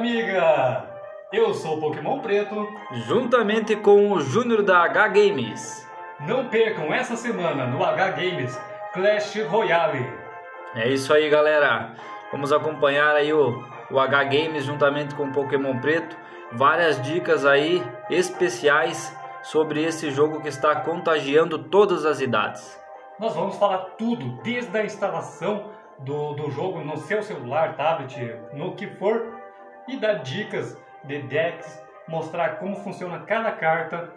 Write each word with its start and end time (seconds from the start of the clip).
amiga! 0.00 0.88
Eu 1.30 1.52
sou 1.52 1.76
o 1.76 1.80
Pokémon 1.80 2.20
Preto. 2.20 2.66
Juntamente 3.06 3.76
com 3.76 4.10
o 4.10 4.20
Júnior 4.20 4.62
da 4.62 4.78
H 4.84 5.08
Games. 5.08 5.86
Não 6.20 6.48
percam 6.48 6.92
essa 6.92 7.16
semana 7.16 7.66
no 7.66 7.84
H 7.84 8.12
Games 8.12 8.58
Clash 8.94 9.36
Royale. 9.46 10.10
É 10.74 10.88
isso 10.88 11.12
aí, 11.12 11.28
galera. 11.28 11.92
Vamos 12.32 12.50
acompanhar 12.50 13.14
aí 13.14 13.30
o, 13.30 13.62
o 13.90 14.00
H 14.00 14.24
Games 14.24 14.64
juntamente 14.64 15.14
com 15.14 15.24
o 15.24 15.32
Pokémon 15.32 15.78
Preto. 15.78 16.16
Várias 16.50 17.00
dicas 17.02 17.44
aí 17.44 17.82
especiais 18.08 19.14
sobre 19.42 19.84
esse 19.84 20.10
jogo 20.10 20.40
que 20.40 20.48
está 20.48 20.76
contagiando 20.76 21.58
todas 21.58 22.06
as 22.06 22.22
idades. 22.22 22.80
Nós 23.18 23.34
vamos 23.34 23.56
falar 23.56 23.78
tudo, 23.98 24.40
desde 24.42 24.76
a 24.78 24.82
instalação 24.82 25.70
do, 25.98 26.32
do 26.32 26.50
jogo 26.50 26.80
no 26.80 26.96
seu 26.96 27.22
celular, 27.22 27.76
tablet, 27.76 28.16
no 28.54 28.74
que 28.74 28.86
for, 28.86 29.39
e 29.90 29.96
dar 29.96 30.14
dicas 30.22 30.80
de 31.04 31.22
decks, 31.22 31.82
mostrar 32.08 32.60
como 32.60 32.76
funciona 32.76 33.18
cada 33.20 33.50
carta. 33.50 34.08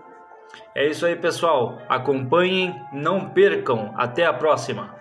É 0.75 0.87
isso 0.87 1.05
aí, 1.05 1.15
pessoal. 1.15 1.79
Acompanhem, 1.89 2.79
não 2.93 3.29
percam. 3.29 3.91
Até 3.95 4.25
a 4.25 4.33
próxima. 4.33 4.95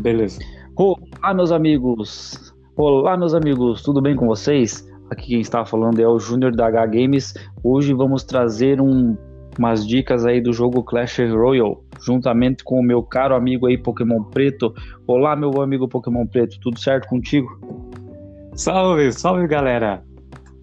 Beleza. 0.00 0.40
Olá, 0.74 1.34
meus 1.34 1.52
amigos. 1.52 2.54
Olá, 2.76 3.16
meus 3.16 3.34
amigos. 3.34 3.82
Tudo 3.82 4.00
bem 4.00 4.16
com 4.16 4.26
vocês? 4.26 4.88
Aqui 5.08 5.28
quem 5.28 5.40
está 5.40 5.64
falando 5.64 6.00
é 6.00 6.08
o 6.08 6.18
Júnior 6.18 6.54
da 6.54 6.66
H 6.66 6.86
Games. 6.86 7.34
Hoje 7.62 7.94
vamos 7.94 8.24
trazer 8.24 8.80
um, 8.80 9.16
umas 9.56 9.86
dicas 9.86 10.26
aí 10.26 10.40
do 10.40 10.52
jogo 10.52 10.82
Clash 10.82 11.18
Royale, 11.18 11.76
juntamente 12.00 12.64
com 12.64 12.80
o 12.80 12.82
meu 12.82 13.02
caro 13.04 13.36
amigo 13.36 13.66
aí 13.66 13.78
Pokémon 13.78 14.24
Preto. 14.24 14.74
Olá, 15.06 15.36
meu 15.36 15.62
amigo 15.62 15.86
Pokémon 15.86 16.26
Preto. 16.26 16.58
Tudo 16.60 16.80
certo 16.80 17.06
contigo? 17.06 17.48
Salve, 18.54 19.12
salve, 19.12 19.46
galera. 19.46 20.02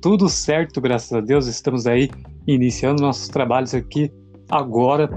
Tudo 0.01 0.27
certo, 0.27 0.81
graças 0.81 1.13
a 1.13 1.21
Deus. 1.21 1.47
Estamos 1.47 1.87
aí 1.87 2.09
iniciando 2.45 3.01
nossos 3.01 3.29
trabalhos 3.29 3.73
aqui 3.73 4.11
agora 4.49 5.09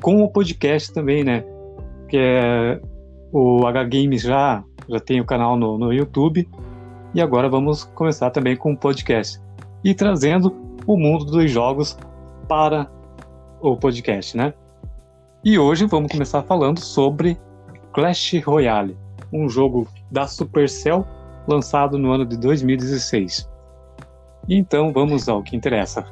com 0.00 0.22
o 0.22 0.30
podcast 0.30 0.94
também, 0.94 1.22
né? 1.22 1.44
Que 2.08 2.16
é 2.16 2.80
o 3.30 3.66
H 3.66 3.84
Games 3.84 4.22
já, 4.22 4.64
já 4.88 4.98
tem 4.98 5.20
o 5.20 5.26
canal 5.26 5.58
no, 5.58 5.76
no 5.76 5.92
YouTube 5.92 6.48
e 7.14 7.20
agora 7.20 7.48
vamos 7.48 7.84
começar 7.84 8.30
também 8.30 8.56
com 8.56 8.72
o 8.72 8.76
podcast 8.76 9.40
e 9.84 9.94
trazendo 9.94 10.54
o 10.86 10.96
mundo 10.96 11.24
dos 11.24 11.50
jogos 11.50 11.96
para 12.48 12.90
o 13.60 13.76
podcast, 13.76 14.36
né? 14.36 14.54
E 15.44 15.58
hoje 15.58 15.86
vamos 15.86 16.10
começar 16.10 16.42
falando 16.42 16.78
sobre 16.80 17.38
Clash 17.92 18.34
Royale, 18.44 18.96
um 19.32 19.48
jogo 19.48 19.86
da 20.10 20.26
Supercell 20.26 21.06
lançado 21.46 21.98
no 21.98 22.12
ano 22.12 22.24
de 22.24 22.36
2016. 22.36 23.48
Então 24.48 24.92
vamos 24.92 25.28
ao 25.28 25.42
que 25.42 25.56
interessa. 25.56 26.04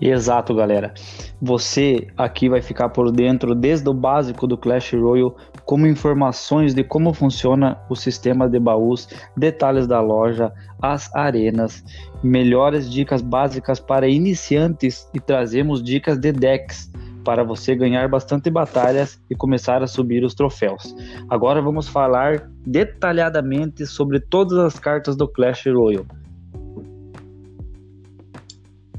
Exato, 0.00 0.54
galera. 0.54 0.94
Você 1.42 2.06
aqui 2.16 2.48
vai 2.48 2.62
ficar 2.62 2.88
por 2.90 3.10
dentro 3.10 3.54
desde 3.54 3.88
o 3.88 3.94
básico 3.94 4.46
do 4.46 4.56
Clash 4.56 4.92
Royale, 4.92 5.34
como 5.68 5.86
informações 5.86 6.72
de 6.72 6.82
como 6.82 7.12
funciona 7.12 7.76
o 7.90 7.94
sistema 7.94 8.48
de 8.48 8.58
baús, 8.58 9.06
detalhes 9.36 9.86
da 9.86 10.00
loja, 10.00 10.50
as 10.80 11.14
arenas, 11.14 11.84
melhores 12.22 12.90
dicas 12.90 13.20
básicas 13.20 13.78
para 13.78 14.08
iniciantes 14.08 15.06
e 15.12 15.20
trazemos 15.20 15.82
dicas 15.82 16.16
de 16.16 16.32
decks 16.32 16.90
para 17.22 17.44
você 17.44 17.76
ganhar 17.76 18.08
bastante 18.08 18.48
batalhas 18.48 19.22
e 19.28 19.34
começar 19.34 19.82
a 19.82 19.86
subir 19.86 20.24
os 20.24 20.34
troféus. 20.34 20.96
Agora 21.28 21.60
vamos 21.60 21.86
falar 21.86 22.48
detalhadamente 22.66 23.86
sobre 23.86 24.20
todas 24.20 24.56
as 24.56 24.78
cartas 24.78 25.18
do 25.18 25.28
Clash 25.28 25.66
Royale. 25.66 26.06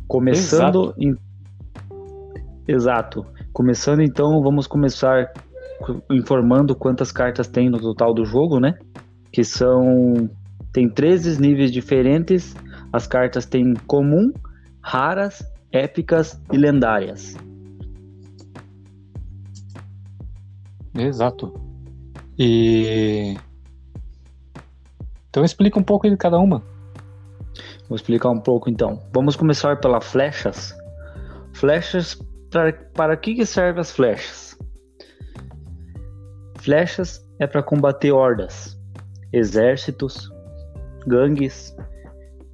Começando 0.08 0.94
Exato. 0.96 0.96
em... 1.00 1.18
Exato. 2.68 3.26
Começando 3.52 4.04
então, 4.04 4.40
vamos 4.44 4.68
começar 4.68 5.34
informando 6.10 6.76
quantas 6.76 7.12
cartas 7.12 7.48
tem 7.48 7.70
no 7.70 7.80
total 7.80 8.14
do 8.14 8.26
jogo, 8.26 8.60
né? 8.60 8.78
Que 9.32 9.44
são 9.44 10.30
tem 10.72 10.90
13 10.90 11.42
níveis 11.42 11.72
diferentes. 11.72 12.56
As 12.92 13.08
cartas 13.08 13.46
têm 13.46 13.74
comum, 13.88 14.32
raras, 14.82 15.44
épicas 15.72 16.40
e 16.52 16.58
lendárias. 16.58 17.36
Exato. 20.96 21.54
E 22.38 23.38
então 25.30 25.44
explica 25.44 25.80
um 25.80 25.84
pouco 25.84 26.10
de 26.10 26.18
cada 26.18 26.40
uma. 26.40 26.64
Vou 27.88 27.96
explicar 27.96 28.30
um 28.30 28.40
pouco 28.40 28.70
então. 28.70 29.02
Vamos 29.14 29.36
começar 29.36 29.80
pelas 29.80 30.06
flechas. 30.06 30.76
Flechas, 31.54 32.20
pra, 32.50 32.74
para 32.94 33.16
que, 33.18 33.36
que 33.36 33.46
servem 33.46 33.82
as 33.82 33.92
flechas? 33.92 34.49
Flechas 36.62 37.26
é 37.40 37.48
para 37.48 37.64
combater 37.64 38.12
hordas, 38.12 38.78
exércitos, 39.32 40.30
gangues. 41.08 41.76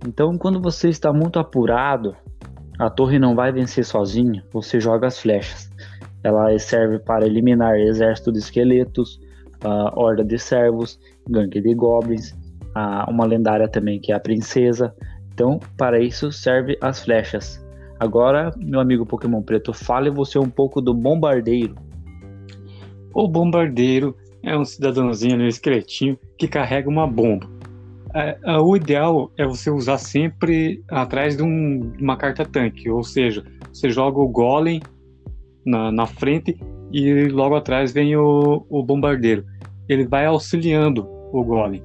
Então, 0.08 0.38
quando 0.38 0.62
você 0.62 0.90
está 0.90 1.12
muito 1.12 1.40
apurado, 1.40 2.16
a 2.78 2.90
torre 2.90 3.18
não 3.18 3.36
vai 3.36 3.52
vencer 3.52 3.84
sozinha, 3.84 4.44
você 4.52 4.80
joga 4.80 5.08
as 5.08 5.20
flechas. 5.20 5.72
Ela 6.24 6.58
serve 6.60 7.00
para 7.00 7.26
eliminar 7.26 7.80
exército 7.80 8.32
de 8.32 8.40
esqueletos, 8.40 9.20
horda 9.96 10.24
de 10.24 10.38
servos, 10.38 11.00
gangue 11.28 11.60
de 11.60 11.74
goblins, 11.74 12.36
a, 12.76 13.10
uma 13.10 13.26
lendária 13.26 13.68
também 13.68 14.00
que 14.00 14.12
é 14.12 14.16
a 14.16 14.20
princesa. 14.20 14.94
Então, 15.34 15.60
para 15.78 16.00
isso 16.00 16.32
serve 16.32 16.78
as 16.80 17.04
flechas. 17.04 17.64
Agora, 18.00 18.52
meu 18.58 18.80
amigo 18.80 19.06
Pokémon 19.06 19.42
Preto, 19.42 19.74
fale 19.74 20.10
você 20.10 20.38
um 20.38 20.50
pouco 20.50 20.82
do 20.82 20.94
bombardeiro. 20.94 21.76
O 23.16 23.30
bombardeiro 23.30 24.14
é 24.44 24.58
um 24.58 24.66
cidadãozinho, 24.66 25.38
um 25.38 25.48
esqueletinho 25.48 26.20
que 26.38 26.50
carrega 26.50 26.90
uma 26.90 27.08
bomba. 27.08 27.50
É, 28.14 28.38
é, 28.46 28.58
o 28.58 28.76
ideal 28.76 29.32
é 29.38 29.48
você 29.48 29.72
usar 29.72 29.98
sempre 29.98 30.84
atrás 30.90 31.38
de, 31.38 31.42
um, 31.42 31.94
uma 31.98 32.18
carta 32.18 32.44
tanque, 32.44 32.90
ou 32.90 33.04
seja, 33.06 33.42
você 33.72 33.90
joga 33.90 34.20
o 34.20 34.28
golem 34.28 34.82
na, 35.66 35.94
na 35.94 36.06
frente 36.06 36.60
e 36.92 37.30
logo 37.30 37.56
atrás 37.56 37.94
vem 37.94 38.18
o, 38.18 38.66
o 38.70 38.84
bombardeiro. 38.84 39.46
Ele 39.88 40.06
vai 40.06 40.26
auxiliando 40.26 41.08
o 41.32 41.42
golem. 41.42 41.82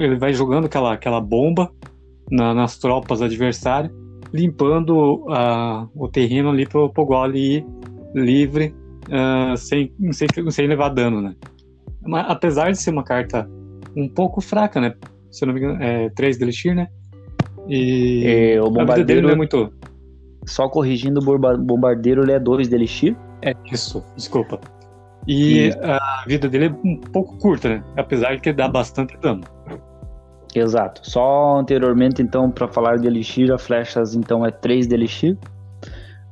Ele 0.00 0.16
vai 0.16 0.32
jogando 0.32 0.64
aquela, 0.64 0.94
aquela 0.94 1.20
bomba 1.20 1.70
na- 2.30 2.54
nas 2.54 2.78
tropas 2.78 3.20
adversárias, 3.20 3.92
limpando 4.32 5.22
o 5.94 6.08
terreno 6.08 6.48
ali 6.48 6.66
para 6.66 6.80
o 6.80 7.06
golem 7.06 7.42
ir 7.42 7.66
livre 8.14 8.74
ah, 9.10 9.54
sem, 9.56 9.92
sem, 10.12 10.28
sem 10.50 10.66
levar 10.66 10.88
dano, 10.90 11.20
né? 11.22 11.34
Mas, 12.02 12.26
apesar 12.28 12.70
de 12.70 12.78
ser 12.80 12.90
uma 12.90 13.02
carta 13.04 13.48
um 13.96 14.08
pouco 14.08 14.40
fraca, 14.40 14.80
né? 14.80 14.94
Se 15.30 15.44
eu 15.44 15.46
não 15.48 15.54
me 15.54 15.60
engano, 15.60 15.82
é 15.82 16.08
3 16.10 16.38
de 16.38 16.44
Elixir, 16.44 16.74
né? 16.74 16.86
E 17.68 18.22
É, 18.24 18.28
o 18.30 18.30
dele 18.30 18.60
não 18.64 18.70
bombardeiro, 18.72 19.30
é 19.30 19.34
muito. 19.34 19.72
só 20.46 20.68
corrigindo, 20.68 21.20
o 21.20 21.24
bomba- 21.24 21.56
bombardeiro 21.56 22.22
ele 22.22 22.32
é 22.32 22.38
2 22.38 22.68
de 22.68 22.74
Elixir. 22.74 23.16
É 23.42 23.52
isso, 23.72 24.04
desculpa. 24.16 24.60
E 25.26 25.68
Isso. 25.68 25.78
a 25.82 26.24
vida 26.26 26.48
dele 26.48 26.66
é 26.66 26.70
um 26.88 26.96
pouco 27.00 27.36
curta, 27.38 27.68
né? 27.68 27.84
Apesar 27.96 28.36
de 28.36 28.40
que 28.40 28.52
dá 28.52 28.68
bastante 28.68 29.16
dano. 29.18 29.42
Exato. 30.54 31.00
Só 31.04 31.58
anteriormente, 31.58 32.22
então, 32.22 32.50
para 32.50 32.68
falar 32.68 32.96
de 32.96 33.06
Elixir, 33.08 33.52
a 33.52 33.58
flechas 33.58 34.14
então 34.14 34.46
é 34.46 34.50
3 34.52 34.86
de 34.86 34.94
Elixir. 34.94 35.36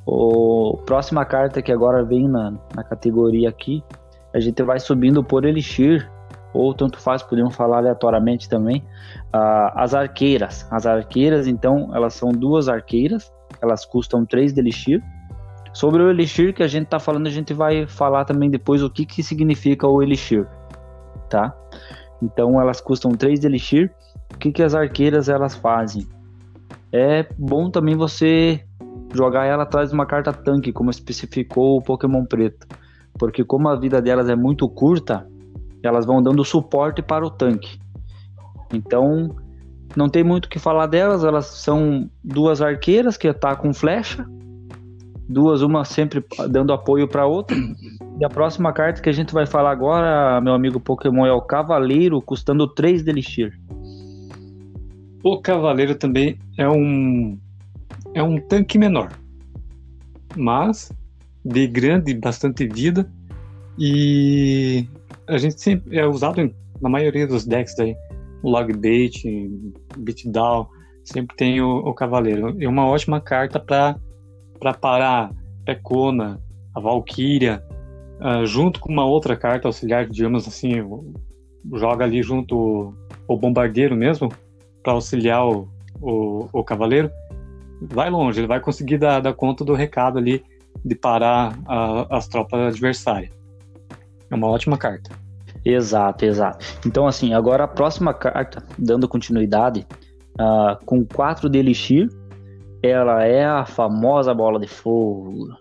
O 0.07 0.79
próxima 0.85 1.25
carta 1.25 1.63
que 1.63 1.73
agora 1.73 2.05
vem 2.05 2.29
na, 2.29 2.53
na 2.75 2.85
categoria 2.85 3.49
aqui, 3.49 3.83
a 4.35 4.41
gente 4.41 4.63
vai 4.63 4.79
subindo 4.79 5.25
por 5.25 5.45
Elixir, 5.45 6.11
ou 6.53 6.75
tanto 6.75 7.01
faz, 7.01 7.23
podemos 7.23 7.55
falar 7.55 7.79
aleatoriamente 7.79 8.49
também. 8.49 8.85
ah, 9.33 9.73
as 9.83 9.95
arqueiras. 9.95 10.67
As 10.71 10.87
arqueiras, 10.87 11.47
então, 11.47 11.91
elas 11.95 12.15
são 12.15 12.31
duas 12.31 12.69
arqueiras, 12.69 13.33
elas 13.61 13.85
custam 13.85 14.25
3 14.25 14.53
de 14.53 14.61
Elixir. 14.61 15.03
Sobre 15.73 16.03
o 16.03 16.11
Elixir 16.11 16.55
que 16.55 16.63
a 16.63 16.69
gente 16.69 16.87
tá 16.87 17.01
falando, 17.01 17.27
a 17.27 17.31
gente 17.31 17.53
vai 17.53 17.87
falar 17.87 18.25
também 18.25 18.49
depois 18.49 18.83
o 18.83 18.91
que, 18.91 19.05
que 19.05 19.23
significa 19.23 19.89
o 19.89 20.01
Elixir, 20.01 20.47
tá? 21.29 21.53
Então, 22.23 22.61
elas 22.61 22.81
custam 22.81 23.13
3 23.13 23.41
de 23.41 23.47
Elixir. 23.47 23.93
O 24.33 24.39
que, 24.39 24.53
que 24.53 24.63
as 24.63 24.75
arqueiras 24.75 25.29
elas 25.29 25.57
fazem? 25.57 26.07
É 26.93 27.27
bom 27.37 27.71
também 27.71 27.97
você 27.97 28.65
jogar 29.15 29.47
ela 29.47 29.63
atrás 29.63 29.91
de 29.91 29.95
uma 29.95 30.07
carta 30.07 30.33
tanque, 30.33 30.73
como 30.73 30.91
especificou 30.91 31.79
o 31.79 31.83
Pokémon 31.83 32.25
Preto. 32.25 32.67
Porque 33.19 33.45
como 33.45 33.69
a 33.69 33.79
vida 33.79 34.03
delas 34.03 34.29
é 34.29 34.35
muito 34.35 34.69
curta, 34.69 35.27
elas 35.83 36.05
vão 36.05 36.23
dando 36.23 36.45
suporte 36.45 37.01
para 37.03 37.25
o 37.25 37.31
tanque. 37.31 37.79
Então, 38.73 39.31
Não 39.97 40.09
tem 40.09 40.25
muito 40.25 40.47
o 40.47 40.49
que 40.49 40.59
falar 40.59 40.87
delas, 40.87 41.23
elas 41.23 41.47
são 41.47 42.11
duas 42.23 42.61
arqueiras 42.61 43.17
que 43.17 43.29
atacam 43.29 43.73
flecha, 43.73 44.27
duas, 45.29 45.63
uma 45.63 45.85
sempre 45.85 46.25
dando 46.51 46.73
apoio 46.73 47.07
para 47.07 47.27
outra. 47.27 47.57
E 48.21 48.25
a 48.25 48.29
próxima 48.29 48.73
carta 48.73 49.01
que 49.01 49.09
a 49.09 49.13
gente 49.13 49.33
vai 49.33 49.47
falar 49.47 49.71
agora, 49.71 50.41
meu 50.41 50.53
amigo 50.53 50.81
Pokémon, 50.81 51.27
é 51.27 51.33
o 51.33 51.41
Cavaleiro, 51.41 52.21
custando 52.21 52.67
3 52.67 53.05
de 53.05 53.11
Elixir. 53.11 53.53
O 55.23 55.41
Cavaleiro 55.41 55.95
também 55.95 56.39
é 56.59 56.69
um 56.69 57.39
é 58.15 58.23
um 58.23 58.41
tanque 58.41 58.79
menor, 58.79 59.13
mas 60.37 60.93
de 61.45 61.67
grande, 61.67 62.15
bastante 62.15 62.67
vida. 62.67 63.11
E 63.79 64.89
a 65.27 65.37
gente 65.37 65.61
sempre 65.61 65.99
é 65.99 66.07
usado 66.07 66.41
em, 66.41 66.55
na 66.81 66.89
maioria 66.89 67.27
dos 67.27 67.45
decks 67.45 67.79
aí, 67.79 67.97
o 68.43 68.51
Logbait, 68.51 69.23
Beatdown, 69.99 70.69
sempre 71.05 71.37
tem 71.37 71.61
o, 71.61 71.79
o 71.79 71.93
Cavaleiro. 71.93 72.57
É 72.63 72.69
uma 72.69 72.87
ótima 72.87 73.21
carta 73.21 73.59
para 73.59 74.75
parar 74.75 75.33
Pecona, 75.65 76.41
a 76.75 76.81
Valkyria, 76.81 77.63
uh, 78.21 78.47
junto 78.47 78.81
com 78.81 78.93
uma 78.93 79.05
outra 79.05 79.37
carta 79.37 79.69
auxiliar, 79.69 80.09
digamos 80.09 80.47
assim, 80.47 80.75
joga 81.73 82.05
ali 82.05 82.23
junto 82.23 82.95
o 83.27 83.37
Bombardeiro 83.37 83.97
mesmo, 83.97 84.31
para 84.83 84.93
auxiliar 84.93 85.47
o, 85.47 85.69
o, 86.01 86.49
o, 86.53 86.65
Cavaleiro, 86.65 87.11
vai 87.91 88.11
longe, 88.11 88.41
ele 88.41 88.47
vai 88.47 88.61
conseguir 88.61 88.99
dar, 88.99 89.21
dar 89.21 89.35
conta 89.35 89.65
do 89.65 89.75
recado 89.75 90.19
ali 90.19 90.45
de 90.85 90.95
parar 90.95 91.59
a, 91.67 92.17
as 92.17 92.29
tropas 92.29 92.61
adversárias. 92.61 93.31
É 94.31 94.35
uma 94.35 94.49
ótima 94.49 94.77
carta. 94.77 95.11
Exato, 95.65 96.25
exato. 96.25 96.65
Então, 96.87 97.07
assim, 97.07 97.33
agora 97.33 97.65
a 97.65 97.69
próxima 97.69 98.13
carta, 98.13 98.63
dando 98.79 99.09
continuidade, 99.09 99.87
uh, 100.39 100.85
com 100.85 101.05
4 101.05 101.49
de 101.49 101.59
Elixir, 101.59 102.09
ela 102.83 103.25
é 103.25 103.45
a 103.45 103.65
famosa 103.65 104.35
Bola 104.35 104.61
de 104.61 104.67
Fogo. 104.67 105.57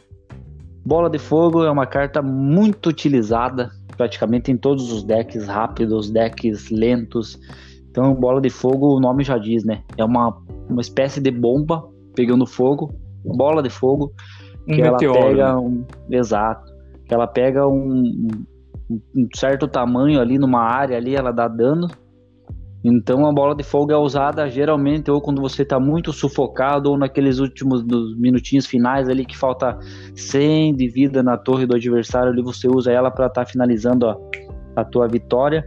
Bola 0.85 1.09
de 1.09 1.17
Fogo 1.17 1.63
é 1.63 1.71
uma 1.71 1.85
carta 1.85 2.21
muito 2.21 2.89
utilizada 2.89 3.71
praticamente 3.95 4.51
em 4.51 4.57
todos 4.57 4.91
os 4.91 5.03
decks 5.03 5.47
rápidos, 5.47 6.09
decks 6.09 6.69
lentos. 6.69 7.39
Então, 7.89 8.13
Bola 8.13 8.41
de 8.41 8.49
Fogo, 8.49 8.97
o 8.97 8.99
nome 8.99 9.23
já 9.23 9.37
diz, 9.37 9.63
né? 9.63 9.83
É 9.97 10.03
uma, 10.03 10.35
uma 10.67 10.81
espécie 10.81 11.21
de 11.21 11.31
bomba 11.31 11.87
pegando 12.15 12.45
fogo, 12.45 12.93
bola 13.23 13.61
de 13.61 13.69
fogo, 13.69 14.13
que 14.65 14.81
um 14.81 14.85
ela 14.85 14.91
meteoro. 14.93 15.19
pega 15.19 15.59
um. 15.59 15.85
Exato. 16.09 16.71
Que 17.05 17.13
ela 17.13 17.27
pega 17.27 17.67
um, 17.67 18.27
um 19.15 19.27
certo 19.35 19.67
tamanho 19.67 20.19
ali 20.19 20.37
numa 20.37 20.61
área 20.61 20.97
ali, 20.97 21.15
ela 21.15 21.31
dá 21.31 21.47
dano. 21.47 21.87
Então 22.83 23.25
a 23.25 23.31
bola 23.31 23.55
de 23.55 23.63
fogo 23.63 23.93
é 23.93 23.97
usada 23.97 24.49
geralmente 24.49 25.09
ou 25.09 25.21
quando 25.21 25.41
você 25.41 25.61
está 25.61 25.79
muito 25.79 26.11
sufocado 26.11 26.91
ou 26.91 26.97
naqueles 26.97 27.39
últimos 27.39 27.81
minutinhos 28.17 28.65
finais 28.65 29.07
ali 29.07 29.25
que 29.25 29.37
falta 29.37 29.79
100 30.13 30.75
de 30.75 30.89
vida 30.89 31.23
na 31.23 31.37
torre 31.37 31.65
do 31.65 31.75
adversário, 31.75 32.33
ali 32.33 32.41
você 32.41 32.67
usa 32.67 32.91
ela 32.91 33.09
para 33.09 33.27
estar 33.27 33.45
tá 33.45 33.49
finalizando 33.49 34.05
a, 34.05 34.17
a 34.75 34.83
tua 34.83 35.07
vitória. 35.07 35.65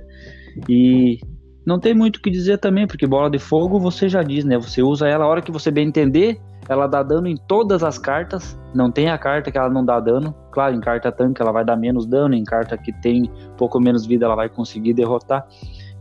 E 0.69 1.19
não 1.66 1.80
tem 1.80 1.92
muito 1.92 2.16
o 2.16 2.20
que 2.20 2.30
dizer 2.30 2.58
também, 2.58 2.86
porque 2.86 3.06
bola 3.06 3.28
de 3.28 3.38
fogo 3.38 3.78
você 3.78 4.08
já 4.08 4.22
diz, 4.22 4.44
né? 4.44 4.56
Você 4.56 4.82
usa 4.82 5.08
ela 5.08 5.24
a 5.24 5.28
hora 5.28 5.42
que 5.42 5.50
você 5.50 5.70
bem 5.70 5.88
entender 5.88 6.40
ela 6.68 6.86
dá 6.86 7.02
dano 7.02 7.26
em 7.26 7.36
todas 7.36 7.82
as 7.82 7.98
cartas. 7.98 8.58
Não 8.74 8.90
tem 8.90 9.08
a 9.08 9.18
carta 9.18 9.50
que 9.50 9.58
ela 9.58 9.70
não 9.70 9.84
dá 9.84 10.00
dano. 10.00 10.34
Claro, 10.50 10.74
em 10.74 10.80
carta 10.80 11.12
tanque 11.12 11.40
ela 11.40 11.52
vai 11.52 11.64
dar 11.64 11.76
menos 11.76 12.06
dano, 12.06 12.34
em 12.34 12.44
carta 12.44 12.76
que 12.76 12.92
tem 12.92 13.30
pouco 13.56 13.80
menos 13.80 14.06
vida 14.06 14.24
ela 14.24 14.34
vai 14.34 14.48
conseguir 14.48 14.94
derrotar. 14.94 15.46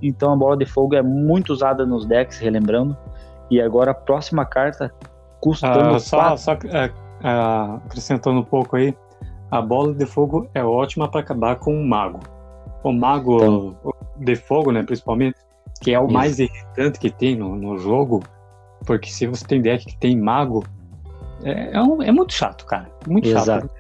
Então 0.02 0.34
a 0.34 0.36
bola 0.36 0.58
de 0.58 0.66
fogo 0.66 0.96
é 0.96 1.02
muito 1.02 1.52
usada 1.54 1.86
nos 1.86 2.06
decks, 2.06 2.40
relembrando. 2.40 2.98
E 3.50 3.62
agora 3.62 3.92
a 3.92 3.94
próxima 3.94 4.46
carta 4.46 4.92
custando. 5.40 5.96
Uh, 5.96 6.00
só, 6.00 6.36
só 6.36 6.54
uh, 6.54 6.58
uh, 6.58 7.76
acrescentando 7.86 8.40
um 8.40 8.44
pouco 8.44 8.76
aí, 8.76 8.96
a 9.52 9.62
bola 9.62 9.94
de 9.94 10.06
fogo 10.06 10.50
é 10.54 10.64
ótima 10.64 11.08
para 11.08 11.22
acabar 11.22 11.58
com 11.58 11.80
o 11.80 11.86
mago. 11.86 12.20
O 12.84 12.92
mago 12.92 13.36
então, 13.38 13.76
de 14.18 14.36
fogo, 14.36 14.72
né, 14.72 14.84
principalmente, 14.84 15.38
que 15.82 15.94
é 15.94 16.00
o 16.00 16.06
isso. 16.06 16.14
mais 16.14 16.40
irritante 16.40 17.00
que 17.00 17.10
tem 17.10 17.36
no, 17.36 17.56
no 17.56 17.78
jogo 17.78 18.24
porque 18.86 19.10
se 19.10 19.26
você 19.28 19.46
tem 19.46 19.62
deck 19.62 19.86
que 19.86 19.98
tem 19.98 20.18
mago, 20.18 20.64
é, 21.44 21.76
é, 21.76 21.82
um, 21.82 22.02
é 22.02 22.12
muito 22.12 22.34
chato, 22.34 22.66
cara. 22.66 22.90
Muito 23.08 23.28
Exato. 23.28 23.68
chato. 23.68 23.72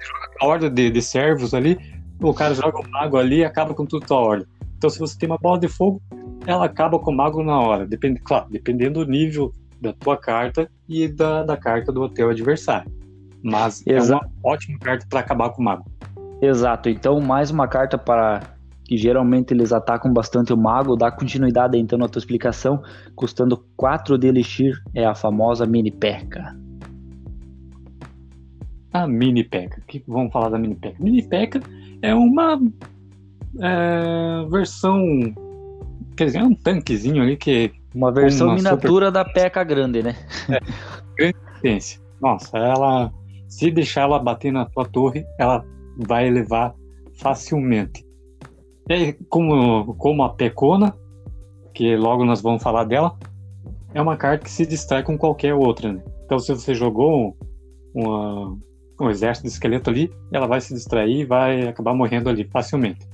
A 0.42 0.46
horda 0.46 0.70
de, 0.70 0.90
de 0.90 1.02
servos 1.02 1.54
ali, 1.54 1.78
o 2.20 2.34
cara 2.34 2.54
joga 2.54 2.80
o 2.80 2.90
mago 2.90 3.18
ali 3.18 3.38
e 3.38 3.46
acaba 3.46 3.74
com 3.74 3.86
tudo 3.86 4.06
a 4.14 4.18
horda. 4.18 4.48
Então, 4.78 4.90
se 4.90 5.00
você 5.00 5.18
tem 5.18 5.30
uma 5.30 5.38
bola 5.38 5.60
de 5.60 5.68
fogo, 5.68 6.02
ela 6.46 6.66
acaba 6.66 7.00
com 7.00 7.12
o 7.12 7.16
mago 7.16 7.44
na 7.44 7.60
hora. 7.60 7.86
Depende, 7.86 8.20
claro, 8.20 8.48
dependendo 8.50 9.06
do 9.06 9.12
nível 9.12 9.54
da 9.82 9.94
tua 9.94 10.18
carta 10.18 10.70
e 10.90 11.08
da, 11.08 11.44
da 11.44 11.56
carta 11.56 11.92
do 11.92 12.10
teu 12.10 12.30
adversário. 12.30 12.92
Mas 13.44 13.84
Exato. 13.86 14.26
é 14.26 14.28
uma 14.28 14.54
ótima 14.54 14.80
carta 14.80 15.06
para 15.10 15.20
acabar 15.20 15.50
com 15.52 15.62
o 15.62 15.66
mago. 15.66 15.86
Exato. 16.42 16.90
Então, 16.90 17.22
mais 17.22 17.52
uma 17.52 17.68
carta 17.68 17.98
para 17.98 18.42
que 18.86 18.98
geralmente 18.98 19.54
eles 19.54 19.74
atacam 19.74 20.14
bastante 20.14 20.54
o 20.54 20.58
mago, 20.58 20.96
dá 20.96 21.12
continuidade 21.12 21.78
então 21.78 21.98
na 21.98 22.08
tua 22.08 22.20
explicação, 22.20 22.82
custando 23.16 23.66
4 23.76 24.18
de 24.18 24.28
elixir, 24.28 24.82
é 24.94 25.06
a 25.06 25.16
famosa 25.16 25.66
mini 25.66 25.92
peca. 25.92 26.56
A 28.94 29.08
mini 29.08 29.44
peca, 29.44 29.82
que 29.88 30.04
vamos 30.08 30.32
falar 30.32 30.50
da 30.50 30.58
mini 30.58 30.76
peca? 30.76 30.96
Mini 31.04 31.24
peca 31.24 31.60
é 32.02 32.14
uma 32.14 32.62
é, 33.60 34.46
versão, 34.50 35.02
quer 36.16 36.26
dizer, 36.26 36.40
é 36.40 36.44
um 36.44 36.56
tanquezinho 36.56 37.24
ali 37.24 37.36
que 37.36 37.72
uma 37.94 38.12
versão 38.12 38.48
uma 38.48 38.56
miniatura 38.56 39.08
super... 39.08 39.12
da 39.12 39.26
peca 39.26 39.64
grande, 39.64 40.04
né? 40.04 40.16
É, 40.50 40.60
grande 41.18 41.36
potência. 41.54 42.00
Nossa, 42.22 42.58
ela 42.58 43.12
se 43.48 43.72
deixar 43.72 44.02
ela 44.02 44.20
bater 44.20 44.52
na 44.52 44.66
tua 44.66 44.86
torre, 44.86 45.26
ela 45.40 45.66
vai 45.98 46.30
levar 46.30 46.76
facilmente. 47.18 48.05
É 48.90 49.14
como, 49.30 49.96
como 49.96 50.24
a 50.24 50.30
Pecona, 50.30 50.96
que 51.74 51.96
logo 51.96 52.24
nós 52.24 52.42
vamos 52.42 52.62
falar 52.62 52.84
dela, 52.84 53.18
é 53.94 54.02
uma 54.02 54.16
carta 54.18 54.44
que 54.44 54.52
se 54.52 54.66
distrai 54.66 55.04
com 55.04 55.18
qualquer 55.18 55.54
outra. 55.54 55.92
Né? 55.94 56.04
Então, 56.26 56.38
se 56.38 56.54
você 56.54 56.74
jogou 56.74 57.36
uma, 57.94 58.58
um 59.00 59.10
exército 59.10 59.48
de 59.48 59.54
esqueleto 59.54 59.90
ali, 59.90 60.12
ela 60.32 60.48
vai 60.48 60.62
se 60.62 60.74
distrair 60.74 61.22
e 61.22 61.26
vai 61.26 61.68
acabar 61.68 61.94
morrendo 61.94 62.30
ali 62.30 62.44
facilmente. 62.44 63.08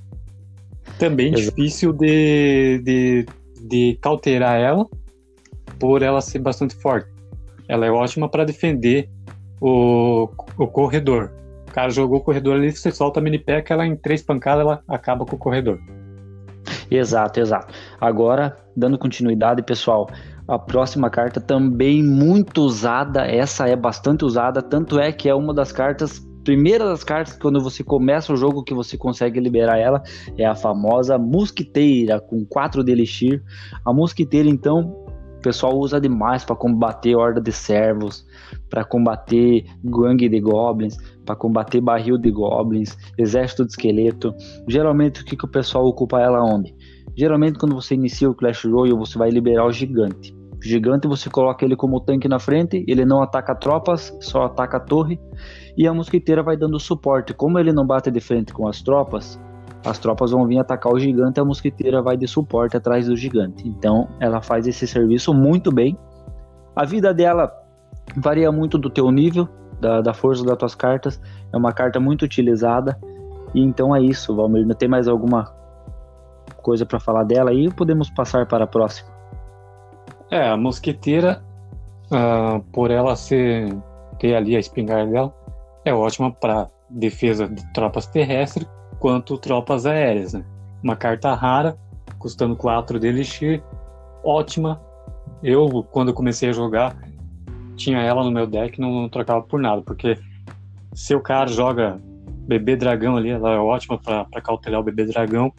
Também 0.97 1.33
Exato. 1.33 1.55
difícil 1.55 1.93
de, 1.93 2.79
de, 2.83 3.25
de 3.67 3.97
cauterar 4.01 4.59
ela, 4.59 4.87
por 5.79 6.01
ela 6.01 6.21
ser 6.21 6.39
bastante 6.39 6.75
forte. 6.75 7.09
Ela 7.67 7.85
é 7.85 7.91
ótima 7.91 8.27
para 8.27 8.43
defender 8.43 9.09
o, 9.59 10.27
o 10.57 10.67
corredor. 10.67 11.31
O 11.71 11.73
cara 11.73 11.89
jogou 11.89 12.19
o 12.19 12.21
corredor 12.21 12.55
ali, 12.55 12.69
você 12.69 12.91
solta 12.91 13.21
a 13.21 13.23
mini 13.23 13.39
pack, 13.39 13.71
ela 13.71 13.87
em 13.87 13.95
três 13.95 14.21
pancadas 14.21 14.65
ela 14.65 14.83
acaba 14.89 15.25
com 15.25 15.37
o 15.37 15.39
corredor. 15.39 15.79
Exato, 16.91 17.39
exato. 17.39 17.73
Agora, 17.99 18.57
dando 18.75 18.97
continuidade, 18.97 19.63
pessoal, 19.63 20.09
a 20.45 20.59
próxima 20.59 21.09
carta 21.09 21.39
também 21.39 22.03
muito 22.03 22.61
usada, 22.61 23.25
essa 23.25 23.69
é 23.69 23.75
bastante 23.75 24.25
usada, 24.25 24.61
tanto 24.61 24.99
é 24.99 25.13
que 25.13 25.29
é 25.29 25.33
uma 25.33 25.53
das 25.53 25.71
cartas, 25.71 26.19
primeira 26.43 26.83
das 26.83 27.05
cartas 27.05 27.37
quando 27.37 27.61
você 27.61 27.85
começa 27.85 28.33
o 28.33 28.35
jogo 28.35 28.65
que 28.65 28.73
você 28.73 28.97
consegue 28.97 29.39
liberar 29.39 29.77
ela, 29.77 30.03
é 30.37 30.45
a 30.45 30.53
famosa 30.53 31.17
Mosquiteira 31.17 32.19
com 32.19 32.43
4 32.43 32.83
de 32.83 32.91
Elixir. 32.91 33.41
A 33.85 33.93
Mosquiteira, 33.93 34.49
então, 34.49 34.93
o 35.37 35.41
pessoal 35.41 35.77
usa 35.77 36.01
demais 36.01 36.43
para 36.43 36.55
combater 36.55 37.15
horda 37.15 37.39
de 37.39 37.53
servos, 37.53 38.27
para 38.69 38.83
combater 38.83 39.65
gangue 39.83 40.27
de 40.27 40.39
goblins, 40.39 40.97
para 41.31 41.35
combater 41.35 41.79
barril 41.79 42.17
de 42.17 42.29
goblins, 42.29 42.97
exército 43.17 43.65
de 43.65 43.71
esqueleto. 43.71 44.35
Geralmente 44.67 45.21
o 45.21 45.25
que, 45.25 45.37
que 45.37 45.45
o 45.45 45.47
pessoal 45.47 45.85
ocupa 45.85 46.19
ela 46.19 46.43
onde? 46.43 46.75
Geralmente 47.15 47.57
quando 47.57 47.73
você 47.73 47.95
inicia 47.95 48.29
o 48.29 48.35
Clash 48.35 48.65
Royale, 48.65 48.97
você 48.97 49.17
vai 49.17 49.29
liberar 49.29 49.65
o 49.65 49.71
gigante. 49.71 50.35
O 50.53 50.63
gigante 50.63 51.07
você 51.07 51.29
coloca 51.29 51.63
ele 51.63 51.75
como 51.75 52.01
tanque 52.01 52.27
na 52.27 52.37
frente, 52.37 52.83
ele 52.87 53.05
não 53.05 53.23
ataca 53.23 53.55
tropas, 53.55 54.15
só 54.19 54.43
ataca 54.43 54.77
a 54.77 54.79
torre, 54.79 55.19
e 55.75 55.87
a 55.87 55.93
mosquiteira 55.93 56.43
vai 56.43 56.55
dando 56.55 56.79
suporte. 56.79 57.33
Como 57.33 57.57
ele 57.57 57.71
não 57.71 57.87
bate 57.87 58.11
de 58.11 58.19
frente 58.19 58.53
com 58.53 58.67
as 58.67 58.81
tropas, 58.81 59.39
as 59.83 59.97
tropas 59.97 60.31
vão 60.31 60.45
vir 60.45 60.59
atacar 60.59 60.93
o 60.93 60.99
gigante, 60.99 61.39
a 61.39 61.45
mosquiteira 61.45 62.01
vai 62.01 62.15
de 62.15 62.27
suporte 62.27 62.77
atrás 62.77 63.07
do 63.07 63.15
gigante. 63.15 63.67
Então, 63.67 64.07
ela 64.19 64.41
faz 64.41 64.67
esse 64.67 64.85
serviço 64.85 65.33
muito 65.33 65.71
bem. 65.71 65.97
A 66.75 66.85
vida 66.85 67.11
dela 67.11 67.51
varia 68.15 68.51
muito 68.51 68.77
do 68.77 68.89
teu 68.89 69.09
nível, 69.09 69.49
da, 69.81 69.99
da 69.99 70.13
força 70.13 70.45
das 70.45 70.57
tuas 70.57 70.75
cartas. 70.75 71.19
É 71.51 71.57
uma 71.57 71.73
carta 71.73 71.99
muito 71.99 72.23
utilizada. 72.23 72.97
E 73.53 73.59
então 73.59 73.95
é 73.95 74.01
isso, 74.01 74.35
Valmir. 74.35 74.65
Não 74.65 74.75
tem 74.75 74.87
mais 74.87 75.07
alguma 75.07 75.51
coisa 76.61 76.85
para 76.85 76.99
falar 76.99 77.23
dela 77.23 77.49
aí? 77.49 77.69
Podemos 77.73 78.09
passar 78.09 78.45
para 78.45 78.63
a 78.63 78.67
próxima. 78.67 79.09
É, 80.29 80.47
a 80.47 80.55
mosquiteira, 80.55 81.43
uh, 82.05 82.61
por 82.71 82.91
ela 82.91 83.15
ser 83.15 83.75
ter 84.19 84.35
ali 84.35 84.55
a 84.55 84.59
espingarda 84.59 85.33
é 85.83 85.91
ótima 85.91 86.31
para 86.31 86.69
defesa 86.89 87.47
de 87.47 87.73
tropas 87.73 88.05
terrestres 88.05 88.69
quanto 88.99 89.37
tropas 89.37 89.85
aéreas. 89.85 90.33
Né? 90.33 90.45
Uma 90.83 90.95
carta 90.95 91.33
rara, 91.33 91.75
custando 92.19 92.55
4 92.55 92.99
de 92.99 93.07
elixir, 93.07 93.63
ótima 94.23 94.79
eu, 95.43 95.83
quando 95.91 96.13
comecei 96.13 96.49
a 96.49 96.53
jogar, 96.53 96.95
tinha 97.83 97.99
ela 97.99 98.23
no 98.23 98.31
meu 98.31 98.47
deck 98.47 98.79
não, 98.79 99.01
não 99.01 99.09
trocava 99.09 99.41
por 99.41 99.59
nada, 99.59 99.81
porque 99.81 100.17
se 100.93 101.15
o 101.15 101.21
cara 101.21 101.49
joga 101.49 101.99
bebê 102.47 102.75
dragão 102.75 103.15
ali, 103.15 103.29
ela 103.29 103.51
é 103.51 103.57
ótima 103.57 103.97
para 103.97 104.41
cautelar 104.41 104.81
o 104.81 104.83
bebê 104.83 105.05
dragão. 105.05 105.53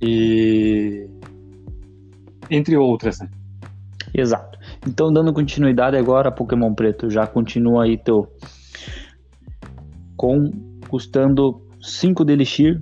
E. 0.00 1.08
Entre 2.50 2.76
outras, 2.76 3.18
né? 3.18 3.28
Exato. 4.14 4.58
Então, 4.86 5.12
dando 5.12 5.32
continuidade 5.32 5.96
agora, 5.96 6.30
Pokémon 6.30 6.72
Preto, 6.74 7.10
já 7.10 7.26
continua 7.26 7.84
aí 7.84 7.98
teu. 7.98 8.30
Com 10.16 10.50
custando 10.88 11.60
5 11.80 12.24
de 12.24 12.32
Elixir, 12.32 12.80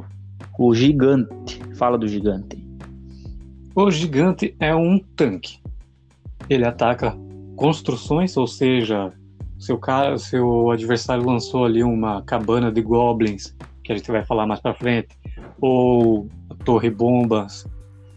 o 0.59 0.75
Gigante. 0.75 1.61
Fala 1.75 1.97
do 1.97 2.07
Gigante. 2.07 2.63
O 3.75 3.91
Gigante 3.91 4.55
é 4.61 4.75
um 4.75 4.99
tanque. 4.99 5.59
Ele 6.49 6.67
ataca 6.67 7.17
construções, 7.57 8.37
ou 8.37 8.47
seja, 8.47 9.13
seu 9.59 9.79
cara, 9.79 10.19
seu 10.19 10.71
adversário 10.71 11.25
lançou 11.25 11.65
ali 11.65 11.83
uma 11.83 12.23
cabana 12.23 12.71
de 12.71 12.83
goblins, 12.83 13.55
que 13.83 13.93
a 13.93 13.97
gente 13.97 14.11
vai 14.11 14.25
falar 14.25 14.47
mais 14.47 14.61
para 14.61 14.75
frente, 14.75 15.17
ou 15.61 16.29
torre 16.65 16.91
bombas, 16.91 17.67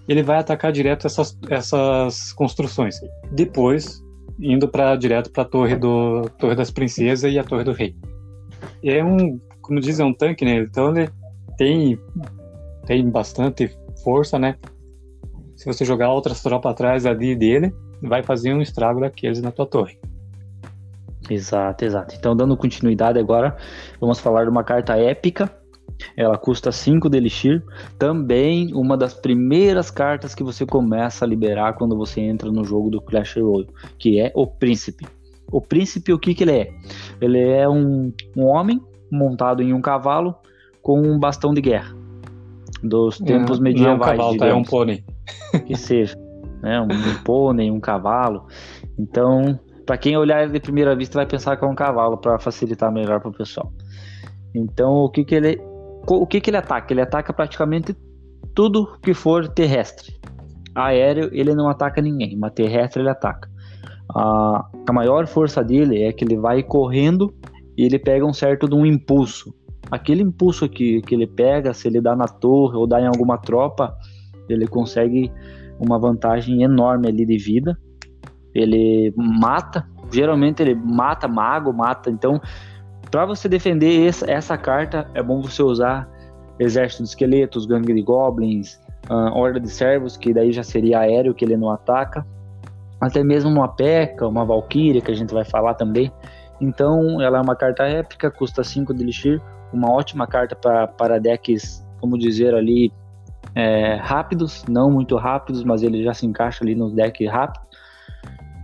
ele 0.08 0.24
vai 0.24 0.38
atacar 0.40 0.72
direto 0.72 1.06
essas, 1.06 1.38
essas 1.50 2.32
construções. 2.34 3.00
Depois, 3.32 4.02
indo 4.40 4.68
para 4.68 4.96
direto 4.96 5.32
para 5.32 5.44
a 5.44 5.46
torre 5.46 5.78
torre 6.38 6.56
das 6.56 6.72
princesas 6.72 7.32
e 7.32 7.38
a 7.38 7.44
torre 7.44 7.64
do 7.64 7.74
rei. 7.74 7.96
É 8.84 9.04
um, 9.04 9.40
como 9.62 9.80
diz, 9.80 10.00
é 10.00 10.06
um 10.06 10.14
tanque, 10.14 10.46
né? 10.46 10.60
Então 10.60 10.96
ele 10.96 11.10
tem 11.58 12.00
tem 12.86 13.10
bastante 13.10 13.70
força, 14.04 14.40
né? 14.40 14.56
Se 15.56 15.66
você 15.66 15.84
jogar 15.84 16.12
outras 16.12 16.42
tropas 16.42 16.72
atrás 16.72 17.06
ali 17.06 17.36
dele, 17.36 17.74
vai 18.02 18.24
fazer 18.24 18.54
um 18.54 18.62
estrago 18.62 19.00
daqueles 19.00 19.42
na 19.42 19.52
tua 19.52 19.66
torre. 19.66 19.98
Exato, 21.30 21.84
exato. 21.84 22.16
Então, 22.18 22.36
dando 22.36 22.56
continuidade 22.56 23.20
agora, 23.20 23.58
vamos 24.00 24.20
falar 24.20 24.46
de 24.46 24.50
uma 24.50 24.64
carta 24.64 24.98
épica. 24.98 25.52
Ela 26.16 26.38
custa 26.38 26.72
5 26.72 27.10
de 27.10 27.18
Elixir. 27.18 27.64
Também 27.98 28.74
uma 28.74 28.96
das 28.96 29.14
primeiras 29.14 29.92
cartas 29.92 30.34
que 30.34 30.44
você 30.44 30.66
começa 30.66 31.26
a 31.26 31.28
liberar 31.28 31.74
quando 31.74 31.98
você 31.98 32.22
entra 32.22 32.52
no 32.52 32.64
jogo 32.64 32.90
do 32.90 33.02
Clash 33.02 33.36
Royale, 33.36 33.68
que 33.98 34.20
é 34.20 34.32
o 34.36 34.46
Príncipe. 34.48 35.06
O 35.52 35.62
Príncipe, 35.62 36.14
o 36.14 36.20
que, 36.20 36.34
que 36.34 36.44
ele 36.44 36.52
é? 36.52 36.70
Ele 37.20 37.40
é 37.40 37.68
um, 37.68 38.14
um 38.36 38.46
homem 38.46 38.82
montado 39.12 39.64
em 39.64 39.74
um 39.74 39.82
cavalo 39.82 40.36
com 40.82 41.02
um 41.02 41.20
bastão 41.20 41.54
de 41.54 41.62
guerra. 41.62 41.96
Dos 42.84 43.18
tempos 43.18 43.58
não, 43.58 43.64
medievais. 43.64 43.98
Não 44.00 44.06
é 44.06 44.14
um 44.14 44.18
cavalo, 44.18 44.38
tá? 44.38 44.46
é 44.48 44.54
um 44.54 44.64
pônei. 44.64 45.04
Que 45.66 45.76
seja. 45.76 46.16
Né? 46.62 46.80
Um, 46.82 46.86
um 46.86 47.24
pônei, 47.24 47.72
um 47.72 47.80
cavalo. 47.80 48.48
Então, 48.98 49.60
para 49.86 49.98
quem 49.98 50.18
olhar 50.18 50.44
ele 50.44 50.52
de 50.52 50.60
primeira 50.60 50.96
vista 50.96 51.18
vai 51.18 51.26
pensar 51.26 51.56
que 51.56 51.64
é 51.64 51.68
um 51.68 51.76
cavalo 51.76 52.18
para 52.18 52.38
facilitar 52.40 52.92
melhor 52.92 53.20
para 53.22 53.30
o 53.30 53.34
pessoal. 53.34 53.72
Então, 54.54 54.92
o 54.94 55.10
que 55.10 55.24
que 55.24 55.36
ele 55.36 55.62
o 56.10 56.26
que 56.26 56.40
que 56.40 56.50
ele 56.50 56.58
ataca? 56.58 56.94
Ele 56.94 57.02
ataca 57.02 57.34
praticamente 57.34 57.96
tudo 58.56 58.98
que 59.02 59.14
for 59.14 59.48
terrestre. 59.48 60.14
Aéreo 60.74 61.30
ele 61.32 61.54
não 61.54 61.70
ataca 61.70 62.02
ninguém, 62.02 62.38
mas 62.38 62.54
terrestre 62.54 63.02
ele 63.02 63.10
ataca. 63.10 63.50
A, 64.16 64.66
a 64.88 64.94
maior 64.94 65.28
força 65.28 65.64
dele 65.64 66.04
é 66.04 66.14
que 66.14 66.24
ele 66.24 66.38
vai 66.38 66.64
correndo 66.64 67.34
e 67.78 67.84
ele 67.84 68.00
pega 68.00 68.26
um 68.26 68.34
certo 68.34 68.68
de 68.68 68.76
um 68.76 68.86
impulso. 68.86 69.54
Aquele 69.92 70.22
impulso 70.22 70.68
que, 70.68 71.02
que 71.02 71.16
ele 71.16 71.28
pega, 71.28 71.74
se 71.74 71.88
ele 71.88 72.02
dá 72.02 72.16
na 72.16 72.28
torre 72.28 72.76
ou 72.76 72.88
dá 72.88 73.02
em 73.02 73.08
alguma 73.08 73.38
tropa, 73.38 73.96
ele 74.50 74.68
consegue 74.68 75.32
uma 75.80 76.00
vantagem 76.00 76.64
enorme 76.64 77.08
ali 77.08 77.26
de 77.26 77.38
vida 77.38 77.78
ele 78.60 79.14
mata, 79.16 79.88
geralmente 80.12 80.62
ele 80.62 80.76
mata 80.76 81.28
mago, 81.28 81.72
mata. 81.72 82.10
Então, 82.10 82.42
para 83.12 83.26
você 83.26 83.48
defender 83.48 84.08
essa, 84.08 84.30
essa, 84.30 84.58
carta, 84.58 85.10
é 85.14 85.22
bom 85.22 85.42
você 85.42 85.62
usar 85.62 86.10
exército 86.60 87.04
de 87.04 87.10
esqueletos, 87.10 87.66
gangue 87.66 87.94
de 87.94 88.02
goblins, 88.02 88.80
uh, 89.10 89.32
horda 89.34 89.60
de 89.60 89.70
servos, 89.70 90.18
que 90.18 90.34
daí 90.34 90.52
já 90.52 90.64
seria 90.64 91.00
aéreo, 91.00 91.34
que 91.34 91.46
ele 91.46 91.56
não 91.56 91.70
ataca. 91.70 92.26
Até 93.00 93.24
mesmo 93.24 93.52
uma 93.52 93.68
P.E.K.K.A, 93.68 94.28
uma 94.28 94.44
Valkyria, 94.44 95.02
que 95.02 95.12
a 95.12 95.16
gente 95.16 95.34
vai 95.34 95.46
falar 95.46 95.76
também. 95.76 96.12
Então, 96.60 97.22
ela 97.22 97.38
é 97.38 97.42
uma 97.42 97.56
carta 97.56 97.84
épica, 97.84 98.32
custa 98.32 98.64
5 98.64 98.92
de 98.92 99.04
Elixir, 99.04 99.40
uma 99.72 99.92
ótima 99.92 100.26
carta 100.26 100.56
para 100.56 101.20
decks, 101.20 101.86
como 102.02 102.18
dizer 102.18 102.56
ali, 102.56 102.92
é, 103.58 103.96
rápidos, 103.96 104.64
não 104.70 104.92
muito 104.92 105.16
rápidos, 105.16 105.64
mas 105.64 105.82
ele 105.82 106.04
já 106.04 106.14
se 106.14 106.28
encaixa 106.28 106.64
ali 106.64 106.76
nos 106.76 106.94
decks 106.94 107.28
rápidos. 107.28 107.68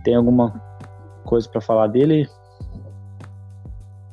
Tem 0.04 0.14
alguma 0.14 0.54
coisa 1.24 1.48
para 1.48 1.60
falar 1.60 1.88
dele? 1.88 2.28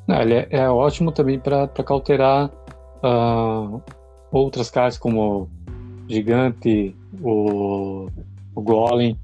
Não, 0.07 0.19
ele 0.19 0.33
é, 0.33 0.47
é 0.49 0.67
ótimo 0.67 1.11
também 1.11 1.37
para 1.37 1.67
cauterar 1.67 2.49
uh, 3.03 3.79
outras 4.31 4.71
cartas 4.71 4.97
como 4.97 5.47
Gigante, 6.09 6.95
o, 7.21 8.07
o 8.55 8.61
Golem, 8.61 9.15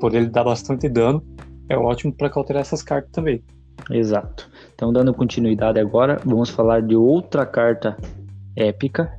por 0.00 0.14
ele 0.14 0.28
dar 0.28 0.44
bastante 0.44 0.88
dano. 0.88 1.22
É 1.68 1.76
ótimo 1.76 2.10
para 2.10 2.30
cauterar 2.30 2.62
essas 2.62 2.82
cartas 2.82 3.12
também. 3.12 3.44
Exato. 3.90 4.48
Então, 4.74 4.90
dando 4.90 5.12
continuidade 5.12 5.78
agora, 5.78 6.18
vamos 6.24 6.48
falar 6.48 6.80
de 6.80 6.96
outra 6.96 7.44
carta 7.44 7.98
épica, 8.56 9.12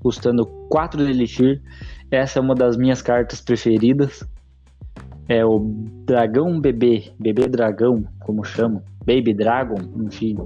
custando 0.00 0.46
4 0.68 1.04
de 1.04 1.10
Elixir. 1.10 1.62
Essa 2.10 2.38
é 2.38 2.42
uma 2.42 2.54
das 2.54 2.76
minhas 2.76 3.00
cartas 3.00 3.40
preferidas, 3.40 4.24
é 5.28 5.44
o 5.44 5.60
dragão 6.04 6.60
bebê, 6.60 7.12
bebê 7.16 7.46
dragão, 7.46 8.04
como 8.18 8.42
chamam, 8.42 8.82
baby 9.06 9.32
dragon, 9.32 9.78
enfim. 10.04 10.36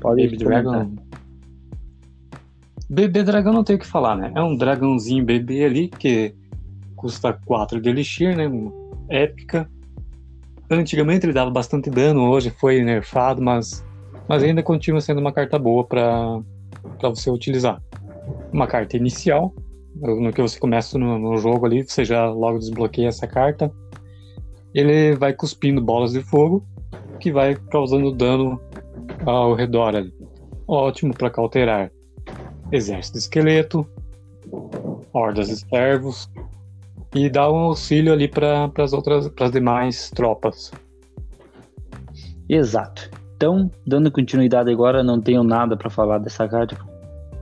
Pode 0.00 0.24
baby 0.24 0.36
dragon. 0.36 0.92
Bebê 2.90 3.22
dragão 3.22 3.52
não 3.52 3.62
tem 3.62 3.76
o 3.76 3.78
que 3.78 3.86
falar, 3.86 4.16
né? 4.16 4.32
É 4.34 4.42
um 4.42 4.56
dragãozinho 4.56 5.24
bebê 5.24 5.64
ali 5.64 5.88
que 5.88 6.34
custa 6.96 7.32
4 7.46 7.80
de 7.80 7.88
elixir, 7.88 8.36
né? 8.36 8.50
Épica. 9.08 9.70
Antigamente 10.68 11.24
ele 11.24 11.32
dava 11.32 11.50
bastante 11.50 11.88
dano, 11.88 12.28
hoje 12.28 12.50
foi 12.50 12.82
nerfado, 12.82 13.40
mas, 13.40 13.84
mas 14.28 14.42
ainda 14.42 14.60
continua 14.60 15.00
sendo 15.00 15.20
uma 15.20 15.32
carta 15.32 15.56
boa 15.56 15.84
para 15.84 16.42
você 17.02 17.30
utilizar. 17.30 17.80
Uma 18.52 18.66
carta 18.66 18.96
inicial, 18.96 19.54
no 19.94 20.32
que 20.32 20.42
você 20.42 20.58
começa 20.58 20.98
no, 20.98 21.18
no 21.18 21.36
jogo 21.38 21.66
ali, 21.66 21.82
você 21.82 22.04
já 22.04 22.28
logo 22.28 22.58
desbloqueia 22.58 23.08
essa 23.08 23.26
carta 23.26 23.72
ele 24.76 25.16
vai 25.16 25.32
cuspindo 25.32 25.80
bolas 25.80 26.12
de 26.12 26.20
fogo 26.20 26.62
que 27.18 27.32
vai 27.32 27.54
causando 27.54 28.12
dano 28.12 28.60
ao 29.24 29.54
redor 29.54 29.96
ali. 29.96 30.12
Ótimo 30.68 31.14
para 31.14 31.30
cauterar 31.30 31.90
exército 32.70 33.14
de 33.14 33.20
esqueleto, 33.20 33.86
hordas 35.14 35.48
de 35.48 35.56
servos 35.56 36.30
e 37.14 37.30
dar 37.30 37.50
um 37.50 37.56
auxílio 37.56 38.12
ali 38.12 38.28
para 38.28 38.70
as 38.76 38.92
outras, 38.92 39.28
para 39.28 39.46
as 39.46 39.52
demais 39.52 40.10
tropas. 40.10 40.70
Exato. 42.46 43.10
Então, 43.34 43.70
dando 43.86 44.10
continuidade 44.10 44.70
agora, 44.70 45.02
não 45.02 45.22
tenho 45.22 45.42
nada 45.42 45.74
para 45.74 45.88
falar 45.88 46.18
dessa 46.18 46.46
carta. 46.46 46.76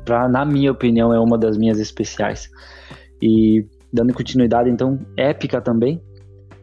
Pra, 0.04 0.28
na 0.28 0.44
minha 0.44 0.70
opinião, 0.70 1.12
é 1.12 1.18
uma 1.18 1.38
das 1.38 1.56
minhas 1.56 1.78
especiais. 1.78 2.50
E 3.22 3.66
dando 3.92 4.12
continuidade, 4.12 4.68
então, 4.68 4.98
épica 5.16 5.60
também, 5.60 6.02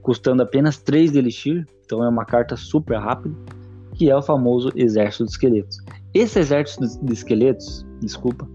custando 0.02 0.44
apenas 0.44 0.78
3 0.78 1.12
de 1.12 1.20
Elixir, 1.20 1.66
então 1.86 2.04
é 2.04 2.10
uma 2.10 2.26
carta 2.26 2.56
super 2.56 2.98
rápida, 2.98 3.36
que 3.96 4.10
é 4.10 4.16
o 4.16 4.22
famoso 4.22 4.72
Exército 4.76 5.26
de 5.26 5.32
Esqueletos. 5.32 5.78
Esse 6.14 6.40
Exército 6.40 6.86
de 7.04 7.14
Esqueletos, 7.14 7.86
desculpa, 8.02 8.48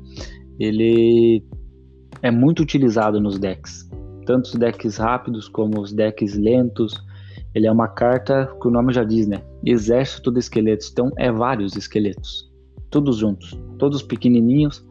ele 0.58 1.42
é 2.22 2.30
muito 2.30 2.62
utilizado 2.62 3.20
nos 3.20 3.38
decks, 3.38 3.88
tanto 4.26 4.46
os 4.46 4.54
decks 4.54 4.96
rápidos 4.96 5.48
como 5.48 5.80
os 5.80 5.92
decks 5.92 6.36
lentos. 6.36 7.02
Ele 7.54 7.66
é 7.66 7.72
uma 7.72 7.88
carta 7.88 8.54
que 8.60 8.68
o 8.68 8.70
nome 8.70 8.92
já 8.92 9.04
diz, 9.04 9.26
né? 9.26 9.42
Exército 9.64 10.30
de 10.30 10.40
Esqueletos, 10.40 10.90
então 10.90 11.10
é 11.16 11.32
vários 11.32 11.76
esqueletos, 11.76 12.50
todos 12.90 13.16
juntos, 13.16 13.58
todos 13.78 14.02
pequenininhos, 14.02 14.84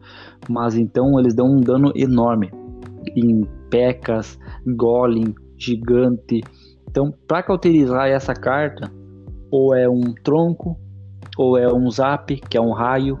mas 0.48 0.76
então 0.76 1.18
eles 1.18 1.34
dão 1.34 1.46
um 1.46 1.60
dano 1.60 1.92
enorme 1.94 2.50
em 3.14 3.46
pecas, 3.70 4.38
golem, 4.66 5.34
gigante. 5.58 6.42
Então, 6.88 7.12
para 7.26 7.42
cauterizar 7.42 8.08
essa 8.08 8.34
carta, 8.34 8.90
ou 9.50 9.74
é 9.74 9.88
um 9.88 10.14
tronco, 10.22 10.78
ou 11.36 11.58
é 11.58 11.72
um 11.72 11.90
zap, 11.90 12.34
que 12.36 12.56
é 12.56 12.60
um 12.60 12.72
raio, 12.72 13.18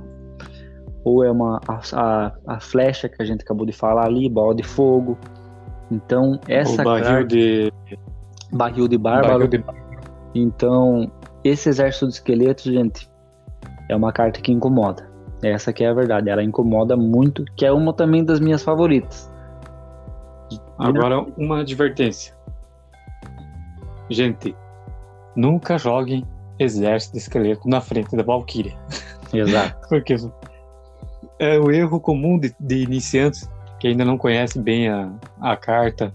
ou 1.04 1.22
é 1.22 1.30
uma 1.30 1.60
a, 1.68 1.80
a, 1.92 2.32
a 2.46 2.60
flecha 2.60 3.08
que 3.08 3.22
a 3.22 3.24
gente 3.24 3.42
acabou 3.42 3.66
de 3.66 3.72
falar 3.72 4.06
ali, 4.06 4.28
bola 4.28 4.54
de 4.54 4.62
fogo. 4.62 5.18
Então, 5.90 6.40
essa 6.48 6.82
o 6.82 6.84
barril 6.84 7.04
carta, 7.04 7.26
de 7.26 7.72
barril 8.52 8.88
de 8.88 8.98
bárbaro. 8.98 9.48
Barril 9.48 9.48
de... 9.48 9.64
Então, 10.34 11.10
esse 11.44 11.68
exército 11.68 12.08
de 12.08 12.14
esqueletos, 12.14 12.64
gente, 12.64 13.08
é 13.88 13.94
uma 13.94 14.12
carta 14.12 14.40
que 14.40 14.52
incomoda. 14.52 15.05
Essa 15.42 15.72
que 15.72 15.84
é 15.84 15.88
a 15.88 15.94
verdade, 15.94 16.30
ela 16.30 16.42
incomoda 16.42 16.96
muito, 16.96 17.44
que 17.56 17.66
é 17.66 17.72
uma 17.72 17.92
também 17.92 18.24
das 18.24 18.40
minhas 18.40 18.62
favoritas. 18.62 19.30
Agora, 20.78 21.20
uma 21.36 21.60
advertência. 21.60 22.34
Gente, 24.08 24.54
nunca 25.34 25.78
joguem 25.78 26.24
exército 26.58 27.12
de 27.12 27.18
esqueleto 27.18 27.68
na 27.68 27.80
frente 27.80 28.16
da 28.16 28.22
Valkyria. 28.22 28.76
Exato. 29.32 29.88
Porque 29.88 30.16
é 31.38 31.58
o 31.58 31.70
erro 31.70 32.00
comum 32.00 32.38
de, 32.38 32.54
de 32.58 32.82
iniciantes 32.82 33.48
que 33.78 33.88
ainda 33.88 34.04
não 34.04 34.16
conhecem 34.16 34.62
bem 34.62 34.88
a, 34.88 35.12
a 35.40 35.56
carta. 35.56 36.12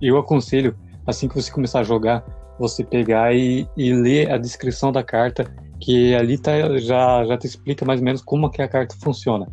Eu 0.00 0.18
aconselho, 0.18 0.76
assim 1.06 1.28
que 1.28 1.34
você 1.34 1.50
começar 1.50 1.80
a 1.80 1.84
jogar, 1.84 2.24
você 2.58 2.84
pegar 2.84 3.34
e, 3.34 3.66
e 3.76 3.92
ler 3.92 4.30
a 4.30 4.36
descrição 4.36 4.92
da 4.92 5.02
carta, 5.02 5.46
que 5.86 6.16
ali 6.16 6.36
tá, 6.36 6.76
já, 6.78 7.24
já 7.24 7.38
te 7.38 7.46
explica 7.46 7.84
mais 7.84 8.00
ou 8.00 8.04
menos 8.04 8.20
como 8.20 8.50
que 8.50 8.60
a 8.60 8.66
carta 8.66 8.96
funciona. 9.00 9.46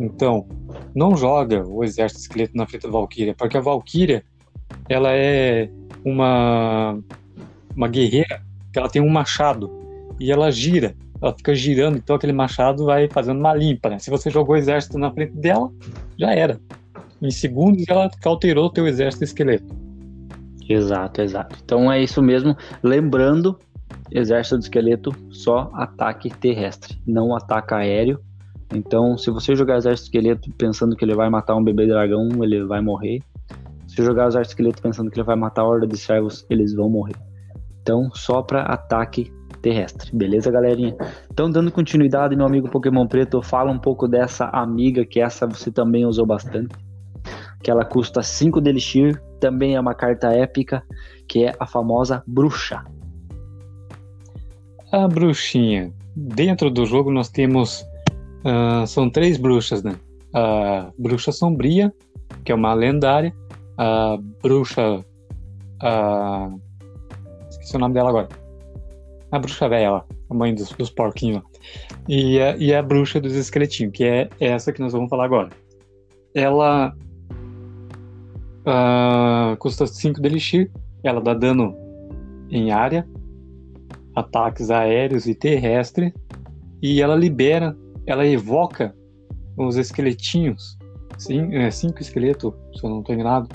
Então, 0.00 0.48
não 0.92 1.16
joga 1.16 1.64
o 1.64 1.84
exército 1.84 2.22
esqueleto 2.22 2.56
na 2.56 2.66
frente 2.66 2.82
da 2.82 2.90
Valkyria, 2.90 3.36
porque 3.38 3.56
a 3.56 3.60
Valkyria 3.60 4.24
ela 4.88 5.12
é 5.12 5.70
uma 6.04 6.98
uma 7.76 7.86
guerreira 7.86 8.42
que 8.72 8.80
ela 8.80 8.88
tem 8.88 9.00
um 9.00 9.08
machado 9.08 9.70
e 10.18 10.32
ela 10.32 10.50
gira, 10.50 10.96
ela 11.22 11.32
fica 11.32 11.54
girando, 11.54 11.98
então 11.98 12.16
aquele 12.16 12.32
machado 12.32 12.86
vai 12.86 13.08
fazendo 13.08 13.38
uma 13.38 13.54
limpa, 13.54 13.90
né? 13.90 14.00
Se 14.00 14.10
você 14.10 14.30
jogou 14.30 14.56
o 14.56 14.58
exército 14.58 14.98
na 14.98 15.12
frente 15.12 15.34
dela, 15.34 15.70
já 16.18 16.34
era. 16.34 16.60
Em 17.22 17.30
segundos 17.30 17.84
ela 17.88 18.10
cauterou 18.20 18.70
teu 18.70 18.88
exército 18.88 19.22
esqueleto. 19.22 19.72
Exato, 20.68 21.22
exato. 21.22 21.56
Então 21.64 21.92
é 21.92 22.02
isso 22.02 22.20
mesmo. 22.20 22.56
Lembrando, 22.82 23.56
exército 24.10 24.58
de 24.58 24.64
esqueleto 24.64 25.14
só 25.30 25.70
ataque 25.74 26.30
terrestre, 26.30 27.00
não 27.06 27.34
ataque 27.34 27.74
aéreo. 27.74 28.20
Então, 28.72 29.16
se 29.16 29.30
você 29.30 29.54
jogar 29.54 29.76
exército 29.76 30.10
de 30.10 30.16
esqueleto 30.16 30.50
pensando 30.56 30.96
que 30.96 31.04
ele 31.04 31.14
vai 31.14 31.28
matar 31.30 31.54
um 31.54 31.62
bebê 31.62 31.86
dragão, 31.86 32.28
ele 32.42 32.64
vai 32.64 32.80
morrer. 32.80 33.20
Se 33.86 34.02
jogar 34.02 34.28
exército 34.28 34.56
de 34.56 34.62
esqueleto 34.62 34.82
pensando 34.82 35.10
que 35.10 35.18
ele 35.18 35.26
vai 35.26 35.36
matar 35.36 35.62
a 35.62 35.66
horda 35.66 35.86
de 35.86 35.96
servos, 35.96 36.44
eles 36.50 36.74
vão 36.74 36.88
morrer. 36.88 37.16
Então, 37.80 38.10
só 38.14 38.42
para 38.42 38.62
ataque 38.62 39.30
terrestre. 39.60 40.14
Beleza, 40.14 40.50
galerinha? 40.50 40.96
Então, 41.32 41.50
dando 41.50 41.70
continuidade, 41.70 42.36
meu 42.36 42.46
amigo 42.46 42.68
Pokémon 42.68 43.06
Preto, 43.06 43.40
fala 43.42 43.70
um 43.70 43.78
pouco 43.78 44.08
dessa 44.08 44.46
amiga, 44.46 45.04
que 45.06 45.20
essa 45.20 45.46
você 45.46 45.70
também 45.70 46.04
usou 46.04 46.26
bastante. 46.26 46.74
Que 47.62 47.70
ela 47.70 47.84
custa 47.84 48.22
5 48.22 48.60
de 48.60 48.70
Elixir, 48.70 49.22
também 49.40 49.74
é 49.74 49.80
uma 49.80 49.94
carta 49.94 50.28
épica, 50.28 50.82
que 51.26 51.44
é 51.44 51.54
a 51.58 51.66
famosa 51.66 52.22
Bruxa. 52.26 52.84
A 54.94 55.08
bruxinha. 55.08 55.92
Dentro 56.14 56.70
do 56.70 56.86
jogo 56.86 57.10
nós 57.10 57.28
temos. 57.28 57.84
Uh, 58.44 58.86
são 58.86 59.10
três 59.10 59.36
bruxas, 59.36 59.82
né? 59.82 59.96
A 60.32 60.92
bruxa 60.96 61.32
sombria, 61.32 61.92
que 62.44 62.52
é 62.52 62.54
uma 62.54 62.72
lendária. 62.74 63.34
A 63.76 64.16
bruxa. 64.40 65.04
Uh, 65.82 66.60
esqueci 67.50 67.74
o 67.74 67.80
nome 67.80 67.94
dela 67.94 68.10
agora. 68.10 68.28
A 69.32 69.38
bruxa 69.40 69.68
velha 69.68 70.04
a 70.30 70.34
mãe 70.34 70.54
dos, 70.54 70.70
dos 70.70 70.90
porquinhos 70.90 71.42
lá. 71.42 71.44
E 72.08 72.40
a, 72.40 72.56
e 72.56 72.72
a 72.72 72.80
bruxa 72.80 73.20
dos 73.20 73.34
esqueletinhos, 73.34 73.92
que 73.92 74.04
é 74.04 74.28
essa 74.38 74.72
que 74.72 74.80
nós 74.80 74.92
vamos 74.92 75.10
falar 75.10 75.24
agora. 75.24 75.50
Ela 76.36 76.94
uh, 78.60 79.56
custa 79.56 79.88
5 79.88 80.20
de 80.20 80.28
elixir, 80.28 80.70
ela 81.02 81.20
dá 81.20 81.34
dano 81.34 81.76
em 82.48 82.70
área, 82.70 83.04
ataques 84.14 84.70
aéreos 84.70 85.26
e 85.26 85.34
terrestres, 85.34 86.12
e 86.82 87.00
ela 87.00 87.16
libera, 87.16 87.76
ela 88.06 88.26
evoca 88.26 88.94
os 89.56 89.76
esqueletinhos, 89.76 90.76
sim, 91.16 91.54
é, 91.54 91.70
cinco 91.70 92.00
esqueletos, 92.00 92.52
se 92.74 92.84
eu 92.84 92.90
não 92.90 93.00
estou 93.00 93.14
enganado, 93.14 93.48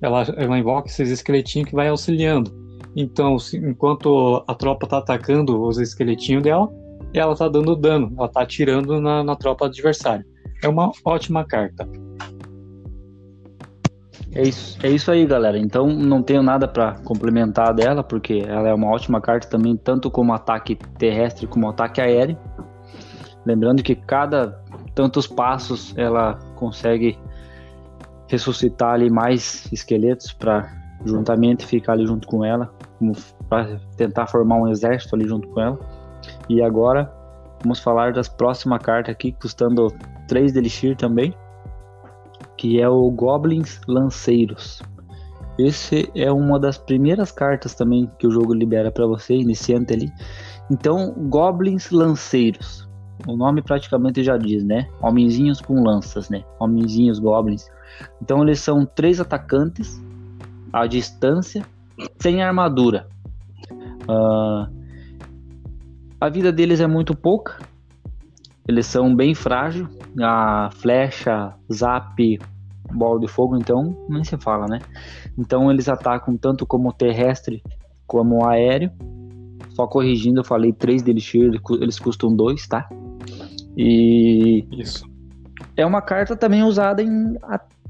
ela, 0.00 0.22
ela 0.36 0.58
invoca 0.58 0.88
esses 0.88 1.10
esqueletinhos 1.10 1.68
que 1.68 1.74
vai 1.74 1.88
auxiliando. 1.88 2.52
Então, 2.94 3.38
se, 3.38 3.56
enquanto 3.56 4.44
a 4.46 4.54
tropa 4.54 4.86
tá 4.86 4.98
atacando 4.98 5.60
os 5.62 5.78
esqueletinhos 5.78 6.42
dela, 6.42 6.70
ela 7.12 7.34
tá 7.34 7.48
dando 7.48 7.74
dano, 7.74 8.12
ela 8.16 8.28
tá 8.28 8.42
atirando 8.42 9.00
na, 9.00 9.24
na 9.24 9.36
tropa 9.36 9.66
adversária. 9.66 10.26
É 10.62 10.68
uma 10.68 10.90
ótima 11.04 11.44
carta. 11.44 11.88
É 14.34 14.42
isso, 14.42 14.76
é 14.82 14.90
isso 14.90 15.10
aí, 15.12 15.24
galera. 15.24 15.56
Então 15.56 15.86
não 15.86 16.20
tenho 16.22 16.42
nada 16.42 16.66
para 16.66 16.96
complementar 17.04 17.72
dela, 17.72 18.02
porque 18.02 18.42
ela 18.46 18.68
é 18.68 18.74
uma 18.74 18.88
ótima 18.88 19.20
carta 19.20 19.48
também, 19.48 19.76
tanto 19.76 20.10
como 20.10 20.32
ataque 20.32 20.76
terrestre 20.98 21.46
como 21.46 21.68
ataque 21.68 22.00
aéreo. 22.00 22.36
Lembrando 23.46 23.82
que 23.82 23.94
cada 23.94 24.60
tantos 24.94 25.26
passos 25.26 25.94
ela 25.96 26.38
consegue 26.56 27.18
ressuscitar 28.26 28.94
ali 28.94 29.08
mais 29.08 29.70
esqueletos 29.70 30.32
para 30.32 30.68
juntamente 31.04 31.66
ficar 31.66 31.92
ali 31.92 32.06
junto 32.06 32.26
com 32.26 32.44
ela, 32.44 32.72
para 33.48 33.78
tentar 33.96 34.26
formar 34.26 34.56
um 34.56 34.68
exército 34.68 35.14
ali 35.14 35.28
junto 35.28 35.46
com 35.48 35.60
ela. 35.60 35.78
E 36.48 36.62
agora 36.62 37.12
vamos 37.62 37.78
falar 37.78 38.12
das 38.12 38.28
próximas 38.28 38.82
cartas 38.82 39.12
aqui, 39.12 39.32
custando 39.32 39.92
3 40.26 40.52
de 40.52 40.58
Elixir 40.58 40.96
também, 40.96 41.34
que 42.64 42.80
é 42.80 42.88
o 42.88 43.10
Goblins 43.10 43.78
Lanceiros. 43.86 44.82
Esse 45.58 46.10
é 46.14 46.32
uma 46.32 46.58
das 46.58 46.78
primeiras 46.78 47.30
cartas 47.30 47.74
também 47.74 48.10
que 48.18 48.26
o 48.26 48.30
jogo 48.30 48.54
libera 48.54 48.90
para 48.90 49.06
você, 49.06 49.34
iniciante 49.34 49.92
ali. 49.92 50.10
Então, 50.70 51.12
Goblins 51.28 51.90
Lanceiros. 51.90 52.88
O 53.28 53.36
nome 53.36 53.60
praticamente 53.60 54.24
já 54.24 54.38
diz, 54.38 54.64
né? 54.64 54.88
Homenzinhos 55.02 55.60
com 55.60 55.84
lanças, 55.84 56.30
né? 56.30 56.42
Homenzinhos 56.58 57.18
Goblins. 57.18 57.68
Então, 58.22 58.42
eles 58.42 58.60
são 58.60 58.86
três 58.86 59.20
atacantes 59.20 60.02
à 60.72 60.86
distância, 60.86 61.66
sem 62.18 62.42
armadura. 62.42 63.06
Uh, 64.08 64.72
a 66.18 66.30
vida 66.30 66.50
deles 66.50 66.80
é 66.80 66.86
muito 66.86 67.14
pouca. 67.14 67.58
Eles 68.66 68.86
são 68.86 69.14
bem 69.14 69.34
frágeis. 69.34 69.86
A 70.18 70.70
flecha, 70.72 71.52
zap, 71.70 72.38
bola 72.92 73.20
de 73.20 73.28
fogo, 73.28 73.56
então 73.56 73.96
nem 74.08 74.24
se 74.24 74.36
fala, 74.36 74.66
né? 74.66 74.80
Então 75.38 75.70
eles 75.70 75.88
atacam 75.88 76.36
tanto 76.36 76.66
como 76.66 76.92
terrestre 76.92 77.62
como 78.06 78.44
aéreo. 78.46 78.90
Só 79.70 79.86
corrigindo, 79.86 80.40
eu 80.40 80.44
falei 80.44 80.72
3 80.72 81.02
de 81.02 81.10
elixir, 81.10 81.50
eles 81.80 81.98
custam 81.98 82.34
2, 82.34 82.66
tá? 82.68 82.88
E. 83.76 84.64
Isso. 84.70 85.04
É 85.76 85.84
uma 85.84 86.00
carta 86.00 86.36
também 86.36 86.62
usada 86.62 87.02
em, 87.02 87.36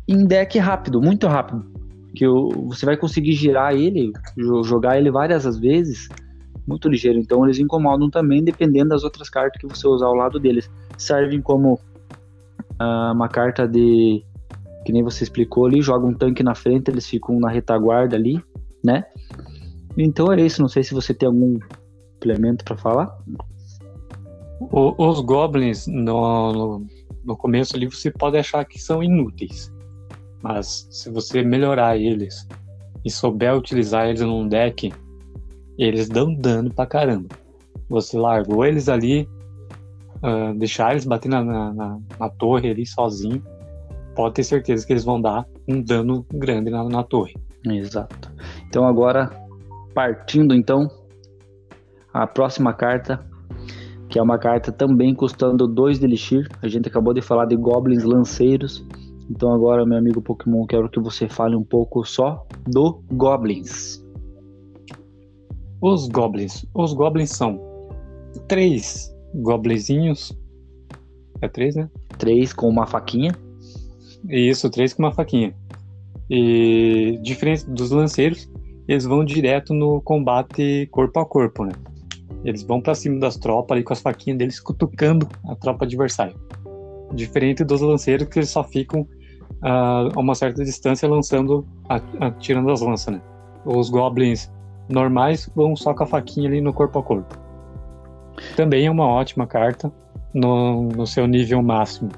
em 0.09 0.25
deck 0.25 0.59
rápido, 0.59 1.03
muito 1.03 1.27
rápido 1.27 1.75
que 2.15 2.27
você 2.27 2.87
vai 2.87 2.97
conseguir 2.97 3.33
girar 3.33 3.75
ele, 3.75 4.13
jogar 4.65 4.97
ele 4.97 5.11
várias 5.11 5.59
vezes, 5.59 6.09
muito 6.67 6.89
ligeiro. 6.89 7.19
Então 7.19 7.45
eles 7.45 7.59
incomodam 7.59 8.09
também, 8.09 8.43
dependendo 8.43 8.91
das 8.91 9.03
outras 9.03 9.29
cartas 9.29 9.61
que 9.61 9.67
você 9.67 9.87
usar 9.87 10.07
ao 10.07 10.15
lado 10.15 10.39
deles. 10.39 10.71
Servem 10.97 11.43
como 11.43 11.75
uh, 11.75 13.13
uma 13.13 13.29
carta 13.29 13.67
de. 13.67 14.25
Que 14.85 14.93
nem 14.93 15.03
você 15.03 15.25
explicou 15.25 15.67
ali, 15.67 15.81
joga 15.81 16.07
um 16.07 16.15
tanque 16.15 16.43
na 16.43 16.55
frente, 16.55 16.91
eles 16.91 17.07
ficam 17.07 17.39
na 17.41 17.49
retaguarda 17.49 18.17
ali, 18.17 18.43
né? 18.85 19.05
Então 19.97 20.33
é 20.33 20.41
isso. 20.41 20.61
Não 20.61 20.69
sei 20.69 20.83
se 20.83 20.95
você 20.95 21.15
tem 21.15 21.27
algum 21.27 21.59
complemento 22.15 22.65
para 22.65 22.77
falar. 22.77 23.19
O, 24.61 24.95
os 25.09 25.21
goblins 25.21 25.87
no, 25.87 26.53
no, 26.53 26.87
no 27.25 27.37
começo 27.37 27.77
ali 27.77 27.87
você 27.87 28.11
pode 28.11 28.39
achar 28.39 28.65
que 28.65 28.79
são 28.79 29.03
inúteis. 29.03 29.73
Mas 30.43 30.87
se 30.91 31.11
você 31.11 31.43
melhorar 31.43 31.97
eles 31.97 32.47
e 33.05 33.11
souber 33.11 33.57
utilizar 33.57 34.09
eles 34.09 34.21
num 34.21 34.49
deck, 34.49 34.93
eles 35.79 36.09
dão 36.09 36.35
dano 36.35 36.73
pra 36.73 36.87
caramba. 36.87 37.29
Você 37.89 38.19
largou 38.19 38.65
eles 38.65 38.89
ali, 38.89 39.29
uh, 40.23 40.57
deixar 40.59 40.93
eles 40.93 41.05
bater 41.05 41.29
na, 41.29 41.43
na, 41.43 41.99
na, 42.19 42.29
torre 42.31 42.71
ali 42.71 42.87
sozinho, 42.87 43.43
pode 44.15 44.35
ter 44.35 44.45
certeza 44.45 44.87
que 44.87 44.93
eles 44.93 45.05
vão 45.05 45.21
dar 45.21 45.47
um 45.69 45.81
dano 45.83 46.25
grande 46.33 46.71
na, 46.71 46.85
na 46.85 47.03
torre. 47.03 47.35
Exato. 47.65 48.31
Então 48.69 48.87
agora, 48.87 49.31
partindo 49.95 50.55
então, 50.55 50.89
a 52.13 52.27
próxima 52.27 52.73
carta, 52.73 53.25
que 54.09 54.19
é 54.19 54.23
uma 54.23 54.39
carta 54.39 54.71
também 54.71 55.15
custando 55.15 55.67
2 55.67 55.99
de 55.99 56.07
Elixir. 56.07 56.49
A 56.63 56.69
gente 56.69 56.89
acabou 56.89 57.13
de 57.13 57.23
falar 57.23 57.47
de 57.47 57.57
Goblins 57.57 58.05
Lanceiros. 58.05 58.87
Então 59.31 59.53
agora, 59.53 59.87
meu 59.87 59.99
amigo 59.99 60.21
Pokémon, 60.21 60.67
quero 60.67 60.89
que 60.89 61.01
você 61.01 61.29
fale 61.29 61.57
um 61.57 61.65
pouco 61.65 62.05
só 62.05 62.47
do 62.67 63.03
Goblins. 63.13 64.05
Os 65.81 66.09
Goblins. 66.09 66.65
Os 66.75 66.93
Goblins 66.93 67.31
são 67.31 67.61
três 68.47 69.15
Goblinzinhos. 69.35 70.33
É 71.41 71.49
três, 71.49 71.75
né? 71.75 71.91
Três 72.19 72.53
com 72.53 72.69
uma 72.69 72.87
faquinha. 72.87 73.35
Isso, 74.29 74.71
três 74.71 74.93
com 74.93 75.03
uma 75.03 75.13
faquinha. 75.13 75.55
E 76.31 77.19
diferente 77.23 77.69
dos 77.69 77.91
lanceiros, 77.91 78.51
eles 78.89 79.05
vão 79.05 79.25
direto 79.25 79.75
no 79.75 80.01
combate 80.01 80.89
corpo 80.91 81.21
a 81.21 81.27
corpo, 81.27 81.65
né? 81.65 81.73
Eles 82.45 82.63
vão 82.63 82.81
para 82.81 82.95
cima 82.95 83.19
das 83.19 83.37
tropas 83.37 83.75
ali 83.75 83.85
com 83.85 83.93
as 83.93 84.01
faquinhas 84.01 84.39
deles 84.39 84.61
cutucando 84.61 85.29
a 85.49 85.55
tropa 85.55 85.85
adversária. 85.85 86.35
Diferente 87.15 87.65
dos 87.65 87.81
lanceiros 87.81 88.29
que 88.29 88.39
eles 88.39 88.51
só 88.51 88.63
ficam 88.63 89.03
uh, 89.03 90.11
a 90.15 90.21
uma 90.21 90.35
certa 90.35 90.65
distância 90.65 91.09
lançando, 91.09 91.67
atirando 92.21 92.71
as 92.71 92.81
lanças, 92.81 93.15
né? 93.15 93.23
os 93.65 93.89
goblins 93.89 94.51
normais 94.89 95.51
vão 95.55 95.75
só 95.75 95.95
com 95.95 96.05
a 96.05 96.07
faquinha 96.07 96.49
ali 96.49 96.61
no 96.61 96.73
corpo 96.73 96.99
a 96.99 97.03
corpo. 97.03 97.39
Também 98.57 98.87
é 98.87 98.91
uma 98.91 99.07
ótima 99.07 99.47
carta 99.47 99.93
no, 100.35 100.89
no 100.89 101.07
seu 101.07 101.27
nível 101.27 101.63
máximo. 101.63 102.11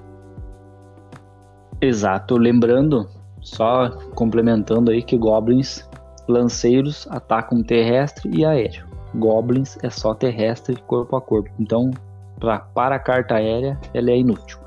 Exato, 1.81 2.37
lembrando, 2.37 3.09
só 3.41 3.91
complementando 4.15 4.91
aí 4.91 5.03
que 5.03 5.17
goblins 5.17 5.89
lanceiros 6.29 7.07
atacam 7.11 7.63
terrestre 7.63 8.31
e 8.35 8.45
aéreo. 8.45 8.87
Goblins 9.15 9.79
é 9.83 9.91
só 9.91 10.15
terrestre 10.15 10.77
corpo 10.87 11.17
a 11.17 11.21
corpo. 11.21 11.51
Então, 11.59 11.91
pra, 12.39 12.59
para 12.59 12.97
a 12.97 12.99
carta 12.99 13.37
aérea, 13.37 13.79
ela 13.95 14.11
é 14.11 14.19
inútil. 14.19 14.59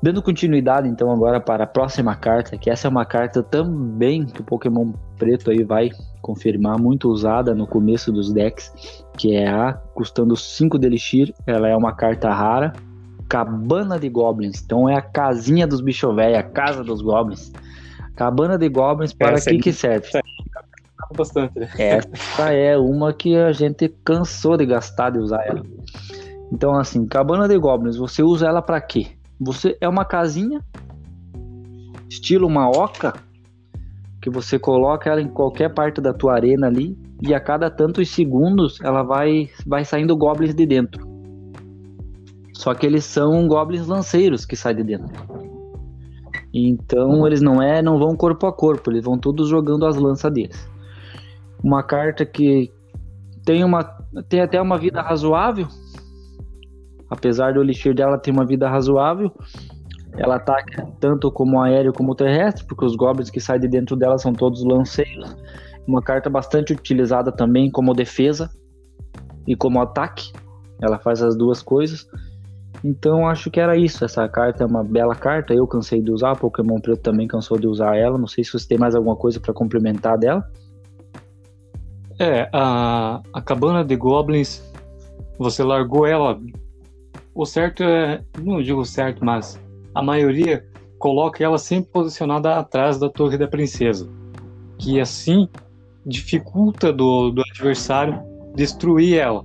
Dando 0.00 0.22
continuidade 0.22 0.86
então 0.86 1.10
agora 1.10 1.40
para 1.40 1.64
a 1.64 1.66
próxima 1.66 2.14
carta, 2.14 2.56
que 2.56 2.70
essa 2.70 2.86
é 2.86 2.90
uma 2.90 3.04
carta 3.04 3.42
também 3.42 4.24
que 4.26 4.40
o 4.40 4.44
Pokémon 4.44 4.92
Preto 5.18 5.50
aí 5.50 5.64
vai 5.64 5.90
confirmar, 6.22 6.78
muito 6.78 7.08
usada 7.08 7.52
no 7.52 7.66
começo 7.66 8.12
dos 8.12 8.32
decks, 8.32 8.72
que 9.16 9.34
é 9.34 9.48
a 9.48 9.72
custando 9.94 10.36
5 10.36 10.78
de 10.78 10.86
Elixir, 10.86 11.34
ela 11.44 11.68
é 11.68 11.76
uma 11.76 11.92
carta 11.92 12.32
rara, 12.32 12.72
Cabana 13.28 13.98
de 13.98 14.08
Goblins, 14.08 14.62
então 14.64 14.88
é 14.88 14.96
a 14.96 15.02
casinha 15.02 15.66
dos 15.66 15.80
bicho 15.80 16.12
véia, 16.14 16.40
a 16.40 16.42
casa 16.42 16.82
dos 16.82 17.02
Goblins. 17.02 17.52
Cabana 18.16 18.56
de 18.56 18.68
Goblins 18.68 19.12
para 19.12 19.32
essa 19.32 19.50
que, 19.50 19.58
que 19.58 19.72
serve? 19.72 20.08
Bastante, 21.16 21.58
né? 21.58 21.68
Essa 21.78 22.52
é 22.52 22.76
uma 22.76 23.12
que 23.12 23.36
a 23.36 23.52
gente 23.52 23.88
cansou 24.04 24.56
de 24.56 24.66
gastar 24.66 25.10
de 25.10 25.18
usar 25.18 25.44
ela. 25.46 25.62
Então 26.52 26.74
assim, 26.74 27.06
Cabana 27.06 27.46
de 27.46 27.58
Goblins, 27.58 27.96
você 27.96 28.22
usa 28.22 28.46
ela 28.46 28.62
para 28.62 28.80
quê? 28.80 29.08
Você 29.40 29.76
é 29.80 29.88
uma 29.88 30.04
casinha, 30.04 30.64
estilo 32.08 32.46
uma 32.46 32.68
oca, 32.68 33.14
que 34.20 34.28
você 34.28 34.58
coloca 34.58 35.08
ela 35.08 35.20
em 35.20 35.28
qualquer 35.28 35.72
parte 35.72 36.00
da 36.00 36.12
tua 36.12 36.34
arena 36.34 36.66
ali 36.66 36.98
e 37.22 37.34
a 37.34 37.40
cada 37.40 37.70
tantos 37.70 38.08
segundos 38.08 38.80
ela 38.82 39.02
vai 39.02 39.48
vai 39.66 39.84
saindo 39.84 40.16
goblins 40.16 40.54
de 40.54 40.66
dentro. 40.66 41.07
Só 42.58 42.74
que 42.74 42.84
eles 42.84 43.04
são 43.04 43.46
goblins 43.46 43.86
lanceiros 43.86 44.44
que 44.44 44.56
saem 44.56 44.78
de 44.78 44.82
dentro. 44.82 45.14
Então 46.52 47.24
eles 47.24 47.40
não 47.40 47.62
é, 47.62 47.80
não 47.80 48.00
vão 48.00 48.16
corpo 48.16 48.46
a 48.48 48.52
corpo, 48.52 48.90
eles 48.90 49.04
vão 49.04 49.16
todos 49.16 49.48
jogando 49.48 49.86
as 49.86 49.96
lanças 49.96 50.32
deles. 50.32 50.68
Uma 51.62 51.84
carta 51.84 52.26
que 52.26 52.72
tem 53.44 53.62
uma 53.62 53.84
tem 54.28 54.40
até 54.40 54.60
uma 54.60 54.76
vida 54.76 55.00
razoável, 55.00 55.68
Apesar 57.08 57.54
do 57.54 57.62
Elixir 57.62 57.94
dela 57.94 58.18
ter 58.18 58.32
uma 58.32 58.44
vida 58.44 58.68
razoável, 58.68 59.32
ela 60.16 60.34
ataca 60.34 60.84
tanto 60.98 61.30
como 61.30 61.62
aéreo 61.62 61.92
como 61.92 62.12
terrestre, 62.12 62.66
porque 62.66 62.84
os 62.84 62.96
goblins 62.96 63.30
que 63.30 63.40
saem 63.40 63.60
de 63.60 63.68
dentro 63.68 63.94
dela 63.94 64.18
são 64.18 64.32
todos 64.32 64.64
lanceiros. 64.64 65.36
Uma 65.86 66.02
carta 66.02 66.28
bastante 66.28 66.72
utilizada 66.72 67.30
também 67.30 67.70
como 67.70 67.94
defesa 67.94 68.50
e 69.46 69.54
como 69.54 69.80
ataque. 69.80 70.32
Ela 70.82 70.98
faz 70.98 71.22
as 71.22 71.36
duas 71.36 71.62
coisas. 71.62 72.04
Então 72.82 73.28
acho 73.28 73.50
que 73.50 73.60
era 73.60 73.76
isso. 73.76 74.04
Essa 74.04 74.28
carta 74.28 74.62
é 74.62 74.66
uma 74.66 74.84
bela 74.84 75.14
carta. 75.14 75.52
Eu 75.52 75.66
cansei 75.66 76.00
de 76.00 76.10
usar. 76.10 76.36
Pokémon 76.36 76.80
Preto 76.80 77.02
também 77.02 77.26
cansou 77.26 77.58
de 77.58 77.66
usar 77.66 77.96
ela. 77.96 78.16
Não 78.18 78.26
sei 78.26 78.44
se 78.44 78.52
você 78.52 78.68
tem 78.68 78.78
mais 78.78 78.94
alguma 78.94 79.16
coisa 79.16 79.40
para 79.40 79.52
complementar 79.52 80.16
dela. 80.16 80.44
É, 82.18 82.48
a, 82.52 83.20
a 83.32 83.40
cabana 83.40 83.84
de 83.84 83.94
goblins, 83.94 84.62
você 85.38 85.62
largou 85.62 86.06
ela 86.06 86.38
o 87.38 87.46
certo 87.46 87.84
é, 87.84 88.20
não 88.36 88.60
digo 88.60 88.84
certo, 88.84 89.24
mas 89.24 89.60
a 89.94 90.02
maioria 90.02 90.66
coloca 90.98 91.44
ela 91.44 91.56
sempre 91.56 91.88
posicionada 91.92 92.56
atrás 92.56 92.98
da 92.98 93.08
Torre 93.08 93.38
da 93.38 93.46
Princesa, 93.46 94.10
que 94.76 95.00
assim 95.00 95.48
dificulta 96.04 96.92
do, 96.92 97.30
do 97.30 97.40
adversário 97.52 98.20
destruir 98.56 99.18
ela. 99.18 99.44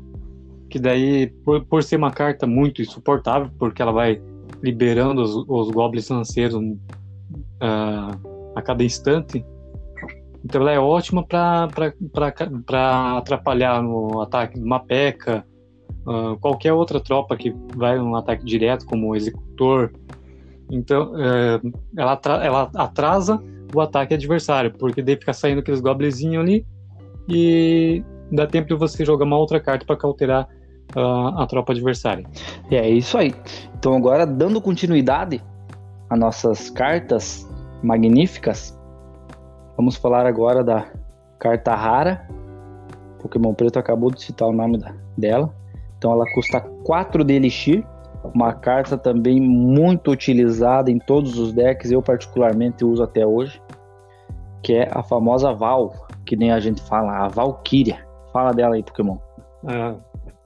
Que 0.74 0.80
daí, 0.80 1.28
por, 1.46 1.64
por 1.66 1.84
ser 1.84 1.98
uma 1.98 2.10
carta 2.10 2.48
muito 2.48 2.82
insuportável, 2.82 3.48
porque 3.60 3.80
ela 3.80 3.92
vai 3.92 4.20
liberando 4.64 5.22
os, 5.22 5.36
os 5.48 5.70
goblins 5.70 6.10
lanceiros 6.10 6.60
uh, 6.60 8.18
a 8.56 8.62
cada 8.64 8.84
instante, 8.84 9.46
então 10.44 10.62
ela 10.62 10.72
é 10.72 10.80
ótima 10.80 11.24
para 11.24 11.70
atrapalhar 13.18 13.84
no 13.84 14.20
ataque 14.22 14.58
de 14.58 14.66
uma 14.66 14.80
peca, 14.80 15.46
uh, 16.08 16.40
qualquer 16.40 16.74
outra 16.74 17.00
tropa 17.00 17.38
que 17.38 17.56
vai 17.76 18.00
um 18.00 18.16
ataque 18.16 18.44
direto, 18.44 18.88
como 18.88 19.10
o 19.10 19.16
executor. 19.16 19.94
Então, 20.72 21.12
uh, 21.12 21.72
ela, 21.96 22.20
ela 22.42 22.72
atrasa 22.74 23.40
o 23.76 23.80
ataque 23.80 24.16
adversário, 24.16 24.74
porque 24.74 25.04
daí 25.04 25.18
fica 25.18 25.34
saindo 25.34 25.60
aqueles 25.60 25.82
goblinzinhos 25.82 26.44
ali 26.44 26.66
e 27.30 28.04
dá 28.32 28.48
tempo 28.48 28.70
de 28.70 28.74
você 28.74 29.06
jogar 29.06 29.26
uma 29.26 29.38
outra 29.38 29.60
carta 29.60 29.86
para 29.86 29.96
cauterar 29.96 30.48
uh, 30.96 31.40
a 31.40 31.48
tropa 31.48 31.74
adversária. 31.74 32.26
É 32.72 32.90
isso 32.90 33.18
aí. 33.18 33.34
Então, 33.78 33.94
agora, 33.94 34.26
dando 34.26 34.62
continuidade 34.62 35.42
às 36.10 36.20
nossas 36.20 36.70
cartas 36.70 37.50
magníficas, 37.82 38.78
vamos 39.76 39.96
falar 39.96 40.26
agora 40.26 40.64
da 40.64 40.88
carta 41.40 41.76
rara. 41.76 42.28
Pokémon 43.22 43.54
Preto 43.54 43.80
acabou 43.80 44.12
de 44.12 44.22
citar 44.22 44.48
o 44.48 44.54
nome 44.54 44.78
da, 44.78 44.94
dela. 45.18 45.54
Então 45.98 46.12
ela 46.12 46.26
custa 46.34 46.60
4 46.60 47.24
de 47.24 47.34
Elixir, 47.34 47.86
uma 48.34 48.54
carta 48.54 48.98
também 48.98 49.40
muito 49.40 50.12
utilizada 50.12 50.92
em 50.92 51.00
todos 51.00 51.40
os 51.40 51.54
decks, 51.54 51.92
eu 51.92 52.02
particularmente 52.02 52.84
uso 52.84 53.02
até 53.02 53.26
hoje, 53.26 53.62
que 54.62 54.74
é 54.74 54.90
a 54.92 55.02
famosa 55.02 55.54
Val, 55.54 55.94
que 56.26 56.36
nem 56.36 56.52
a 56.52 56.60
gente 56.60 56.82
fala, 56.82 57.26
a 57.26 57.28
Valkyria. 57.30 58.06
Fala 58.34 58.52
dela 58.52 58.76
aí, 58.76 58.84
Pokémon. 58.84 59.18
A, 59.66 59.96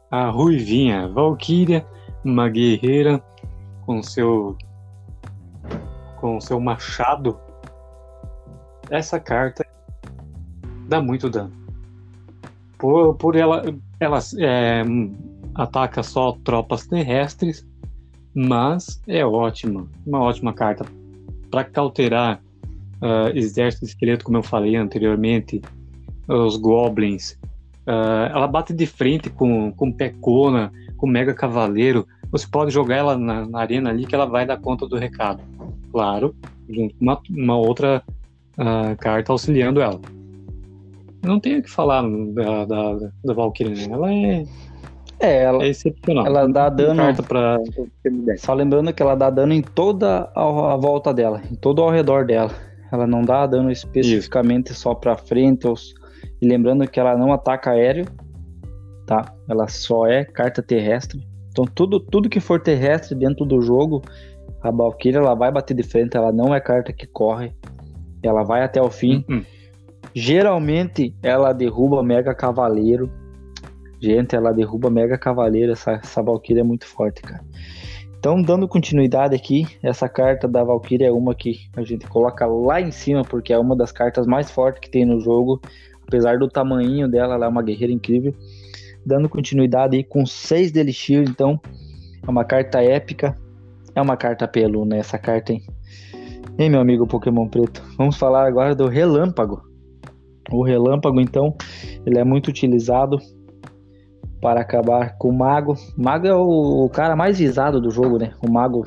a 0.10 0.30
Ruivinha, 0.30 1.08
Valkyria, 1.08 1.86
uma 2.24 2.50
guerreira 2.50 3.24
com 3.86 4.02
seu 4.02 4.58
com 6.20 6.42
seu 6.42 6.60
machado. 6.60 7.40
Essa 8.90 9.20
carta 9.20 9.66
dá 10.88 11.02
muito 11.02 11.30
dano. 11.30 11.52
Por, 12.78 13.16
por 13.16 13.36
ela, 13.36 13.64
ela 14.00 14.20
é, 14.40 14.84
ataca 15.56 16.02
só 16.04 16.34
tropas 16.44 16.88
terrestres, 16.88 17.68
mas 18.34 19.02
é 19.08 19.26
ótima, 19.26 19.88
uma 20.06 20.22
ótima 20.22 20.54
carta 20.54 20.86
para 21.50 21.64
cauterar 21.64 22.42
uh, 23.02 23.36
exército 23.36 23.86
esqueleto, 23.86 24.26
como 24.26 24.38
eu 24.38 24.44
falei 24.44 24.76
anteriormente, 24.76 25.62
os 26.28 26.58
goblins. 26.58 27.38
Uh, 27.88 28.36
ela 28.36 28.48
bate 28.48 28.74
de 28.74 28.86
frente 28.86 29.30
com, 29.30 29.72
com 29.72 29.92
Pecona, 29.92 30.72
com 30.98 31.08
Mega 31.08 31.34
Cavaleiro. 31.34 32.06
Você 32.32 32.46
pode 32.46 32.72
jogar 32.72 32.98
ela 32.98 33.18
na, 33.18 33.46
na, 33.46 33.60
arena 33.60 33.90
ali 33.90 34.06
que 34.06 34.14
ela 34.14 34.26
vai 34.26 34.46
dar 34.46 34.58
conta 34.58 34.86
do 34.86 34.98
recado. 34.98 35.42
Claro, 35.92 36.36
junto 36.70 36.94
com 36.96 37.04
uma, 37.06 37.22
uma 37.30 37.56
outra 37.56 38.04
uh, 38.58 38.98
carta 38.98 39.32
auxiliando 39.32 39.80
ela. 39.82 40.02
Não 41.24 41.40
tenho 41.40 41.60
o 41.60 41.64
que 41.64 41.70
falar 41.70 42.04
da, 42.34 42.66
da, 42.66 43.12
da 43.24 43.34
Valkyrie, 43.34 43.88
né? 43.88 43.94
Ela 43.94 44.14
é 44.14 44.46
é, 45.20 45.44
ela, 45.44 45.64
é 45.64 45.70
excepcional. 45.70 46.26
Ela 46.26 46.48
dá 46.48 46.70
dano. 46.70 47.02
Pra... 47.24 47.58
Só 48.38 48.54
lembrando 48.54 48.94
que 48.94 49.02
ela 49.02 49.16
dá 49.16 49.30
dano 49.30 49.54
em 49.54 49.62
toda 49.62 50.30
a, 50.36 50.74
a, 50.74 50.78
volta 50.78 51.14
dela, 51.14 51.42
em 51.52 51.56
todo 51.56 51.82
ao 51.82 51.90
redor 51.90 52.26
dela. 52.26 52.52
Ela 52.92 53.08
não 53.08 53.24
dá 53.24 53.46
dano 53.46 53.72
especificamente 53.72 54.72
Isso. 54.72 54.82
só 54.82 54.94
pra 54.94 55.16
frente. 55.18 55.68
Ou... 55.68 55.76
E 56.42 56.48
lembrando 56.48 56.88
que 56.88 57.00
ela 57.00 57.18
não 57.18 57.32
ataca 57.32 57.72
aéreo, 57.72 58.06
tá? 59.06 59.34
Ela 59.50 59.68
só 59.68 60.08
é 60.08 60.24
carta 60.24 60.62
terrestre. 60.62 61.26
Então 61.50 61.66
tudo, 61.66 62.00
tudo 62.00 62.30
que 62.30 62.40
for 62.40 62.62
terrestre 62.62 63.16
dentro 63.16 63.46
do 63.46 63.62
jogo, 63.62 64.02
a 64.62 64.70
Valkyria 64.72 65.20
ela 65.20 65.34
vai 65.34 65.52
bater 65.52 65.74
de 65.74 65.84
frente. 65.84 66.16
Ela 66.16 66.32
não 66.32 66.54
é 66.54 66.60
carta 66.60 66.94
que 66.94 67.08
corre. 67.08 67.54
Ela 68.22 68.44
vai 68.44 68.64
até 68.64 68.82
o 68.82 68.90
fim. 68.90 69.26
Uh 69.30 69.34
-uh. 69.34 69.46
Geralmente 70.14 71.16
ela 71.22 71.54
derruba 71.54 72.02
Mega 72.04 72.34
Cavaleiro 72.34 73.12
Gente, 74.00 74.36
ela 74.36 74.54
derruba 74.54 74.90
Mega 74.90 75.18
Cavaleiro. 75.18 75.72
Essa, 75.72 75.94
essa 75.94 76.22
Valkyria 76.22 76.62
é 76.62 76.64
muito 76.64 76.86
forte, 76.86 77.22
cara. 77.22 77.44
Então, 78.20 78.42
dando 78.42 78.68
continuidade 78.68 79.36
aqui, 79.36 79.68
essa 79.82 80.10
carta 80.10 80.48
da 80.48 80.64
Valkyria 80.64 81.08
é 81.08 81.12
uma 81.12 81.36
que 81.36 81.60
a 81.76 81.84
gente 81.84 82.08
coloca 82.08 82.46
lá 82.46 82.82
em 82.82 82.92
cima, 82.92 83.24
porque 83.24 83.54
é 83.54 83.60
uma 83.60 83.76
das 83.76 83.92
cartas 83.92 84.26
mais 84.26 84.50
fortes 84.50 84.82
que 84.82 84.90
tem 84.90 85.06
no 85.06 85.20
jogo. 85.20 85.62
Apesar 86.08 86.40
do 86.40 86.48
tamanho 86.48 87.08
dela, 87.08 87.36
ela 87.36 87.46
é 87.46 87.50
uma 87.50 87.62
guerreira 87.62 87.92
incrível. 87.92 88.34
Dando 89.06 89.28
continuidade 89.28 89.98
aí 89.98 90.04
com 90.04 90.26
6 90.26 90.72
de 90.72 90.80
Elixir, 90.80 91.24
então 91.28 91.60
é 92.26 92.30
uma 92.30 92.46
carta 92.46 92.82
épica. 92.82 93.38
É 93.94 94.02
uma 94.02 94.16
carta 94.16 94.48
pelo, 94.48 94.86
né? 94.86 95.00
Essa 95.00 95.18
carta, 95.18 95.52
hein? 95.54 95.64
Hein, 96.58 96.70
meu 96.70 96.80
amigo 96.80 97.06
Pokémon 97.06 97.48
Preto? 97.48 97.84
Vamos 97.98 98.18
falar 98.18 98.48
agora 98.48 98.74
do 98.74 98.88
Relâmpago. 98.88 99.62
O 100.52 100.64
Relâmpago, 100.64 101.20
então, 101.20 101.56
ele 102.06 102.18
é 102.18 102.24
muito 102.24 102.48
utilizado 102.48 103.20
para 104.42 104.62
acabar 104.62 105.18
com 105.18 105.30
o 105.30 105.34
mago. 105.34 105.74
O 105.98 106.02
mago 106.02 106.28
é 106.28 106.34
o, 106.34 106.86
o 106.86 106.90
cara 106.90 107.16
mais 107.16 107.40
visado 107.40 107.82
do 107.82 107.92
jogo, 107.92 108.18
né? 108.18 108.34
O 108.42 108.50
mago. 108.50 108.86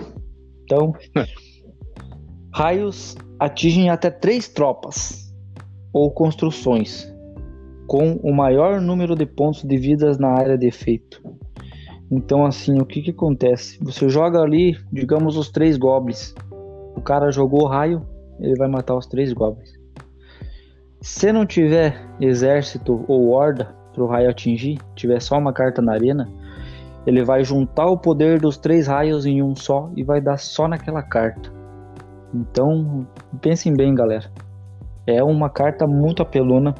Então, 0.64 0.94
raios 2.54 3.16
atingem 3.38 3.90
até 3.90 4.10
três 4.10 4.48
tropas. 4.48 5.19
Ou 5.92 6.10
construções, 6.10 7.12
com 7.86 8.14
o 8.22 8.32
maior 8.32 8.80
número 8.80 9.16
de 9.16 9.26
pontos 9.26 9.62
de 9.62 9.76
vidas 9.76 10.18
na 10.18 10.28
área 10.28 10.56
de 10.56 10.66
efeito. 10.66 11.22
Então, 12.10 12.44
assim, 12.44 12.80
o 12.80 12.84
que, 12.84 13.02
que 13.02 13.10
acontece? 13.10 13.78
Você 13.82 14.08
joga 14.08 14.40
ali, 14.40 14.76
digamos, 14.92 15.36
os 15.36 15.48
três 15.48 15.76
goblins. 15.76 16.34
O 16.96 17.00
cara 17.00 17.30
jogou 17.30 17.66
raio, 17.66 18.04
ele 18.40 18.56
vai 18.56 18.68
matar 18.68 18.96
os 18.96 19.06
três 19.06 19.32
goblins. 19.32 19.78
Se 21.00 21.32
não 21.32 21.46
tiver 21.46 21.96
exército 22.20 23.04
ou 23.06 23.30
horda 23.30 23.74
para 23.92 24.02
o 24.02 24.06
raio 24.06 24.28
atingir, 24.28 24.78
tiver 24.94 25.20
só 25.20 25.38
uma 25.38 25.52
carta 25.52 25.80
na 25.80 25.92
arena, 25.92 26.28
ele 27.06 27.24
vai 27.24 27.44
juntar 27.44 27.86
o 27.86 27.96
poder 27.96 28.40
dos 28.40 28.58
três 28.58 28.86
raios 28.86 29.24
em 29.24 29.42
um 29.42 29.54
só 29.54 29.90
e 29.96 30.02
vai 30.02 30.20
dar 30.20 30.38
só 30.38 30.68
naquela 30.68 31.02
carta. 31.02 31.50
Então, 32.34 33.06
pensem 33.40 33.74
bem, 33.74 33.94
galera. 33.94 34.30
É 35.10 35.22
uma 35.22 35.50
carta 35.50 35.86
muito 35.86 36.22
apelona. 36.22 36.74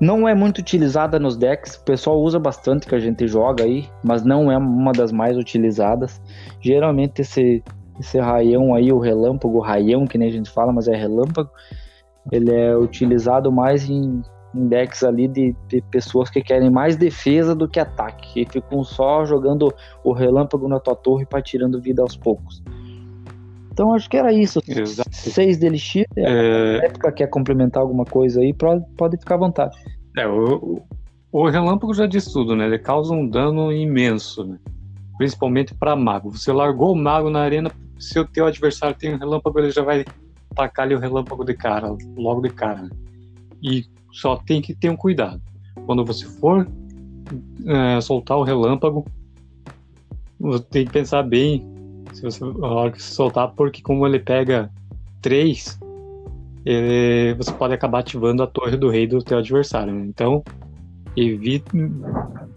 Não 0.00 0.26
é 0.26 0.34
muito 0.34 0.58
utilizada 0.58 1.18
nos 1.18 1.36
decks, 1.36 1.74
o 1.74 1.84
pessoal 1.84 2.18
usa 2.20 2.38
bastante 2.38 2.86
que 2.86 2.94
a 2.94 2.98
gente 2.98 3.28
joga 3.28 3.64
aí, 3.64 3.86
mas 4.02 4.24
não 4.24 4.50
é 4.50 4.56
uma 4.56 4.92
das 4.92 5.12
mais 5.12 5.36
utilizadas. 5.36 6.22
Geralmente 6.58 7.20
esse, 7.20 7.62
esse 7.98 8.18
raião 8.18 8.74
aí, 8.74 8.90
o 8.90 8.98
relâmpago, 8.98 9.60
raião 9.60 10.06
que 10.06 10.16
nem 10.16 10.28
a 10.28 10.32
gente 10.32 10.50
fala, 10.50 10.72
mas 10.72 10.88
é 10.88 10.96
relâmpago, 10.96 11.50
ele 12.32 12.50
é 12.50 12.74
utilizado 12.74 13.52
mais 13.52 13.88
em, 13.90 14.22
em 14.54 14.68
decks 14.68 15.04
ali 15.04 15.28
de, 15.28 15.54
de, 15.68 15.82
pessoas 15.90 16.30
que 16.30 16.42
querem 16.42 16.70
mais 16.70 16.96
defesa 16.96 17.54
do 17.54 17.68
que 17.68 17.78
ataque, 17.78 18.40
e 18.40 18.46
ficam 18.46 18.82
só 18.82 19.26
jogando 19.26 19.72
o 20.02 20.12
relâmpago 20.12 20.66
na 20.66 20.80
tua 20.80 20.96
torre 20.96 21.26
para 21.26 21.42
tirando 21.42 21.78
vida 21.78 22.00
aos 22.00 22.16
poucos. 22.16 22.62
Então 23.80 23.94
acho 23.94 24.10
que 24.10 24.16
era 24.18 24.30
isso. 24.30 24.60
Exato. 24.68 25.08
Seis 25.10 25.58
de 25.58 25.64
elixir. 25.64 26.06
É... 26.14 26.84
época 26.84 27.10
quer 27.12 27.28
complementar 27.28 27.82
alguma 27.82 28.04
coisa 28.04 28.42
aí, 28.42 28.52
pode, 28.52 29.16
ficar 29.16 29.36
à 29.36 29.38
vontade. 29.38 29.74
É, 30.18 30.28
o, 30.28 30.82
o 31.32 31.48
relâmpago 31.48 31.94
já 31.94 32.06
diz 32.06 32.26
tudo, 32.26 32.54
né? 32.54 32.66
Ele 32.66 32.78
causa 32.78 33.14
um 33.14 33.26
dano 33.26 33.72
imenso, 33.72 34.44
né? 34.44 34.58
Principalmente 35.16 35.74
para 35.74 35.96
mago. 35.96 36.30
Você 36.30 36.52
largou 36.52 36.92
o 36.92 36.94
mago 36.94 37.30
na 37.30 37.40
arena, 37.40 37.70
se 37.98 38.18
o 38.20 38.26
teu 38.26 38.44
adversário 38.44 38.94
tem 38.94 39.14
um 39.14 39.18
relâmpago, 39.18 39.58
ele 39.58 39.70
já 39.70 39.82
vai 39.82 40.04
tacar 40.54 40.84
ali 40.84 40.94
o 40.94 40.98
relâmpago 40.98 41.42
de 41.42 41.54
cara, 41.54 41.96
logo 42.18 42.42
de 42.42 42.50
cara. 42.50 42.86
E 43.62 43.86
só 44.12 44.36
tem 44.36 44.60
que 44.60 44.74
ter 44.74 44.90
um 44.90 44.96
cuidado. 44.96 45.40
Quando 45.86 46.04
você 46.04 46.26
for 46.26 46.68
é, 47.64 47.98
soltar 48.02 48.36
o 48.36 48.42
relâmpago, 48.42 49.06
você 50.38 50.64
tem 50.64 50.84
que 50.84 50.92
pensar 50.92 51.22
bem 51.22 51.79
se 52.12 52.22
você, 52.22 52.44
a 52.44 52.66
hora 52.66 52.92
que 52.92 53.02
você 53.02 53.14
soltar, 53.14 53.52
porque 53.54 53.82
como 53.82 54.06
ele 54.06 54.18
pega 54.18 54.70
3, 55.22 55.78
ele, 56.64 57.34
você 57.34 57.52
pode 57.52 57.74
acabar 57.74 58.00
ativando 58.00 58.42
a 58.42 58.46
torre 58.46 58.76
do 58.76 58.90
rei 58.90 59.06
do 59.06 59.22
teu 59.22 59.38
adversário. 59.38 59.92
Né? 59.92 60.06
Então, 60.06 60.42
evite, 61.16 61.64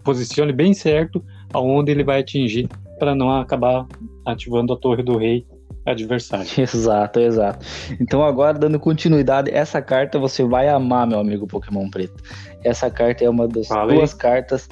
posicione 0.02 0.52
bem 0.52 0.74
certo 0.74 1.24
aonde 1.52 1.90
ele 1.90 2.04
vai 2.04 2.20
atingir 2.20 2.68
para 2.98 3.14
não 3.14 3.30
acabar 3.30 3.86
ativando 4.26 4.72
a 4.72 4.76
torre 4.76 5.02
do 5.02 5.16
rei 5.16 5.46
adversário. 5.86 6.46
Exato, 6.56 7.20
exato. 7.20 7.66
Então 8.00 8.24
agora 8.24 8.58
dando 8.58 8.78
continuidade, 8.80 9.50
essa 9.50 9.82
carta 9.82 10.18
você 10.18 10.42
vai 10.42 10.68
amar, 10.68 11.06
meu 11.06 11.18
amigo 11.18 11.46
Pokémon 11.46 11.90
Preto. 11.90 12.22
Essa 12.62 12.90
carta 12.90 13.24
é 13.24 13.28
uma 13.28 13.46
das 13.46 13.66
Falei. 13.66 13.96
duas 13.96 14.14
cartas 14.14 14.68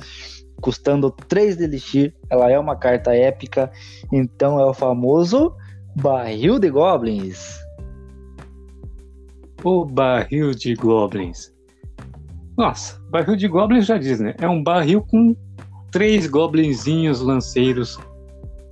custando 0.60 1.10
3 1.10 1.56
de 1.56 1.64
Elixir. 1.64 2.14
Ela 2.30 2.50
é 2.50 2.58
uma 2.58 2.76
carta 2.76 3.14
épica, 3.14 3.70
então 4.12 4.58
é 4.60 4.64
o 4.64 4.74
famoso 4.74 5.54
Barril 5.96 6.58
de 6.58 6.70
Goblins. 6.70 7.58
O 9.62 9.84
Barril 9.84 10.52
de 10.54 10.74
Goblins. 10.74 11.52
Nossa, 12.56 13.00
Barril 13.10 13.36
de 13.36 13.48
Goblins 13.48 13.86
já 13.86 13.98
diz, 13.98 14.20
né? 14.20 14.34
É 14.38 14.48
um 14.48 14.62
barril 14.62 15.02
com 15.02 15.34
três 15.90 16.26
goblinzinhos 16.26 17.20
lanceiros 17.20 17.98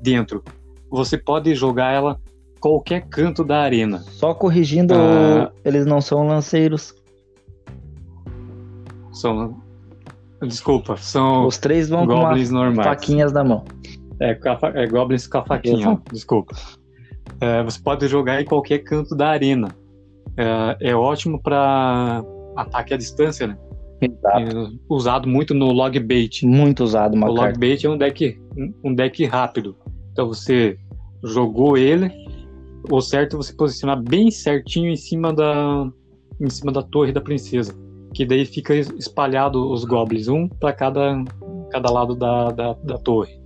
dentro. 0.02 0.42
Você 0.90 1.16
pode 1.16 1.54
jogar 1.54 1.92
ela 1.92 2.20
qualquer 2.60 3.06
canto 3.08 3.44
da 3.44 3.60
arena. 3.60 3.98
Só 3.98 4.34
corrigindo, 4.34 4.94
ah, 4.94 5.52
eles 5.64 5.86
não 5.86 6.00
são 6.00 6.26
lanceiros. 6.26 6.94
São 9.12 9.60
Desculpa, 10.42 10.96
são. 10.96 11.46
Os 11.46 11.59
três 11.59 11.88
vão 11.88 12.07
goblins 12.07 12.48
com 12.48 12.55
normais. 12.55 12.87
faquinhas 12.87 13.33
na 13.33 13.44
mão. 13.44 13.64
É, 14.20 14.38
é 14.74 14.87
goblins 14.87 15.26
com 15.26 15.38
a 15.38 15.44
faquinha, 15.44 16.00
desculpa. 16.12 16.55
É, 17.40 17.62
você 17.62 17.81
pode 17.81 18.07
jogar 18.09 18.40
em 18.40 18.44
qualquer 18.44 18.79
canto 18.79 19.14
da 19.14 19.29
arena. 19.29 19.68
É, 20.37 20.90
é 20.90 20.94
ótimo 20.94 21.42
para 21.42 22.22
ataque 22.57 22.94
à 22.94 22.96
distância, 22.96 23.46
né? 23.46 23.59
Exato. 24.00 24.38
É 24.38 24.72
usado 24.88 25.29
muito 25.29 25.53
no 25.55 25.72
log 25.72 25.98
bait. 26.00 26.44
Muito 26.44 26.85
usado, 26.85 27.16
O 27.16 27.33
log 27.33 27.59
bait 27.59 27.85
é 27.85 27.90
um 27.90 27.98
deck, 27.98 28.40
um 28.83 28.94
deck 28.94 29.24
rápido. 29.26 29.76
Então 30.12 30.26
você 30.26 30.79
jogou 31.22 31.76
ele, 31.76 32.11
o 32.90 33.00
certo 33.03 33.35
é 33.35 33.37
você 33.37 33.53
posicionar 33.53 34.03
bem 34.03 34.31
certinho 34.31 34.90
em 34.90 34.96
cima 34.96 35.35
da, 35.35 35.87
em 36.40 36.48
cima 36.48 36.72
da 36.72 36.83
torre 36.83 37.12
da 37.12 37.20
princesa 37.20 37.74
que 38.14 38.24
daí 38.24 38.44
fica 38.44 38.74
espalhado 38.74 39.70
os 39.70 39.84
goblins, 39.84 40.28
um 40.28 40.48
para 40.48 40.72
cada, 40.72 41.22
cada 41.70 41.90
lado 41.90 42.14
da, 42.14 42.50
da, 42.50 42.72
da 42.72 42.98
torre. 42.98 43.40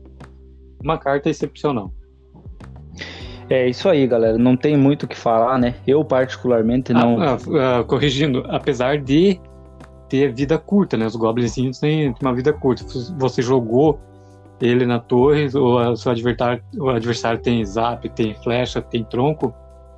Uma 0.83 0.99
carta 0.99 1.29
excepcional. 1.29 1.93
É 3.49 3.69
isso 3.69 3.89
aí, 3.89 4.07
galera. 4.07 4.39
Não 4.39 4.57
tem 4.57 4.77
muito 4.77 5.05
o 5.05 5.09
que 5.09 5.17
falar, 5.17 5.59
né? 5.59 5.75
Eu, 5.87 6.05
particularmente, 6.05 6.93
não. 6.93 7.21
Ah, 7.21 7.37
ah, 7.37 7.79
ah, 7.81 7.85
corrigindo, 7.85 8.45
apesar 8.49 8.99
de 8.99 9.39
ter 10.09 10.33
vida 10.33 10.59
curta, 10.59 10.97
né? 10.97 11.07
Os 11.07 11.17
goblins 11.17 11.55
têm 11.79 12.15
uma 12.23 12.35
vida 12.35 12.53
curta. 12.53 12.85
Você 13.19 13.43
jogou 13.43 13.99
ele 14.61 14.87
na 14.87 14.99
torre, 14.99 15.47
o 15.47 15.97
seu 15.97 16.13
adversário, 16.13 16.63
o 16.79 16.89
adversário 16.89 17.41
tem 17.41 17.65
zap, 17.65 18.09
tem 18.11 18.35
flecha, 18.37 18.81
tem 18.81 19.05
tronco, 19.05 19.55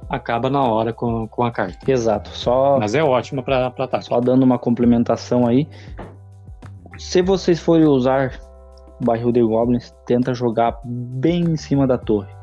acaba 0.09 0.49
na 0.49 0.63
hora 0.63 0.93
com, 0.93 1.27
com 1.29 1.45
a 1.45 1.51
carta. 1.51 1.91
Exato. 1.91 2.31
Só, 2.31 2.79
Mas 2.79 2.95
é 2.95 3.03
ótima 3.03 3.43
para 3.43 3.67
ataque. 3.67 4.05
Só 4.05 4.21
dando 4.21 4.43
uma 4.43 4.59
complementação 4.59 5.47
aí. 5.47 5.69
Se 6.99 7.23
vocês 7.23 7.61
forem 7.61 7.87
usar 7.87 8.39
o 9.01 9.05
barril 9.05 9.33
de 9.33 9.43
goblins, 9.43 9.95
tenta 10.07 10.33
jogar 10.33 10.79
bem 10.85 11.43
em 11.43 11.57
cima 11.57 11.87
da 11.87 11.99
torre. 11.99 12.35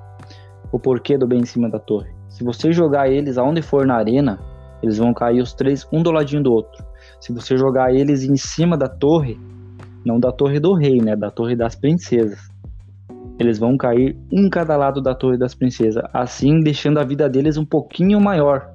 O 0.72 0.80
porquê 0.80 1.18
do 1.18 1.28
bem 1.28 1.40
em 1.40 1.46
cima 1.46 1.70
da 1.70 1.80
torre? 1.80 2.14
Se 2.28 2.44
você 2.44 2.72
jogar 2.72 3.10
eles 3.10 3.38
aonde 3.38 3.62
for 3.62 3.86
na 3.86 3.96
arena, 3.96 4.40
eles 4.82 4.98
vão 4.98 5.14
cair 5.14 5.42
os 5.42 5.54
três 5.54 5.88
um 5.92 6.04
do 6.04 6.12
ladinho 6.12 6.44
do 6.44 6.52
outro. 6.52 6.84
Se 7.20 7.32
você 7.32 7.58
jogar 7.58 7.94
eles 7.94 8.24
em 8.24 8.36
cima 8.36 8.78
da 8.78 8.88
torre, 8.88 9.40
não 10.06 10.20
da 10.20 10.32
torre 10.32 10.60
do 10.60 10.74
rei, 10.74 11.00
né, 11.00 11.16
da 11.16 11.32
torre 11.32 11.56
das 11.56 11.76
princesas, 11.76 12.53
eles 13.40 13.58
vão 13.58 13.78
cair 13.78 14.18
um 14.32 14.50
cada 14.50 14.78
lado 14.78 15.02
da 15.02 15.16
Torre 15.16 15.38
das 15.38 15.56
Princesas, 15.56 16.04
assim 16.14 16.60
deixando 16.60 17.00
a 17.00 17.04
vida 17.04 17.28
deles 17.28 17.58
um 17.58 17.66
pouquinho 17.66 18.22
maior. 18.22 18.70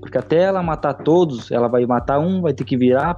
Porque 0.00 0.18
até 0.18 0.42
ela 0.42 0.62
matar 0.62 0.94
todos, 0.94 1.50
ela 1.50 1.68
vai 1.68 1.86
matar 1.86 2.18
um, 2.18 2.40
vai 2.42 2.52
ter 2.52 2.64
que 2.64 2.76
virar, 2.76 3.16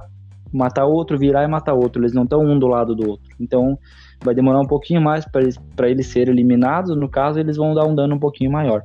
matar 0.53 0.85
outro, 0.85 1.17
virar 1.17 1.43
e 1.43 1.47
matar 1.47 1.73
outro. 1.73 2.01
Eles 2.01 2.13
não 2.13 2.23
estão 2.23 2.45
um 2.45 2.57
do 2.57 2.67
lado 2.67 2.95
do 2.95 3.09
outro. 3.09 3.35
Então 3.39 3.77
vai 4.23 4.33
demorar 4.33 4.59
um 4.59 4.67
pouquinho 4.67 5.01
mais 5.01 5.25
para 5.25 5.41
eles, 5.41 5.59
eles 5.81 6.07
serem 6.07 6.33
eliminados. 6.33 6.95
No 6.95 7.09
caso, 7.09 7.39
eles 7.39 7.57
vão 7.57 7.73
dar 7.73 7.85
um 7.85 7.95
dano 7.95 8.15
um 8.15 8.19
pouquinho 8.19 8.51
maior. 8.51 8.83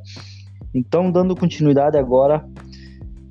Então, 0.74 1.10
dando 1.10 1.36
continuidade 1.36 1.96
agora, 1.96 2.44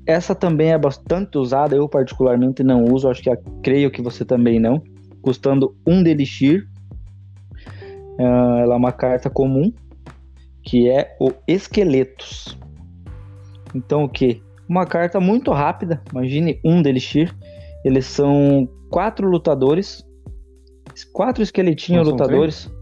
essa 0.06 0.34
também 0.34 0.72
é 0.72 0.78
bastante 0.78 1.36
usada. 1.38 1.76
Eu, 1.76 1.88
particularmente, 1.88 2.62
não 2.62 2.84
uso. 2.84 3.08
Acho 3.08 3.22
que 3.22 3.30
creio 3.62 3.90
que 3.90 4.02
você 4.02 4.24
também 4.24 4.58
não. 4.58 4.82
Custando 5.22 5.76
um 5.86 6.02
de 6.02 6.10
Elixir 6.10 6.69
ela 8.18 8.74
é 8.74 8.76
uma 8.76 8.92
carta 8.92 9.30
comum, 9.30 9.72
que 10.62 10.88
é 10.88 11.16
o 11.20 11.32
Esqueletos. 11.46 12.58
Então, 13.74 14.04
o 14.04 14.08
que? 14.08 14.42
Uma 14.68 14.86
carta 14.86 15.18
muito 15.18 15.50
rápida, 15.52 16.02
imagine 16.12 16.60
um 16.64 16.82
de 16.82 16.88
Elixir. 16.88 17.34
Eles 17.84 18.06
são 18.06 18.68
quatro 18.90 19.28
lutadores, 19.28 20.04
quatro 21.12 21.42
esqueletinhos 21.42 22.06
lutadores. 22.06 22.64
Três? 22.64 22.80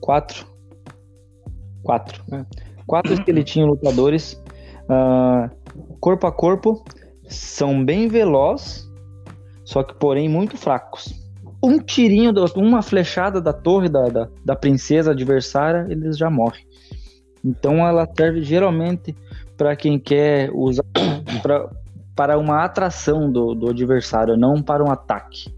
Quatro. 0.00 0.46
Quatro. 1.82 2.22
É. 2.32 2.44
Quatro 2.86 3.12
esqueletinhos 3.14 3.68
lutadores, 3.68 4.42
uh, 4.84 5.50
corpo 6.00 6.26
a 6.26 6.32
corpo, 6.32 6.84
são 7.24 7.84
bem 7.84 8.08
velozes, 8.08 8.88
só 9.64 9.82
que 9.82 9.94
porém 9.94 10.28
muito 10.28 10.56
fracos 10.56 11.19
um 11.62 11.78
tirinho, 11.78 12.32
uma 12.56 12.82
flechada 12.82 13.40
da 13.40 13.52
torre 13.52 13.88
da, 13.88 14.08
da, 14.08 14.28
da 14.44 14.56
princesa 14.56 15.10
adversária, 15.12 15.86
eles 15.90 16.16
já 16.16 16.30
morrem. 16.30 16.64
Então 17.44 17.86
ela 17.86 18.08
serve 18.16 18.42
geralmente 18.42 19.14
para 19.56 19.76
quem 19.76 19.98
quer 19.98 20.50
usar 20.52 20.84
pra, 21.42 21.68
para 22.14 22.38
uma 22.38 22.64
atração 22.64 23.30
do, 23.30 23.54
do 23.54 23.68
adversário, 23.68 24.36
não 24.36 24.62
para 24.62 24.84
um 24.84 24.90
ataque. 24.90 25.54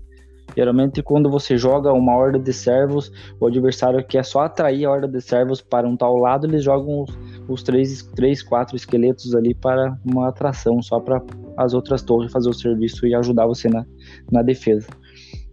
Geralmente, 0.56 1.02
quando 1.02 1.30
você 1.30 1.56
joga 1.56 1.92
uma 1.92 2.14
horda 2.14 2.38
de 2.38 2.52
servos, 2.52 3.10
o 3.40 3.46
adversário 3.46 4.04
quer 4.04 4.24
só 4.24 4.40
atrair 4.40 4.84
a 4.84 4.90
horda 4.90 5.08
de 5.08 5.20
servos 5.20 5.62
para 5.62 5.88
um 5.88 5.96
tal 5.96 6.16
lado, 6.18 6.46
eles 6.46 6.62
jogam 6.62 7.02
os, 7.02 7.18
os 7.48 7.62
três, 7.62 8.02
três, 8.14 8.42
quatro 8.42 8.76
esqueletos 8.76 9.34
ali 9.34 9.54
para 9.54 9.96
uma 10.04 10.28
atração, 10.28 10.82
só 10.82 11.00
para 11.00 11.22
as 11.56 11.72
outras 11.72 12.02
torres 12.02 12.30
fazer 12.30 12.50
o 12.50 12.54
serviço 12.54 13.06
e 13.06 13.14
ajudar 13.14 13.46
você 13.46 13.68
na, 13.68 13.86
na 14.30 14.42
defesa. 14.42 14.88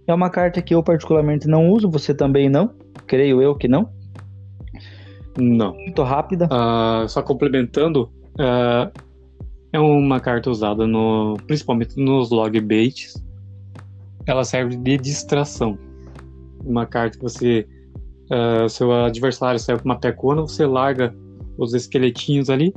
É 0.10 0.14
uma 0.14 0.32
carta 0.32 0.60
que 0.60 0.74
eu 0.74 0.82
particularmente 0.82 1.48
não 1.48 1.70
uso, 1.70 1.88
você 1.88 2.16
também 2.16 2.50
não? 2.50 2.74
Creio 3.06 3.44
eu 3.44 3.54
que 3.54 3.68
não. 3.68 3.92
Não. 5.38 5.76
Muito 5.76 6.02
rápida. 6.02 6.48
Uh, 6.48 7.08
só 7.08 7.22
complementando, 7.22 8.12
uh, 8.34 8.92
é 9.72 9.80
uma 9.80 10.20
carta 10.20 10.50
usada 10.50 10.88
no, 10.88 11.38
principalmente 11.46 11.96
nos 11.96 12.32
log 12.32 12.60
baits. 12.60 13.24
Ela 14.26 14.44
serve 14.44 14.78
de 14.78 14.98
distração. 14.98 15.78
Uma 16.66 16.88
carta 16.88 17.16
que 17.16 17.24
você. 17.24 17.68
Uh, 18.32 18.68
seu 18.68 18.92
adversário 18.92 19.60
sai 19.60 19.78
com 19.78 19.86
uma 19.86 20.00
pecona, 20.00 20.42
você 20.42 20.66
larga 20.66 21.16
os 21.56 21.76
esqueletinhos 21.76 22.50
ali, 22.50 22.74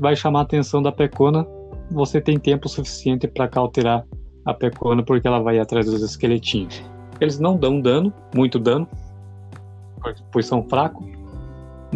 vai 0.00 0.16
chamar 0.16 0.40
a 0.40 0.42
atenção 0.42 0.82
da 0.82 0.90
pecona. 0.90 1.46
Você 1.92 2.20
tem 2.20 2.40
tempo 2.40 2.68
suficiente 2.68 3.28
para 3.28 3.46
cauterar 3.46 4.04
a 4.46 4.54
pecona 4.54 5.02
porque 5.02 5.26
ela 5.26 5.40
vai 5.40 5.58
atrás 5.58 5.86
dos 5.86 6.02
esqueletinhos. 6.02 6.82
Eles 7.20 7.38
não 7.38 7.56
dão 7.56 7.80
dano, 7.80 8.12
muito 8.34 8.58
dano, 8.58 8.88
pois 10.30 10.46
são 10.46 10.62
fracos, 10.62 11.04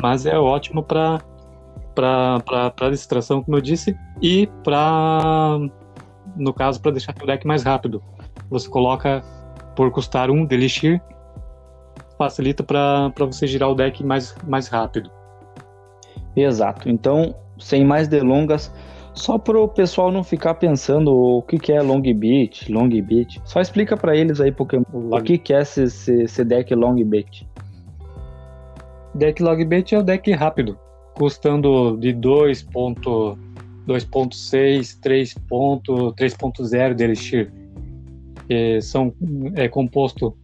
mas 0.01 0.27
é 0.27 0.39
ótimo 0.39 0.83
para 0.83 1.21
para 1.95 2.91
distração, 2.91 3.43
como 3.43 3.57
eu 3.59 3.61
disse, 3.61 3.97
e 4.23 4.47
para 4.65 5.59
no 6.37 6.53
caso 6.55 6.81
para 6.81 6.93
deixar 6.93 7.15
o 7.23 7.27
deck 7.27 7.47
mais 7.47 7.63
rápido. 7.63 8.03
Você 8.49 8.69
coloca 8.69 9.23
por 9.77 9.91
custar 9.91 10.31
um 10.31 10.47
de 10.47 10.55
Elixir, 10.55 11.01
facilita 12.17 12.63
para 12.63 13.13
você 13.19 13.47
girar 13.47 13.71
o 13.71 13.75
deck 13.75 14.03
mais, 14.03 14.35
mais 14.47 14.69
rápido. 14.69 15.11
Exato. 16.35 16.89
Então, 16.89 17.35
sem 17.59 17.85
mais 17.85 18.09
delongas, 18.09 18.73
só 19.21 19.37
para 19.37 19.61
o 19.61 19.69
pessoal 19.69 20.11
não 20.11 20.25
ficar 20.25 20.55
pensando 20.55 21.15
o 21.15 21.43
que, 21.43 21.59
que 21.59 21.73
é 21.73 21.83
long 21.83 22.01
beat, 22.01 22.71
long 22.71 22.89
beat. 22.89 23.39
Só 23.45 23.61
explica 23.61 23.95
para 23.95 24.17
eles 24.17 24.41
aí 24.41 24.51
Pokémon, 24.51 24.83
o 24.93 25.23
que, 25.23 25.37
que 25.37 25.53
é 25.53 25.61
esse, 25.61 25.83
esse, 25.83 26.23
esse 26.23 26.43
deck 26.43 26.75
long 26.75 26.95
beat. 27.05 27.47
Deck 29.15 29.43
long 29.43 29.63
beat 29.67 29.93
é 29.93 29.99
o 29.99 30.03
deck 30.03 30.33
rápido, 30.33 30.79
custando 31.15 31.99
de 31.99 32.15
2.2.6, 32.15 34.99
3.0 35.03 36.95
de 36.95 37.05
Elixir. 37.05 37.53
Que 38.49 38.81
são, 38.81 39.13
é 39.55 39.69
composto 39.69 40.35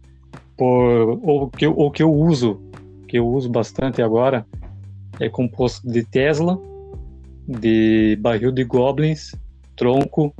por 0.55 1.19
o 1.23 1.47
que, 1.47 1.65
o 1.65 1.89
que 1.89 2.03
eu 2.03 2.13
uso, 2.13 2.61
que 3.07 3.17
eu 3.17 3.27
uso 3.27 3.49
bastante 3.49 4.03
agora, 4.03 4.45
é 5.19 5.27
composto 5.27 5.89
de 5.89 6.05
Tesla, 6.05 6.59
de 7.47 8.17
barril 8.19 8.51
de 8.51 8.63
goblins, 8.63 9.33
tronco, 9.75 10.33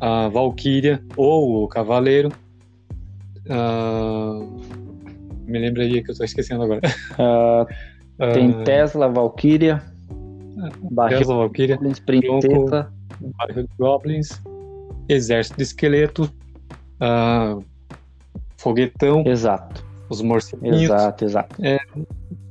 a 0.00 0.28
Valkyria 0.28 1.02
ou 1.16 1.64
o 1.64 1.68
Cavaleiro. 1.68 2.32
Uh, 3.46 4.60
me 5.46 5.58
lembra 5.58 5.82
aí 5.82 6.02
que 6.02 6.10
eu 6.10 6.12
estou 6.12 6.24
esquecendo 6.24 6.62
agora. 6.62 6.80
Uh, 7.12 8.32
tem 8.32 8.50
uh, 8.50 8.64
Tesla, 8.64 9.08
Valkyria, 9.08 9.82
barril 10.90 11.18
Tesla, 11.18 11.34
Valkyria, 11.36 11.76
goblins, 11.76 12.00
barril 12.00 13.62
de 13.62 13.68
goblins, 13.78 14.42
exército 15.08 15.58
de 15.58 15.62
esqueleto, 15.64 16.32
foguetão. 18.56 19.24
Exato. 19.26 19.84
Os 20.08 20.22
morceguinhos. 20.22 20.82
Exato, 20.82 21.24
exato. 21.24 21.64
É, 21.64 21.78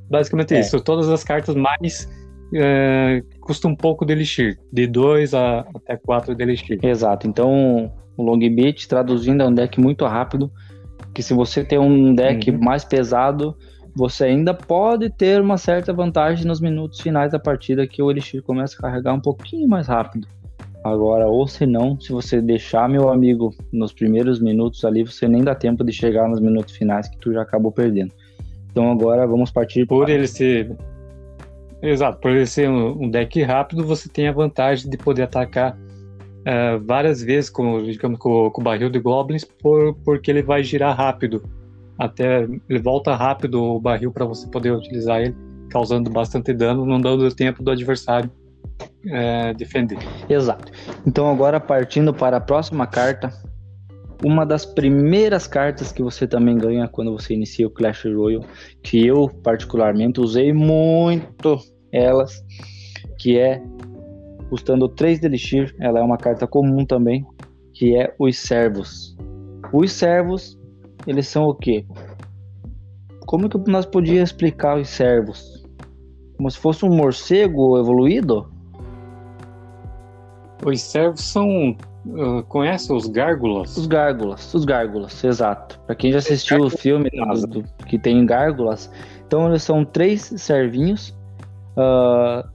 basicamente 0.09 0.53
é. 0.53 0.59
isso. 0.59 0.79
Todas 0.81 1.07
as 1.09 1.23
cartas 1.23 1.55
mais 1.55 2.07
é, 2.53 3.23
custa 3.39 3.67
um 3.67 3.75
pouco 3.75 4.05
de 4.05 4.13
Elixir, 4.13 4.59
de 4.71 4.87
2 4.87 5.33
até 5.33 5.97
4 5.97 6.35
de 6.35 6.43
Elixir. 6.43 6.79
Exato, 6.81 7.27
então 7.27 7.91
o 8.17 8.23
Long 8.23 8.39
Beat, 8.39 8.87
traduzindo, 8.87 9.43
é 9.43 9.47
um 9.47 9.53
deck 9.53 9.79
muito 9.79 10.05
rápido, 10.05 10.51
que 11.13 11.23
se 11.23 11.33
você 11.33 11.63
tem 11.63 11.79
um 11.79 12.13
deck 12.13 12.51
uhum. 12.51 12.59
mais 12.59 12.83
pesado, 12.83 13.55
você 13.95 14.25
ainda 14.25 14.53
pode 14.53 15.09
ter 15.09 15.41
uma 15.41 15.57
certa 15.57 15.93
vantagem 15.93 16.45
nos 16.45 16.59
minutos 16.59 16.99
finais 16.99 17.31
da 17.31 17.39
partida, 17.39 17.85
que 17.87 18.01
o 18.01 18.09
Elixir 18.09 18.41
começa 18.41 18.75
a 18.77 18.81
carregar 18.81 19.13
um 19.13 19.21
pouquinho 19.21 19.67
mais 19.67 19.87
rápido. 19.87 20.27
Agora, 20.83 21.27
ou 21.27 21.47
se 21.47 21.65
não, 21.65 21.97
se 21.99 22.11
você 22.11 22.41
deixar, 22.41 22.89
meu 22.89 23.09
amigo, 23.09 23.55
nos 23.71 23.93
primeiros 23.93 24.41
minutos 24.41 24.83
ali, 24.83 25.03
você 25.03 25.27
nem 25.27 25.41
dá 25.41 25.55
tempo 25.55 25.83
de 25.83 25.93
chegar 25.93 26.27
nos 26.27 26.41
minutos 26.41 26.75
finais 26.75 27.07
que 27.07 27.17
tu 27.17 27.31
já 27.31 27.41
acabou 27.41 27.71
perdendo. 27.71 28.11
Então 28.69 28.91
agora 28.91 29.25
vamos 29.25 29.49
partir 29.51 29.85
por 29.85 30.09
ele 30.09 30.27
ser 30.27 30.75
Exato, 31.83 32.17
por 32.19 32.31
ele 32.31 32.45
ser 32.45 32.69
um, 32.69 33.09
deck 33.09 33.41
rápido, 33.43 33.85
você 33.85 34.07
tem 34.07 34.29
a 34.29 34.31
vantagem 34.31 34.89
de 34.89 34.97
poder 34.97 35.23
atacar 35.23 35.73
uh, 35.75 36.81
várias 36.85 37.21
vezes 37.21 37.49
com, 37.49 37.83
digamos, 37.83 38.17
com, 38.19 38.49
com, 38.49 38.61
o 38.61 38.63
barril 38.63 38.89
de 38.89 38.99
goblins, 38.99 39.43
por, 39.43 39.93
porque 39.95 40.31
ele 40.31 40.41
vai 40.41 40.63
girar 40.63 40.95
rápido. 40.95 41.43
Até 41.99 42.47
ele 42.69 42.79
volta 42.79 43.13
rápido 43.13 43.61
o 43.61 43.81
barril 43.81 44.13
para 44.13 44.23
você 44.23 44.47
poder 44.47 44.71
utilizar 44.71 45.21
ele, 45.21 45.35
causando 45.69 46.09
bastante 46.09 46.53
dano, 46.53 46.85
não 46.85 47.01
dando 47.01 47.29
tempo 47.35 47.61
do 47.61 47.71
adversário 47.71 48.31
uh, 49.05 49.53
defender. 49.57 49.97
Exato. 50.29 50.71
Então 51.05 51.29
agora 51.29 51.59
partindo 51.59 52.13
para 52.13 52.37
a 52.37 52.41
próxima 52.41 52.87
carta, 52.87 53.29
uma 54.23 54.45
das 54.45 54.65
primeiras 54.65 55.45
cartas 55.45 55.91
que 55.91 56.01
você 56.01 56.25
também 56.25 56.57
ganha 56.57 56.87
quando 56.87 57.11
você 57.11 57.33
inicia 57.33 57.67
o 57.67 57.69
Clash 57.69 58.05
Royale, 58.05 58.45
que 58.81 59.05
eu 59.05 59.29
particularmente 59.43 60.21
usei 60.21 60.53
muito 60.53 61.59
elas, 61.91 62.43
que 63.19 63.37
é 63.37 63.61
custando 64.49 64.87
3 64.87 65.19
de 65.19 65.25
Elixir, 65.25 65.75
ela 65.79 65.99
é 65.99 66.01
uma 66.03 66.17
carta 66.17 66.45
comum 66.45 66.85
também, 66.85 67.25
que 67.73 67.95
é 67.95 68.13
os 68.19 68.37
servos. 68.37 69.15
Os 69.73 69.91
servos, 69.91 70.59
eles 71.07 71.27
são 71.27 71.45
o 71.45 71.55
quê? 71.55 71.85
Como 73.25 73.49
que 73.49 73.71
nós 73.71 73.85
podíamos 73.85 74.29
explicar 74.29 74.77
os 74.77 74.89
servos? 74.89 75.63
Como 76.37 76.51
se 76.51 76.57
fosse 76.59 76.85
um 76.85 76.95
morcego 76.95 77.79
evoluído? 77.79 78.51
Os 80.65 80.81
servos 80.81 81.21
são. 81.21 81.75
Uh, 82.05 82.43
conhece 82.43 82.91
os 82.91 83.07
gárgulas? 83.07 83.77
Os 83.77 83.87
gárgulas, 83.87 84.53
os 84.53 84.65
gárgulas, 84.65 85.23
exato. 85.23 85.79
Para 85.85 85.95
quem 85.95 86.11
já 86.11 86.17
assistiu 86.17 86.63
o 86.63 86.69
filme 86.69 87.09
do, 87.09 87.47
do, 87.47 87.63
que 87.85 87.97
tem 87.97 88.25
gárgulas, 88.25 88.91
então 89.25 89.47
eles 89.47 89.63
são 89.63 89.85
três 89.85 90.33
servinhos 90.37 91.15
Uh, 91.73 92.47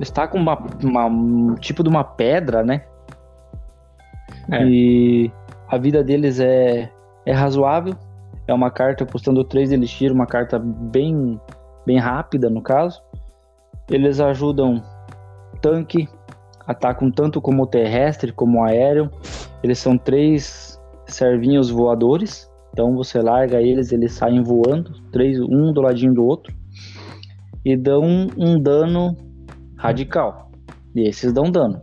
está 0.00 0.26
com 0.26 0.38
uma, 0.38 0.56
uma, 0.82 1.06
um 1.06 1.54
tipo 1.56 1.82
de 1.82 1.88
uma 1.88 2.04
pedra, 2.04 2.62
né? 2.62 2.84
É. 4.50 4.64
E 4.64 5.30
a 5.68 5.78
vida 5.78 6.02
deles 6.02 6.40
é, 6.40 6.90
é 7.26 7.32
razoável. 7.32 7.94
É 8.46 8.54
uma 8.54 8.70
carta 8.70 9.06
custando 9.06 9.44
3 9.44 9.68
de 9.68 9.74
elixir, 9.76 10.12
uma 10.12 10.26
carta 10.26 10.58
bem, 10.58 11.40
bem 11.86 11.98
rápida 11.98 12.50
no 12.50 12.60
caso. 12.60 13.00
Eles 13.88 14.20
ajudam 14.20 14.82
tanque, 15.60 16.08
atacam 16.72 17.10
tanto 17.10 17.40
como 17.40 17.66
terrestre 17.66 18.32
como 18.32 18.64
aéreo. 18.64 19.10
Eles 19.62 19.78
são 19.78 19.96
três 19.96 20.80
servinhos 21.06 21.70
voadores. 21.70 22.50
Então 22.72 22.94
você 22.94 23.20
larga 23.20 23.60
eles, 23.60 23.92
eles 23.92 24.12
saem 24.12 24.42
voando, 24.42 24.92
três, 25.12 25.38
um 25.40 25.72
do 25.72 25.82
ladinho 25.82 26.14
do 26.14 26.24
outro 26.24 26.52
e 27.64 27.76
dão 27.76 28.28
um 28.36 28.60
dano 28.60 29.16
radical. 29.76 30.50
E 30.94 31.02
esses 31.08 31.32
dão 31.32 31.50
dano. 31.50 31.80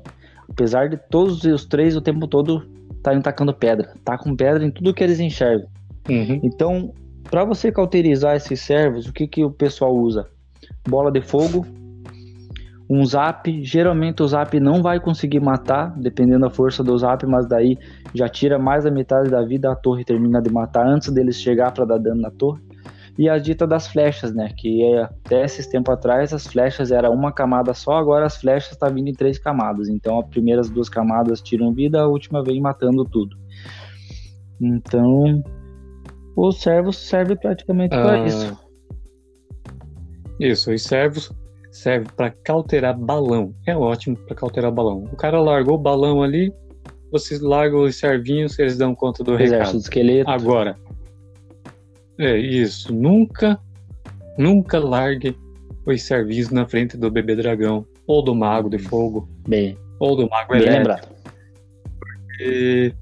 Apesar 0.49 0.89
de 0.89 0.97
todos 1.09 1.43
os 1.43 1.65
três 1.65 1.95
o 1.95 2.01
tempo 2.01 2.27
todo 2.27 2.65
estarem 2.97 3.21
tacando 3.21 3.53
pedra. 3.53 3.93
Tá 4.03 4.17
com 4.17 4.35
pedra 4.35 4.65
em 4.65 4.71
tudo 4.71 4.93
que 4.93 5.03
eles 5.03 5.19
enxergam. 5.19 5.67
Uhum. 6.09 6.39
Então, 6.43 6.93
para 7.29 7.45
você 7.45 7.71
cauterizar 7.71 8.35
esses 8.35 8.59
servos, 8.61 9.07
o 9.07 9.13
que, 9.13 9.27
que 9.27 9.43
o 9.43 9.51
pessoal 9.51 9.95
usa? 9.95 10.27
Bola 10.87 11.11
de 11.11 11.21
fogo, 11.21 11.65
um 12.89 13.05
zap. 13.05 13.63
Geralmente 13.63 14.23
o 14.23 14.27
zap 14.27 14.59
não 14.59 14.81
vai 14.81 14.99
conseguir 14.99 15.39
matar, 15.39 15.93
dependendo 15.97 16.41
da 16.41 16.49
força 16.49 16.83
do 16.83 16.97
zap, 16.97 17.25
mas 17.25 17.47
daí 17.47 17.77
já 18.13 18.27
tira 18.27 18.57
mais 18.57 18.83
da 18.83 18.91
metade 18.91 19.29
da 19.29 19.43
vida, 19.43 19.71
a 19.71 19.75
torre 19.75 20.03
termina 20.03 20.41
de 20.41 20.49
matar 20.49 20.87
antes 20.87 21.09
deles 21.09 21.39
chegar 21.39 21.71
para 21.71 21.85
dar 21.85 21.97
dano 21.99 22.21
na 22.21 22.31
torre 22.31 22.61
e 23.19 23.27
a 23.27 23.37
dita 23.37 23.67
das 23.67 23.85
flechas, 23.85 24.33
né? 24.33 24.49
Que 24.55 24.81
é, 24.81 25.01
até 25.01 25.43
esses 25.43 25.67
tempos 25.67 25.93
atrás 25.93 26.33
as 26.33 26.47
flechas 26.47 26.89
era 26.89 27.11
uma 27.11 27.33
camada 27.33 27.73
só, 27.73 27.97
agora 27.97 28.25
as 28.25 28.37
flechas 28.37 28.77
tá 28.77 28.87
vindo 28.87 29.09
em 29.09 29.13
três 29.13 29.37
camadas. 29.37 29.89
Então 29.89 30.21
as 30.21 30.27
primeiras 30.27 30.69
duas 30.69 30.87
camadas 30.87 31.41
tiram 31.41 31.73
vida, 31.73 31.99
a 31.99 32.07
última 32.07 32.41
vem 32.41 32.61
matando 32.61 33.03
tudo. 33.03 33.35
Então 34.61 35.43
os 36.33 36.61
servos 36.61 36.95
servem 36.95 37.35
praticamente 37.35 37.93
ah, 37.93 38.01
para 38.01 38.25
isso. 38.25 38.57
Isso, 40.39 40.71
os 40.71 40.81
servos 40.81 41.29
servem 41.71 42.09
para 42.15 42.31
cauterar 42.43 42.97
balão. 42.97 43.53
É 43.65 43.75
ótimo 43.75 44.15
para 44.17 44.35
cauterar 44.35 44.71
balão. 44.71 45.03
O 45.11 45.15
cara 45.15 45.39
largou 45.39 45.75
o 45.75 45.77
balão 45.79 46.21
ali, 46.23 46.53
vocês 47.11 47.39
largam 47.41 47.81
os 47.83 47.95
servinhos, 47.95 48.57
eles 48.59 48.77
dão 48.77 48.93
conta 48.95 49.23
do 49.23 49.33
Exército 49.33 49.57
recado. 49.57 49.77
esqueleto. 49.77 50.29
Agora, 50.29 50.75
é 52.19 52.37
isso. 52.37 52.93
Nunca, 52.93 53.59
nunca 54.37 54.79
largue 54.79 55.35
os 55.85 56.01
servinhos 56.03 56.49
na 56.49 56.67
frente 56.67 56.97
do 56.97 57.09
bebê 57.09 57.35
dragão, 57.35 57.85
ou 58.05 58.21
do 58.21 58.35
mago 58.35 58.69
de 58.69 58.77
fogo, 58.79 59.27
Bem, 59.47 59.77
ou 59.99 60.15
do 60.15 60.29
mago 60.29 60.51
bem 60.53 60.61
elétrico. 60.61 60.77
lembrado. 60.89 61.07
E 62.41 62.93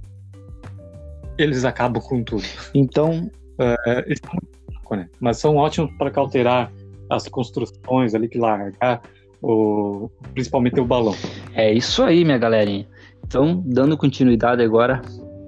eles 1.37 1.63
acabam 1.65 2.01
com 2.01 2.23
tudo. 2.23 2.43
Então, 2.73 3.29
É, 3.59 4.03
eles 4.05 4.19
são 4.23 4.97
né? 4.97 5.09
Mas 5.19 5.37
são 5.37 5.57
ótimos 5.57 5.91
para 5.97 6.09
cauterar 6.09 6.71
as 7.09 7.27
construções 7.27 8.13
ali 8.13 8.27
que 8.27 8.37
largar, 8.37 9.01
o, 9.41 10.09
principalmente 10.33 10.79
o 10.79 10.85
balão. 10.85 11.15
é 11.53 11.73
isso 11.73 12.03
aí, 12.03 12.25
minha 12.25 12.37
galerinha. 12.37 12.87
Então, 13.25 13.61
dando 13.65 13.97
continuidade 13.97 14.63
agora, 14.63 15.01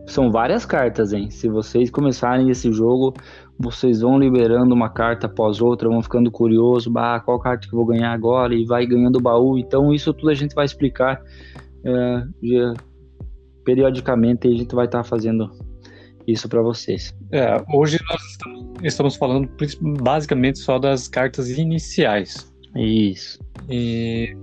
são 0.05 0.31
várias 0.31 0.65
cartas, 0.65 1.13
hein? 1.13 1.29
Se 1.29 1.47
vocês 1.47 1.89
começarem 1.89 2.49
esse 2.49 2.71
jogo, 2.73 3.13
vocês 3.57 4.01
vão 4.01 4.19
liberando 4.19 4.73
uma 4.73 4.89
carta 4.89 5.27
após 5.27 5.61
outra, 5.61 5.87
vão 5.87 6.01
ficando 6.01 6.31
curiosos, 6.31 6.91
bah, 6.91 7.19
qual 7.19 7.39
carta 7.39 7.67
que 7.67 7.73
eu 7.73 7.77
vou 7.77 7.85
ganhar 7.85 8.11
agora? 8.11 8.53
E 8.53 8.65
vai 8.65 8.85
ganhando 8.85 9.17
o 9.17 9.21
baú. 9.21 9.57
Então, 9.57 9.93
isso 9.93 10.13
tudo 10.13 10.29
a 10.29 10.33
gente 10.33 10.55
vai 10.55 10.65
explicar 10.65 11.21
é, 11.83 12.23
periodicamente 13.63 14.47
e 14.47 14.53
a 14.53 14.57
gente 14.57 14.73
vai 14.73 14.85
estar 14.85 15.03
fazendo 15.03 15.49
isso 16.31 16.47
para 16.49 16.61
vocês. 16.61 17.15
É, 17.31 17.61
hoje 17.73 17.97
nós 18.09 18.21
estamos, 18.83 19.15
falando 19.15 19.49
basicamente 20.01 20.59
só 20.59 20.77
das 20.79 21.07
cartas 21.07 21.49
iniciais. 21.49 22.51
Isso. 22.75 23.39
E 23.69 24.35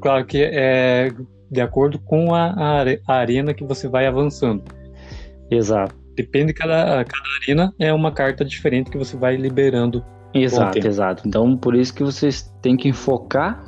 claro 0.00 0.24
que 0.26 0.42
é 0.42 1.10
de 1.50 1.60
acordo 1.60 1.98
com 1.98 2.34
a, 2.34 2.50
a 2.52 2.80
are- 2.80 3.02
a 3.08 3.14
arena 3.14 3.52
que 3.52 3.64
você 3.64 3.88
vai 3.88 4.06
avançando. 4.06 4.62
Exato. 5.50 5.94
Depende 6.14 6.48
de 6.48 6.54
cada, 6.54 7.04
cada 7.04 7.24
arena, 7.42 7.74
é 7.78 7.92
uma 7.92 8.12
carta 8.12 8.44
diferente 8.44 8.90
que 8.90 8.98
você 8.98 9.16
vai 9.16 9.36
liberando. 9.36 10.04
Exato, 10.34 10.78
exato. 10.78 11.26
Então, 11.26 11.56
por 11.56 11.74
isso 11.74 11.92
que 11.94 12.04
vocês 12.04 12.52
têm 12.62 12.76
que 12.76 12.92
focar 12.92 13.64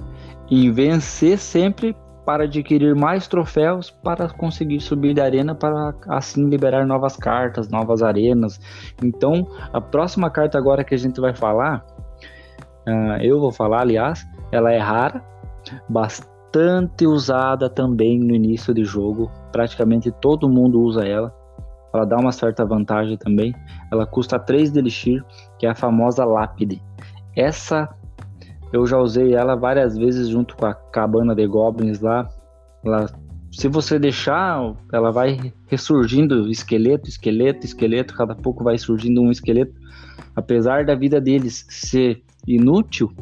em 0.51 0.71
vencer 0.71 1.39
sempre 1.39 1.97
para 2.25 2.45
adquirir 2.45 2.95
mais 2.95 3.27
troféus 3.27 3.91
para 3.91 4.29
conseguir 4.29 4.81
subir 4.81 5.15
da 5.15 5.25
arena 5.25 5.55
para 5.55 5.95
assim 6.09 6.49
liberar 6.49 6.87
novas 6.87 7.17
cartas, 7.17 7.69
novas 7.69 8.03
arenas. 8.03 8.61
Então, 9.03 9.47
a 9.73 9.81
próxima 9.81 10.31
carta 10.31 10.57
agora 10.59 10.85
que 10.85 10.95
a 10.95 10.99
gente 10.99 11.21
vai 11.21 11.35
falar, 11.35 11.85
ah, 12.87 13.19
eu 13.21 13.41
vou 13.41 13.53
falar, 13.53 13.81
aliás, 13.81 14.27
ela 14.51 14.73
é 14.73 14.79
rara, 14.79 15.23
bastante 15.89 17.07
usada 17.07 17.69
também 17.69 18.19
no 18.19 18.35
início 18.35 18.75
de 18.75 18.85
jogo. 18.85 19.31
Praticamente 19.51 20.11
todo 20.11 20.49
mundo 20.49 20.81
usa 20.81 21.07
ela. 21.07 21.35
Ela 21.93 22.07
dá 22.07 22.17
uma 22.17 22.33
certa 22.33 22.65
vantagem 22.65 23.17
também. 23.17 23.55
Ela 23.91 24.07
custa 24.07 24.39
3 24.39 24.73
de 24.73 24.79
elixir, 24.79 25.25
que 25.59 25.67
é 25.67 25.71
a 25.71 25.75
famosa 25.75 26.25
lápide. 26.25 26.83
Essa 27.37 27.89
eu 28.73 28.87
já 28.87 28.99
usei 28.99 29.35
ela 29.35 29.55
várias 29.55 29.97
vezes 29.97 30.29
junto 30.29 30.57
com 30.57 30.67
a 30.67 30.75
cabana 30.75 31.35
de 31.35 31.47
goblins 31.47 32.01
lá. 32.01 32.29
Ela, 32.85 33.07
se 33.51 33.69
você 33.69 33.99
deixar, 33.99 34.75
ela 34.93 35.11
vai 35.11 35.53
ressurgindo 35.67 36.49
esqueleto, 36.49 37.09
esqueleto, 37.09 37.67
esqueleto. 37.67 38.15
Cada 38.15 38.35
pouco 38.35 38.65
vai 38.65 38.79
surgindo 38.79 39.21
um 39.21 39.31
esqueleto. 39.31 39.75
Apesar 40.35 40.85
da 40.85 40.95
vida 40.95 41.21
deles 41.21 41.67
ser 41.69 42.23
inútil, 42.47 43.13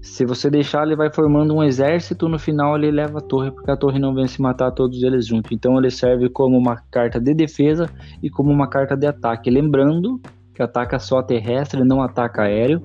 se 0.00 0.24
você 0.24 0.48
deixar, 0.48 0.86
ele 0.86 0.96
vai 0.96 1.12
formando 1.12 1.54
um 1.54 1.62
exército. 1.62 2.28
No 2.28 2.38
final, 2.38 2.76
ele 2.76 2.90
leva 2.90 3.18
a 3.18 3.20
torre, 3.20 3.50
porque 3.50 3.70
a 3.70 3.76
torre 3.76 3.98
não 3.98 4.14
vem 4.14 4.26
se 4.26 4.40
matar 4.40 4.70
todos 4.70 5.02
eles 5.02 5.26
juntos. 5.26 5.52
Então, 5.52 5.76
ele 5.78 5.90
serve 5.90 6.28
como 6.28 6.56
uma 6.56 6.76
carta 6.90 7.20
de 7.20 7.34
defesa 7.34 7.90
e 8.22 8.30
como 8.30 8.50
uma 8.50 8.68
carta 8.68 8.96
de 8.96 9.06
ataque. 9.06 9.50
Lembrando 9.50 10.20
que 10.54 10.62
ataca 10.62 10.98
só 10.98 11.22
terrestre, 11.22 11.84
não 11.84 12.02
ataca 12.02 12.42
aéreo. 12.42 12.82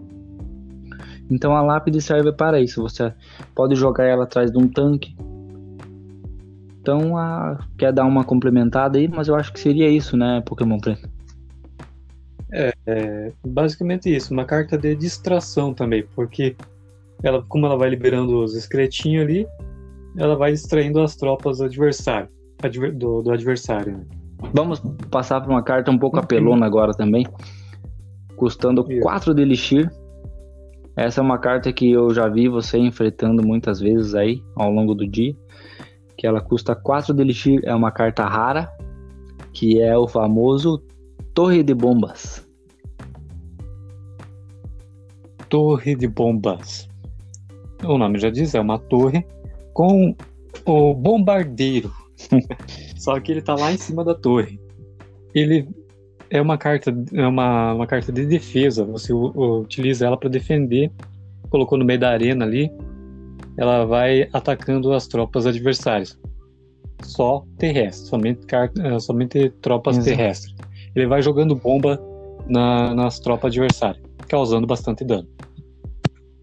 Então 1.29 1.55
a 1.55 1.61
lápide 1.61 2.01
serve 2.01 2.31
para 2.31 2.59
isso. 2.59 2.81
Você 2.81 3.13
pode 3.55 3.75
jogar 3.75 4.05
ela 4.05 4.23
atrás 4.23 4.51
de 4.51 4.57
um 4.57 4.67
tanque. 4.67 5.15
Então 6.81 7.17
a... 7.17 7.59
quer 7.77 7.91
dar 7.93 8.05
uma 8.05 8.23
complementada 8.23 8.97
aí, 8.97 9.07
mas 9.07 9.27
eu 9.27 9.35
acho 9.35 9.51
que 9.53 9.59
seria 9.59 9.89
isso, 9.89 10.17
né, 10.17 10.41
Pokémon 10.45 10.79
Preto? 10.79 11.09
Basicamente 13.45 14.13
isso, 14.13 14.33
uma 14.33 14.45
carta 14.45 14.77
de 14.77 14.95
distração 14.95 15.73
também, 15.73 16.03
porque 16.15 16.55
ela, 17.23 17.41
como 17.47 17.65
ela 17.65 17.77
vai 17.77 17.89
liberando 17.89 18.43
os 18.43 18.55
esqueletinhos 18.55 19.23
ali, 19.23 19.47
ela 20.17 20.35
vai 20.35 20.51
distraindo 20.51 21.01
as 21.01 21.15
tropas 21.15 21.61
adversárias, 21.61 22.29
adver- 22.61 22.95
do, 22.95 23.21
do 23.21 23.31
adversário. 23.31 23.97
né? 23.97 24.05
Vamos 24.53 24.79
passar 25.09 25.41
para 25.41 25.49
uma 25.49 25.63
carta 25.63 25.89
um 25.89 25.97
pouco 25.97 26.19
apelona 26.19 26.65
agora 26.65 26.91
também, 26.93 27.25
custando 28.35 28.85
Isso. 28.89 29.01
4 29.01 29.33
de 29.33 29.41
Elixir. 29.41 29.89
Essa 30.95 31.21
é 31.21 31.23
uma 31.23 31.39
carta 31.39 31.73
que 31.73 31.91
eu 31.91 32.13
já 32.13 32.27
vi 32.27 32.47
você 32.47 32.77
enfrentando 32.77 33.45
muitas 33.45 33.79
vezes 33.79 34.13
aí 34.13 34.43
ao 34.55 34.71
longo 34.71 34.93
do 34.93 35.07
dia, 35.07 35.35
que 36.17 36.27
ela 36.27 36.39
custa 36.39 36.75
4 36.75 37.13
de 37.13 37.21
Elixir, 37.21 37.61
é 37.63 37.73
uma 37.73 37.91
carta 37.91 38.25
rara, 38.25 38.71
que 39.51 39.81
é 39.81 39.97
o 39.97 40.07
famoso 40.07 40.83
Torre 41.33 41.63
de 41.63 41.73
Bombas. 41.73 42.47
Torre 45.49 45.95
de 45.95 46.07
bombas. 46.07 46.89
O 47.83 47.97
nome 47.97 48.17
já 48.17 48.29
diz, 48.29 48.55
é 48.55 48.59
uma 48.59 48.79
torre 48.79 49.25
com 49.73 50.15
o 50.65 50.93
bombardeiro. 50.93 51.91
Só 52.97 53.19
que 53.19 53.31
ele 53.31 53.41
tá 53.41 53.55
lá 53.55 53.71
em 53.71 53.77
cima 53.77 54.03
da 54.03 54.15
torre. 54.15 54.59
Ele 55.33 55.67
é 56.33 56.41
uma 56.41 56.57
carta, 56.57 56.91
é 57.13 57.27
uma, 57.27 57.75
uma 57.75 57.85
carta 57.85 58.11
de 58.11 58.25
defesa. 58.25 58.83
Você 58.85 59.13
utiliza 59.13 60.07
ela 60.07 60.17
para 60.17 60.29
defender. 60.29 60.91
Colocou 61.51 61.77
no 61.77 61.85
meio 61.85 61.99
da 61.99 62.09
arena 62.09 62.43
ali. 62.43 62.71
Ela 63.55 63.85
vai 63.85 64.27
atacando 64.33 64.91
as 64.93 65.07
tropas 65.07 65.45
adversárias. 65.45 66.19
Só 67.03 67.45
terrestre, 67.59 68.07
somente, 68.09 68.39
eh, 68.51 68.99
somente 68.99 69.51
tropas 69.61 69.97
Exato. 69.97 70.09
terrestres. 70.17 70.55
Ele 70.95 71.05
vai 71.05 71.21
jogando 71.21 71.53
bomba 71.53 72.01
na- 72.47 72.95
nas 72.95 73.19
tropas 73.19 73.51
adversárias, 73.51 74.03
causando 74.27 74.65
bastante 74.65 75.05
dano. 75.05 75.27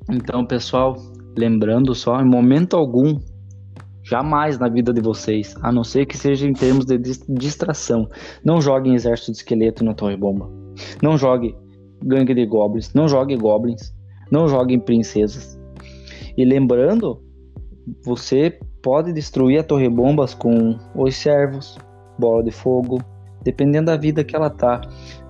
Então, 0.08 0.46
pessoal, 0.46 0.96
lembrando 1.36 1.96
só, 1.96 2.20
em 2.20 2.24
momento 2.24 2.76
algum, 2.76 3.18
jamais 4.10 4.58
na 4.58 4.68
vida 4.68 4.92
de 4.92 5.00
vocês, 5.00 5.54
a 5.62 5.70
não 5.70 5.84
ser 5.84 6.04
que 6.04 6.16
seja 6.16 6.48
em 6.48 6.52
termos 6.52 6.84
de 6.84 6.98
dis- 6.98 7.24
distração, 7.28 8.08
não 8.44 8.60
joguem 8.60 8.94
exército 8.94 9.30
de 9.30 9.38
esqueleto 9.38 9.84
na 9.84 9.94
torre 9.94 10.16
bomba. 10.16 10.50
Não 11.00 11.16
jogue 11.16 11.56
gangue 12.02 12.34
de 12.34 12.44
goblins, 12.44 12.92
não 12.92 13.06
jogue 13.06 13.36
goblins, 13.36 13.94
não 14.30 14.48
joguem 14.48 14.80
princesas. 14.80 15.56
E 16.36 16.44
lembrando, 16.44 17.22
você 18.04 18.58
pode 18.82 19.12
destruir 19.12 19.60
a 19.60 19.62
torre 19.62 19.88
bombas 19.88 20.34
com 20.34 20.76
os 20.96 21.14
servos, 21.14 21.78
bola 22.18 22.42
de 22.42 22.50
fogo, 22.50 23.00
dependendo 23.44 23.86
da 23.86 23.96
vida 23.96 24.24
que 24.24 24.34
ela 24.34 24.50
tá. 24.50 24.80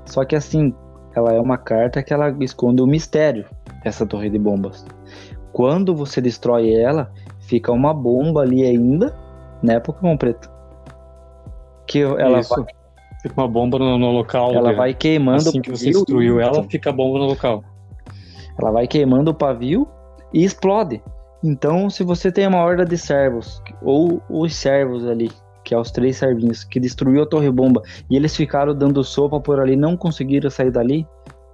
Só 0.06 0.24
que 0.24 0.34
assim, 0.34 0.72
ela 1.14 1.34
é 1.34 1.40
uma 1.40 1.58
carta 1.58 2.02
que 2.02 2.14
ela 2.14 2.34
esconde 2.40 2.80
o 2.80 2.86
mistério 2.86 3.44
essa 3.84 4.06
torre 4.06 4.30
de 4.30 4.38
bombas. 4.38 4.86
Quando 5.52 5.94
você 5.94 6.20
destrói 6.20 6.72
ela, 6.72 7.12
fica 7.50 7.72
uma 7.72 7.92
bomba 7.92 8.42
ali 8.42 8.62
ainda, 8.64 9.12
né, 9.60 9.80
Pokémon 9.80 10.16
Preto? 10.16 10.48
Que 11.86 12.00
ela 12.02 12.38
Isso. 12.38 12.54
vai, 12.54 12.64
Fica 13.20 13.34
uma 13.38 13.48
bomba 13.48 13.76
no, 13.78 13.98
no 13.98 14.12
local. 14.12 14.54
ela 14.54 14.70
de- 14.70 14.76
vai 14.76 14.94
queimando 14.94 15.48
assim 15.48 15.58
o 15.58 15.62
que 15.62 15.70
você 15.70 15.86
pavio, 15.86 15.98
destruiu 15.98 16.40
ela, 16.40 16.62
fica 16.70 16.88
a 16.90 16.92
bomba 16.92 17.18
no 17.18 17.26
local. 17.26 17.62
ela 18.58 18.70
vai 18.70 18.86
queimando 18.86 19.32
o 19.32 19.34
pavio 19.34 19.86
e 20.32 20.44
explode. 20.44 21.02
Então, 21.42 21.90
se 21.90 22.04
você 22.04 22.30
tem 22.30 22.46
uma 22.46 22.62
horda 22.62 22.84
de 22.84 22.96
servos, 22.96 23.60
ou 23.82 24.22
os 24.30 24.54
servos 24.54 25.06
ali, 25.06 25.30
que 25.64 25.74
é 25.74 25.78
os 25.78 25.90
três 25.90 26.16
servinhos, 26.18 26.62
que 26.64 26.78
destruiu 26.78 27.22
a 27.22 27.26
torre 27.26 27.50
bomba, 27.50 27.82
e 28.08 28.14
eles 28.16 28.36
ficaram 28.36 28.74
dando 28.74 29.02
sopa 29.02 29.40
por 29.40 29.58
ali, 29.58 29.74
não 29.76 29.96
conseguiram 29.96 30.48
sair 30.50 30.70
dali, 30.70 31.06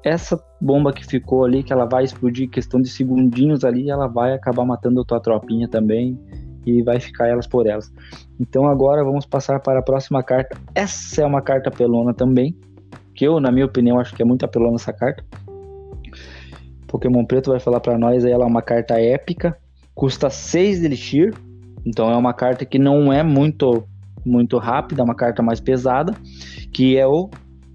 essa 0.06 0.40
bomba 0.60 0.92
que 0.92 1.04
ficou 1.04 1.44
ali, 1.44 1.64
que 1.64 1.72
ela 1.72 1.84
vai 1.84 2.04
explodir 2.04 2.48
questão 2.48 2.80
de 2.80 2.88
segundinhos 2.88 3.64
ali, 3.64 3.90
ela 3.90 4.06
vai 4.06 4.34
acabar 4.34 4.64
matando 4.64 5.00
a 5.00 5.04
tua 5.04 5.20
tropinha 5.20 5.68
também, 5.68 6.16
e 6.64 6.80
vai 6.80 7.00
ficar 7.00 7.26
elas 7.26 7.46
por 7.46 7.66
elas. 7.66 7.92
Então 8.38 8.66
agora 8.66 9.02
vamos 9.02 9.26
passar 9.26 9.58
para 9.58 9.80
a 9.80 9.82
próxima 9.82 10.22
carta. 10.22 10.56
Essa 10.74 11.22
é 11.22 11.26
uma 11.26 11.42
carta 11.42 11.72
pelona 11.72 12.14
também, 12.14 12.56
que 13.16 13.26
eu, 13.26 13.40
na 13.40 13.50
minha 13.50 13.66
opinião, 13.66 13.98
acho 13.98 14.14
que 14.14 14.22
é 14.22 14.24
muito 14.24 14.44
apelona 14.44 14.76
essa 14.76 14.92
carta. 14.92 15.24
Pokémon 16.86 17.24
Preto 17.24 17.50
vai 17.50 17.58
falar 17.58 17.80
para 17.80 17.98
nós 17.98 18.24
aí, 18.24 18.30
ela 18.30 18.44
é 18.44 18.48
uma 18.48 18.62
carta 18.62 19.00
épica, 19.00 19.58
custa 19.92 20.30
6 20.30 20.80
de 20.80 20.86
Elixir, 20.86 21.34
então 21.84 22.08
é 22.10 22.16
uma 22.16 22.32
carta 22.32 22.64
que 22.64 22.78
não 22.78 23.12
é 23.12 23.24
muito 23.24 23.84
muito 24.24 24.58
rápida, 24.58 25.02
é 25.02 25.04
uma 25.04 25.14
carta 25.14 25.40
mais 25.40 25.60
pesada, 25.60 26.12
que 26.72 26.96
é 26.96 27.06
o 27.06 27.30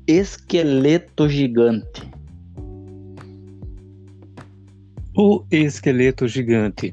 Esqueleto 0.05 1.29
Gigante. 1.29 2.10
O 5.15 5.43
esqueleto 5.51 6.27
gigante. 6.27 6.91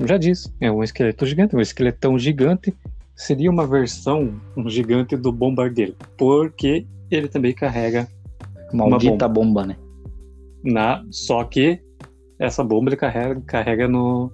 Já 0.00 0.16
disse, 0.16 0.52
é 0.60 0.70
um 0.70 0.82
esqueleto 0.82 1.24
gigante, 1.24 1.54
um 1.54 1.60
esqueletão 1.60 2.18
gigante. 2.18 2.74
Seria 3.14 3.50
uma 3.50 3.66
versão 3.66 4.40
um 4.56 4.68
gigante 4.68 5.16
do 5.16 5.30
bombardeiro, 5.30 5.94
porque 6.18 6.84
ele 7.10 7.28
também 7.28 7.52
carrega 7.54 8.08
Maldita 8.72 9.28
bomba. 9.28 9.64
né? 9.64 9.76
na. 10.64 11.04
Só 11.10 11.44
que 11.44 11.80
essa 12.38 12.64
bomba 12.64 12.88
ele 12.90 12.96
carrega, 12.96 13.40
carrega 13.42 13.86
no, 13.86 14.32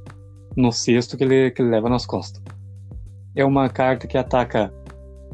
no 0.56 0.72
cesto 0.72 1.16
que 1.16 1.24
ele, 1.24 1.50
que 1.50 1.60
ele 1.60 1.70
leva 1.70 1.88
nas 1.88 2.06
costas. 2.06 2.42
É 3.34 3.44
uma 3.44 3.68
carta 3.68 4.06
que 4.06 4.16
ataca 4.16 4.72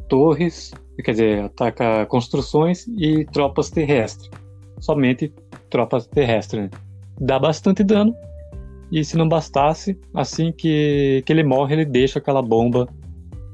torres, 0.08 0.72
quer 1.04 1.12
dizer, 1.12 1.44
ataca 1.44 2.06
construções 2.06 2.86
e 2.88 3.24
tropas 3.26 3.70
terrestres. 3.70 4.30
Somente 4.80 5.32
tropas 5.70 6.06
terrestres. 6.06 6.64
Né? 6.64 6.70
Dá 7.20 7.38
bastante 7.38 7.82
dano. 7.82 8.14
E 8.90 9.04
se 9.04 9.16
não 9.16 9.28
bastasse, 9.28 9.98
assim 10.14 10.52
que, 10.52 11.22
que 11.26 11.32
ele 11.32 11.42
morre, 11.42 11.74
ele 11.74 11.84
deixa 11.84 12.18
aquela 12.18 12.40
bomba 12.40 12.88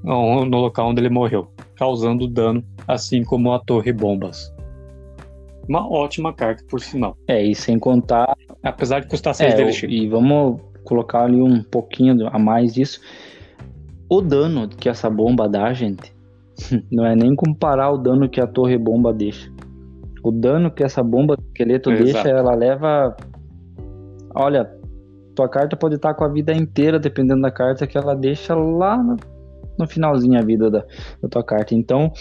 no 0.05 0.59
local 0.59 0.91
onde 0.91 1.01
ele 1.01 1.09
morreu, 1.09 1.49
causando 1.77 2.27
dano, 2.27 2.63
assim 2.87 3.23
como 3.23 3.53
a 3.53 3.59
torre 3.59 3.93
bombas. 3.93 4.53
Uma 5.69 5.89
ótima 5.89 6.33
carta, 6.33 6.65
por 6.69 6.81
sinal. 6.81 7.17
É, 7.29 7.43
e 7.43 7.55
sem 7.55 7.79
contar. 7.79 8.37
Apesar 8.63 9.01
de 9.01 9.07
custar 9.07 9.35
6 9.35 9.55
é, 9.55 9.57
DLX. 9.57 9.83
E 9.85 10.09
vamos 10.09 10.61
colocar 10.85 11.25
ali 11.25 11.41
um 11.41 11.63
pouquinho 11.63 12.29
a 12.29 12.39
mais 12.39 12.75
disso. 12.75 13.01
O 14.09 14.21
dano 14.21 14.69
que 14.69 14.89
essa 14.89 15.09
bomba 15.09 15.49
dá, 15.49 15.73
gente, 15.73 16.13
não 16.91 17.07
é 17.07 17.15
nem 17.15 17.35
comparar 17.35 17.91
o 17.93 17.97
dano 17.97 18.29
que 18.29 18.41
a 18.41 18.47
torre 18.47 18.77
bomba 18.77 19.13
deixa. 19.13 19.51
O 20.23 20.31
dano 20.31 20.71
que 20.71 20.85
essa 20.85 21.03
bomba 21.03 21.37
esqueleto 21.39 21.91
Exato. 21.91 22.05
deixa, 22.05 22.29
ela 22.29 22.55
leva. 22.55 23.17
Olha, 24.35 24.71
tua 25.35 25.49
carta 25.49 25.77
pode 25.77 25.97
estar 25.97 26.15
com 26.15 26.25
a 26.25 26.29
vida 26.29 26.53
inteira, 26.53 26.99
dependendo 26.99 27.43
da 27.43 27.51
carta 27.51 27.87
que 27.87 27.97
ela 27.97 28.15
deixa 28.15 28.55
lá 28.55 28.97
no, 28.97 29.17
no 29.79 29.87
finalzinho 29.87 30.39
a 30.39 30.43
vida 30.43 30.71
da, 30.71 30.85
da 31.23 31.29
tua 31.29 31.45
carta. 31.45 31.75
Então, 31.75 32.13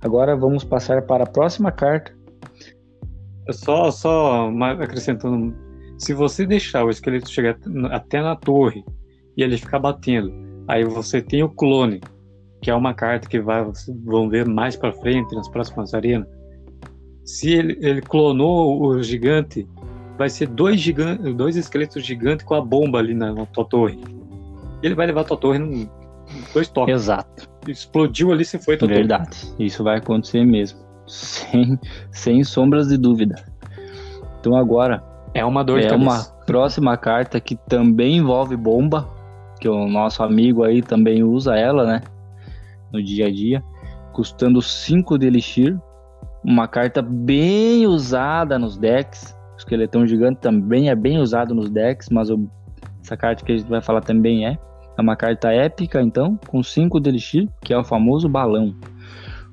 agora 0.00 0.36
vamos 0.36 0.64
passar 0.64 1.02
para 1.02 1.24
a 1.24 1.30
próxima 1.30 1.70
carta. 1.70 2.14
Só, 3.50 3.90
só 3.90 4.50
acrescentando, 4.80 5.54
se 5.98 6.12
você 6.12 6.44
deixar 6.44 6.84
o 6.84 6.90
esqueleto 6.90 7.30
chegar 7.30 7.56
até 7.90 8.20
na 8.20 8.34
torre 8.34 8.84
e 9.36 9.42
ele 9.42 9.56
ficar 9.56 9.78
batendo, 9.78 10.32
aí 10.66 10.84
você 10.84 11.22
tem 11.22 11.42
o 11.42 11.48
clone, 11.48 12.00
que 12.60 12.70
é 12.70 12.74
uma 12.74 12.92
carta 12.92 13.28
que 13.28 13.40
vai, 13.40 13.64
vão 14.04 14.28
ver 14.28 14.46
mais 14.46 14.76
para 14.76 14.92
frente 14.92 15.34
nas 15.34 15.48
próximas 15.48 15.94
arenas. 15.94 16.28
Se 17.24 17.52
ele, 17.52 17.78
ele 17.80 18.00
clonou 18.00 18.82
o 18.82 19.02
gigante, 19.02 19.66
vai 20.16 20.28
ser 20.28 20.48
dois, 20.48 20.80
gigantes, 20.80 21.34
dois 21.34 21.56
esqueletos 21.56 22.04
gigantes 22.04 22.44
com 22.44 22.54
a 22.54 22.60
bomba 22.60 22.98
ali 22.98 23.14
na, 23.14 23.32
na 23.32 23.46
tua 23.46 23.64
torre. 23.64 24.00
Ele 24.82 24.94
vai 24.94 25.06
levar 25.06 25.22
a 25.22 25.24
tua 25.24 25.36
torre 25.36 25.58
num, 25.58 25.88
dois 26.52 26.68
toques. 26.68 26.94
Exato. 26.94 27.48
Explodiu 27.66 28.32
ali, 28.32 28.44
se 28.44 28.58
foi 28.58 28.76
tua 28.76 28.88
Verdade. 28.88 29.30
Torre. 29.30 29.66
Isso 29.66 29.82
vai 29.82 29.98
acontecer 29.98 30.44
mesmo. 30.44 30.84
Sem, 31.06 31.78
sem 32.10 32.42
sombras 32.42 32.88
de 32.88 32.96
dúvida. 32.96 33.36
Então 34.40 34.56
agora. 34.56 35.04
É 35.32 35.44
uma 35.44 35.62
dor 35.62 35.80
de 35.80 35.86
É 35.86 35.94
uma 35.94 36.20
próxima 36.44 36.96
carta 36.96 37.38
que 37.38 37.54
também 37.54 38.16
envolve 38.16 38.56
bomba. 38.56 39.08
Que 39.60 39.68
o 39.68 39.86
nosso 39.86 40.22
amigo 40.24 40.64
aí 40.64 40.82
também 40.82 41.22
usa 41.22 41.54
ela, 41.54 41.86
né? 41.86 42.02
No 42.92 43.00
dia 43.00 43.26
a 43.26 43.30
dia. 43.30 43.62
Custando 44.12 44.60
5 44.60 45.16
de 45.16 45.26
Elixir. 45.28 45.78
Uma 46.42 46.66
carta 46.66 47.00
bem 47.00 47.86
usada 47.86 48.58
nos 48.58 48.76
decks 48.76 49.35
esqueletão 49.66 50.06
gigante 50.06 50.40
também 50.40 50.88
é 50.88 50.94
bem 50.94 51.18
usado 51.18 51.54
nos 51.54 51.68
decks, 51.68 52.08
mas 52.08 52.30
o, 52.30 52.48
essa 53.02 53.16
carta 53.16 53.44
que 53.44 53.52
a 53.52 53.56
gente 53.56 53.68
vai 53.68 53.82
falar 53.82 54.00
também 54.00 54.46
é. 54.46 54.56
É 54.96 55.02
uma 55.02 55.14
carta 55.14 55.52
épica, 55.52 56.00
então, 56.00 56.38
com 56.46 56.62
5 56.62 56.98
de 57.00 57.10
Elixir, 57.10 57.48
que 57.60 57.74
é 57.74 57.78
o 57.78 57.84
famoso 57.84 58.28
balão. 58.28 58.74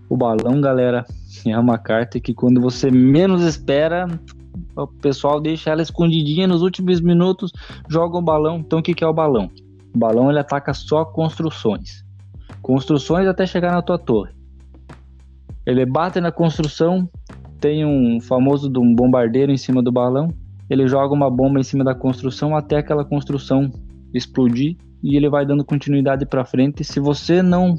O 0.08 0.16
balão, 0.16 0.62
galera, 0.62 1.06
é 1.46 1.60
uma 1.60 1.78
carta 1.78 2.20
que 2.20 2.34
quando 2.34 2.62
você 2.62 2.90
menos 2.90 3.42
espera, 3.42 4.08
o 4.76 4.88
pessoal 4.88 5.42
deixa 5.42 5.72
ela 5.72 5.82
escondidinha 5.82 6.48
nos 6.48 6.62
últimos 6.62 7.02
minutos, 7.02 7.52
joga 7.90 8.18
o 8.18 8.22
balão. 8.22 8.60
Então, 8.60 8.80
o 8.80 8.84
que, 8.84 8.94
que 8.94 9.04
é 9.04 9.08
o 9.08 9.14
balão? 9.14 9.50
O 9.94 9.98
balão 9.98 10.30
ele 10.30 10.40
ataca 10.40 10.74
só 10.74 11.04
construções. 11.04 12.06
Construções 12.62 13.28
até 13.28 13.46
chegar 13.46 13.74
na 13.74 13.82
tua 13.82 13.98
torre. 13.98 14.32
Ele 15.66 15.86
bate 15.86 16.22
na 16.22 16.32
construção, 16.32 17.10
tem 17.64 17.86
um 17.86 18.20
famoso 18.20 18.70
de 18.70 18.78
um 18.78 18.94
bombardeiro 18.94 19.50
em 19.50 19.56
cima 19.56 19.82
do 19.82 19.90
balão. 19.90 20.34
Ele 20.70 20.86
joga 20.86 21.14
uma 21.14 21.32
bomba 21.32 21.62
em 21.62 21.64
cima 21.64 21.82
da 21.82 21.96
construção 21.96 22.58
até 22.58 22.76
aquela 22.76 23.06
construção 23.06 23.72
explodir 24.14 24.76
e 25.02 25.16
ele 25.16 25.30
vai 25.30 25.46
dando 25.46 25.64
continuidade 25.64 26.26
para 26.26 26.44
frente. 26.44 26.84
Se 26.84 27.00
você 27.00 27.42
não 27.42 27.76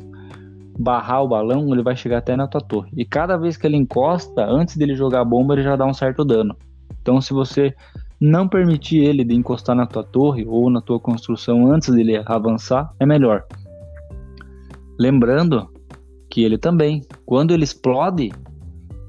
barrar 0.79 1.23
o 1.23 1.29
balão, 1.29 1.71
ele 1.71 1.83
vai 1.83 1.95
chegar 1.95 2.17
até 2.17 2.35
na 2.35 2.49
tua 2.49 2.63
torre. 2.63 2.91
E 2.97 3.05
cada 3.05 3.37
vez 3.37 3.59
que 3.59 3.67
ele 3.67 3.77
encosta, 3.77 4.47
antes 4.47 4.75
dele 4.79 4.95
jogar 4.95 5.21
a 5.21 5.25
bomba, 5.25 5.53
ele 5.53 5.63
já 5.63 5.77
dá 5.77 5.85
um 5.85 5.93
certo 5.93 6.25
dano. 6.25 6.57
Então, 7.03 7.21
se 7.21 7.35
você 7.35 7.75
não 8.19 8.49
permitir 8.49 9.05
ele 9.05 9.23
de 9.23 9.35
encostar 9.35 9.77
na 9.77 9.85
tua 9.85 10.03
torre 10.03 10.47
ou 10.47 10.71
na 10.71 10.81
tua 10.81 10.99
construção 10.99 11.71
antes 11.71 11.95
dele 11.95 12.23
avançar, 12.25 12.91
é 12.99 13.05
melhor. 13.05 13.45
Lembrando 14.99 15.69
que 16.31 16.43
ele 16.43 16.57
também, 16.57 17.03
quando 17.27 17.53
ele 17.53 17.65
explode, 17.65 18.33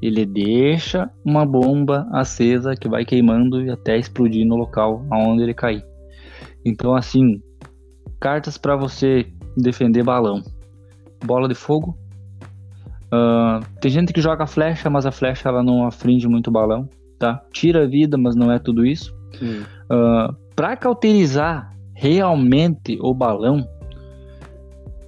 ele 0.01 0.25
deixa 0.25 1.09
uma 1.23 1.45
bomba 1.45 2.07
acesa 2.11 2.75
que 2.75 2.87
vai 2.87 3.05
queimando 3.05 3.61
e 3.61 3.69
até 3.69 3.97
explodir 3.97 4.45
no 4.45 4.55
local 4.55 5.05
aonde 5.09 5.43
ele 5.43 5.53
cair. 5.53 5.83
Então, 6.63 6.95
assim, 6.95 7.41
cartas 8.19 8.57
para 8.57 8.75
você 8.75 9.25
defender 9.55 10.03
balão: 10.03 10.43
bola 11.23 11.47
de 11.47 11.55
fogo. 11.55 11.97
Uh, 13.05 13.63
tem 13.79 13.91
gente 13.91 14.11
que 14.11 14.19
joga 14.19 14.47
flecha, 14.47 14.89
mas 14.89 15.05
a 15.05 15.11
flecha 15.11 15.47
ela 15.47 15.63
não 15.63 15.85
afringe 15.85 16.27
muito 16.27 16.47
o 16.47 16.51
balão, 16.51 16.89
tá? 17.17 17.41
Tira 17.53 17.83
a 17.83 17.87
vida, 17.87 18.17
mas 18.17 18.35
não 18.35 18.51
é 18.51 18.59
tudo 18.59 18.85
isso. 18.85 19.15
Hum. 19.41 19.63
Uh, 19.89 20.35
para 20.55 20.75
cauterizar 20.75 21.75
realmente 21.93 22.97
o 22.99 23.13
balão, 23.13 23.65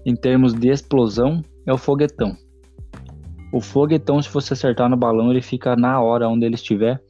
em 0.05 0.15
termos 0.15 0.53
de 0.53 0.69
explosão, 0.69 1.43
é 1.65 1.73
o 1.73 1.77
foguetão. 1.77 2.37
O 3.51 3.61
foguetão, 3.61 4.21
se 4.21 4.29
você 4.29 4.53
acertar 4.53 4.89
no 4.89 4.97
balão, 4.97 5.31
ele 5.31 5.41
fica 5.41 5.75
na 5.75 6.01
hora 6.01 6.27
onde 6.27 6.45
ele 6.45 6.55
estiver. 6.55 7.01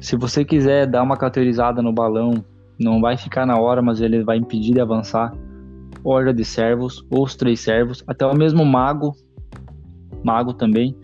Se 0.00 0.16
você 0.16 0.44
quiser 0.44 0.86
dar 0.86 1.02
uma 1.02 1.16
cauterizada 1.16 1.82
no 1.82 1.92
balão, 1.92 2.44
não 2.78 3.00
vai 3.00 3.16
ficar 3.16 3.46
na 3.46 3.58
hora, 3.58 3.82
mas 3.82 4.00
ele 4.00 4.22
vai 4.22 4.36
impedir 4.36 4.74
de 4.74 4.80
avançar. 4.80 5.32
Horda 6.04 6.32
de 6.32 6.44
servos, 6.44 7.04
ou 7.10 7.24
os 7.24 7.34
três 7.34 7.60
servos, 7.60 8.04
até 8.06 8.24
o 8.24 8.36
mesmo 8.36 8.64
mago, 8.64 9.12
mago 10.22 10.52
também. 10.52 10.96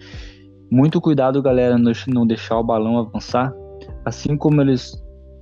Muito 0.70 1.00
cuidado, 1.00 1.42
galera, 1.42 1.76
não 2.06 2.26
deixar 2.26 2.58
o 2.58 2.64
balão 2.64 2.98
avançar. 2.98 3.52
Assim 4.04 4.36
como 4.36 4.60
eles 4.60 4.92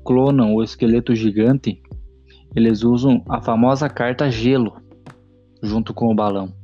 clonam 0.04 0.54
o 0.54 0.62
esqueleto 0.62 1.14
gigante, 1.14 1.80
eles 2.56 2.82
usam 2.82 3.22
a 3.28 3.40
famosa 3.40 3.88
carta 3.88 4.30
gelo 4.30 4.72
junto 5.62 5.92
com 5.92 6.10
o 6.10 6.14
balão. 6.14 6.59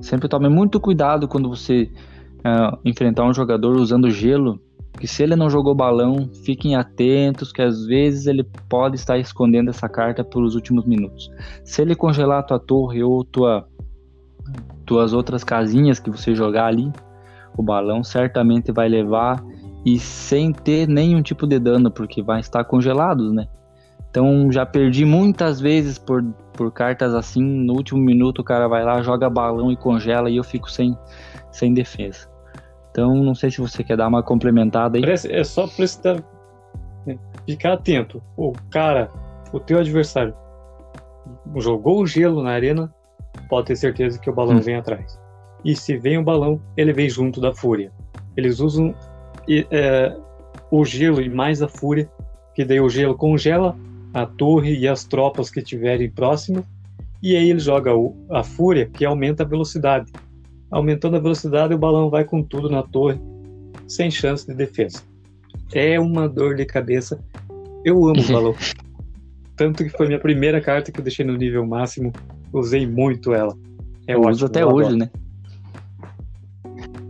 Sempre 0.00 0.28
tome 0.28 0.48
muito 0.48 0.80
cuidado 0.80 1.26
quando 1.26 1.48
você 1.48 1.90
uh, 2.38 2.78
enfrentar 2.84 3.24
um 3.24 3.34
jogador 3.34 3.76
usando 3.76 4.10
gelo, 4.10 4.60
que 4.98 5.06
se 5.06 5.22
ele 5.22 5.36
não 5.36 5.48
jogou 5.48 5.74
balão, 5.74 6.28
fiquem 6.44 6.74
atentos 6.74 7.52
que 7.52 7.62
às 7.62 7.86
vezes 7.86 8.26
ele 8.26 8.44
pode 8.68 8.96
estar 8.96 9.18
escondendo 9.18 9.70
essa 9.70 9.88
carta 9.88 10.24
pelos 10.24 10.54
últimos 10.54 10.84
minutos. 10.84 11.30
Se 11.64 11.82
ele 11.82 11.94
congelar 11.94 12.40
a 12.40 12.42
tua 12.42 12.58
torre 12.58 13.02
ou 13.02 13.24
tua, 13.24 13.68
tuas 14.84 15.12
outras 15.12 15.44
casinhas 15.44 15.98
que 16.00 16.10
você 16.10 16.34
jogar 16.34 16.66
ali, 16.66 16.90
o 17.56 17.62
balão 17.62 18.02
certamente 18.02 18.72
vai 18.72 18.88
levar 18.88 19.44
e 19.84 19.98
sem 19.98 20.52
ter 20.52 20.88
nenhum 20.88 21.22
tipo 21.22 21.46
de 21.46 21.58
dano, 21.58 21.90
porque 21.90 22.22
vai 22.22 22.40
estar 22.40 22.64
congelados, 22.64 23.32
né? 23.32 23.46
Então 24.10 24.50
já 24.50 24.64
perdi 24.64 25.04
muitas 25.04 25.60
vezes 25.60 25.98
por, 25.98 26.22
por 26.54 26.72
cartas 26.72 27.14
assim, 27.14 27.42
no 27.42 27.74
último 27.74 28.00
minuto 28.00 28.40
o 28.40 28.44
cara 28.44 28.66
vai 28.66 28.82
lá, 28.82 29.02
joga 29.02 29.28
balão 29.28 29.70
e 29.70 29.76
congela 29.76 30.30
e 30.30 30.36
eu 30.36 30.44
fico 30.44 30.70
sem, 30.70 30.96
sem 31.50 31.74
defesa. 31.74 32.28
Então 32.90 33.14
não 33.14 33.34
sei 33.34 33.50
se 33.50 33.60
você 33.60 33.84
quer 33.84 33.96
dar 33.96 34.08
uma 34.08 34.22
complementada 34.22 34.98
aí. 34.98 35.04
É 35.30 35.44
só 35.44 35.66
prestar, 35.66 36.22
né, 37.06 37.18
ficar 37.46 37.74
atento. 37.74 38.22
O 38.36 38.52
cara, 38.70 39.10
o 39.52 39.60
teu 39.60 39.78
adversário 39.78 40.34
jogou 41.56 42.02
o 42.02 42.06
gelo 42.06 42.42
na 42.42 42.50
arena, 42.50 42.92
pode 43.48 43.68
ter 43.68 43.76
certeza 43.76 44.18
que 44.18 44.30
o 44.30 44.34
balão 44.34 44.56
hum. 44.56 44.60
vem 44.60 44.76
atrás. 44.76 45.18
E 45.64 45.76
se 45.76 45.96
vem 45.96 46.18
o 46.18 46.24
balão, 46.24 46.60
ele 46.76 46.92
vem 46.92 47.10
junto 47.10 47.40
da 47.40 47.54
fúria. 47.54 47.92
Eles 48.36 48.60
usam 48.60 48.94
é, 49.70 50.16
o 50.70 50.84
gelo 50.84 51.20
e 51.20 51.28
mais 51.28 51.62
a 51.62 51.68
fúria, 51.68 52.08
que 52.54 52.64
daí 52.64 52.80
o 52.80 52.88
gelo 52.88 53.16
congela 53.16 53.76
a 54.22 54.26
torre 54.26 54.76
e 54.78 54.88
as 54.88 55.04
tropas 55.04 55.50
que 55.50 55.60
estiverem 55.60 56.10
próximas, 56.10 56.64
e 57.22 57.36
aí 57.36 57.50
ele 57.50 57.58
joga 57.58 57.94
o, 57.94 58.16
a 58.30 58.42
fúria, 58.44 58.86
que 58.86 59.04
aumenta 59.04 59.42
a 59.42 59.46
velocidade. 59.46 60.12
Aumentando 60.70 61.16
a 61.16 61.20
velocidade, 61.20 61.74
o 61.74 61.78
balão 61.78 62.10
vai 62.10 62.24
com 62.24 62.42
tudo 62.42 62.70
na 62.70 62.82
torre, 62.82 63.20
sem 63.86 64.10
chance 64.10 64.46
de 64.46 64.54
defesa. 64.54 65.02
É 65.72 65.98
uma 65.98 66.28
dor 66.28 66.54
de 66.54 66.64
cabeça. 66.64 67.18
Eu 67.84 68.06
amo 68.06 68.20
o 68.20 68.26
balão. 68.32 68.54
Tanto 69.56 69.82
que 69.82 69.90
foi 69.90 70.06
minha 70.06 70.20
primeira 70.20 70.60
carta 70.60 70.92
que 70.92 71.00
eu 71.00 71.04
deixei 71.04 71.24
no 71.24 71.36
nível 71.36 71.66
máximo. 71.66 72.12
Usei 72.52 72.86
muito 72.86 73.32
ela. 73.32 73.56
É 74.06 74.14
eu 74.14 74.20
ótimo, 74.20 74.32
uso 74.32 74.46
até 74.46 74.64
hoje, 74.64 74.96
né? 74.96 75.10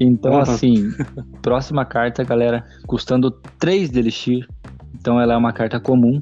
Então, 0.00 0.32
uhum. 0.32 0.40
assim, 0.40 0.90
próxima 1.42 1.84
carta, 1.84 2.22
galera, 2.24 2.64
custando 2.86 3.30
3 3.58 3.90
de 3.90 3.98
Elixir. 3.98 4.48
então 4.94 5.20
ela 5.20 5.34
é 5.34 5.36
uma 5.36 5.52
carta 5.52 5.78
comum. 5.78 6.20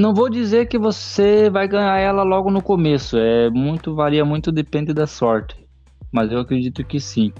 Não 0.00 0.14
vou 0.14 0.30
dizer 0.30 0.66
que 0.66 0.78
você 0.78 1.50
vai 1.50 1.68
ganhar 1.68 1.98
ela 1.98 2.22
logo 2.22 2.50
no 2.50 2.62
começo, 2.62 3.18
é 3.18 3.50
muito 3.50 3.94
varia 3.94 4.24
muito 4.24 4.50
depende 4.50 4.94
da 4.94 5.06
sorte, 5.06 5.54
mas 6.10 6.32
eu 6.32 6.38
acredito 6.38 6.82
que 6.82 6.98
sim. 6.98 7.30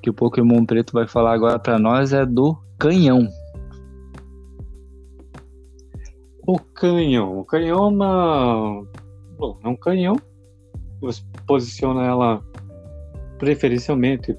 Que 0.00 0.08
o 0.08 0.14
Pokémon 0.14 0.64
Preto 0.64 0.92
vai 0.92 1.08
falar 1.08 1.34
agora 1.34 1.58
para 1.58 1.76
nós 1.76 2.12
é 2.12 2.24
do 2.24 2.56
canhão. 2.78 3.26
O 6.46 6.60
canhão, 6.60 7.40
o 7.40 7.44
canhão 7.44 7.78
é 7.78 7.88
uma 7.88 8.84
Bom, 9.36 9.58
é 9.64 9.66
um 9.66 9.74
canhão. 9.74 10.14
Você 11.00 11.20
posiciona 11.48 12.04
ela 12.04 12.40
preferencialmente, 13.40 14.38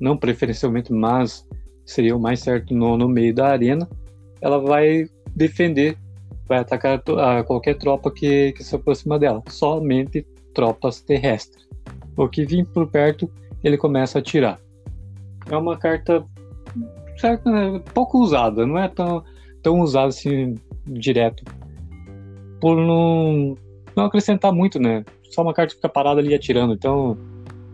não 0.00 0.16
preferencialmente, 0.16 0.92
mas 0.92 1.46
seria 1.86 2.16
o 2.16 2.20
mais 2.20 2.40
certo 2.40 2.74
no, 2.74 2.96
no 2.96 3.08
meio 3.08 3.32
da 3.32 3.46
arena. 3.46 3.88
Ela 4.40 4.58
vai 4.58 5.08
defender, 5.36 5.96
vai 6.50 6.58
atacar 6.58 7.00
a 7.16 7.44
qualquer 7.44 7.74
tropa 7.78 8.10
que, 8.10 8.50
que 8.52 8.64
se 8.64 8.74
aproxima 8.74 9.20
dela, 9.20 9.40
somente 9.48 10.26
tropas 10.52 11.00
terrestres. 11.00 11.68
O 12.16 12.28
que 12.28 12.44
vir 12.44 12.66
por 12.66 12.88
perto, 12.88 13.30
ele 13.62 13.76
começa 13.76 14.18
a 14.18 14.20
atirar. 14.20 14.58
É 15.48 15.56
uma 15.56 15.76
carta 15.76 16.24
certo, 17.16 17.48
né? 17.48 17.80
pouco 17.94 18.18
usada, 18.18 18.66
não 18.66 18.76
é 18.76 18.88
tão, 18.88 19.22
tão 19.62 19.80
usada 19.80 20.08
assim 20.08 20.56
direto. 20.88 21.44
Por 22.60 22.76
não 22.76 23.56
não 23.94 24.06
acrescentar 24.06 24.52
muito, 24.52 24.80
né? 24.80 25.04
Só 25.30 25.42
uma 25.42 25.54
carta 25.54 25.76
fica 25.76 25.88
parada 25.88 26.20
ali 26.20 26.34
atirando. 26.34 26.74
Então, 26.74 27.16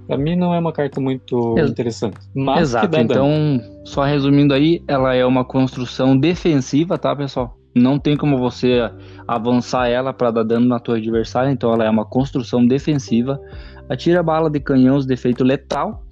pra 0.06 0.18
mim 0.18 0.36
não 0.36 0.52
é 0.52 0.58
uma 0.58 0.72
carta 0.72 1.00
muito 1.00 1.54
interessante. 1.58 2.18
Mas 2.34 2.60
Exato. 2.60 2.94
então, 2.98 3.58
só 3.86 4.02
resumindo 4.02 4.52
aí, 4.52 4.82
ela 4.86 5.14
é 5.14 5.24
uma 5.24 5.46
construção 5.46 6.14
defensiva, 6.16 6.98
tá, 6.98 7.16
pessoal? 7.16 7.56
Não 7.76 7.98
tem 7.98 8.16
como 8.16 8.38
você 8.38 8.90
avançar 9.28 9.86
ela 9.88 10.10
para 10.10 10.30
dar 10.30 10.44
dano 10.44 10.66
na 10.66 10.80
torre 10.80 11.00
adversária, 11.00 11.50
então 11.50 11.70
ela 11.74 11.84
é 11.84 11.90
uma 11.90 12.06
construção 12.06 12.66
defensiva. 12.66 13.38
Atira 13.86 14.22
bala 14.22 14.48
de 14.48 14.58
canhão 14.58 14.98
de 14.98 15.12
efeito 15.12 15.44
letal, 15.44 16.02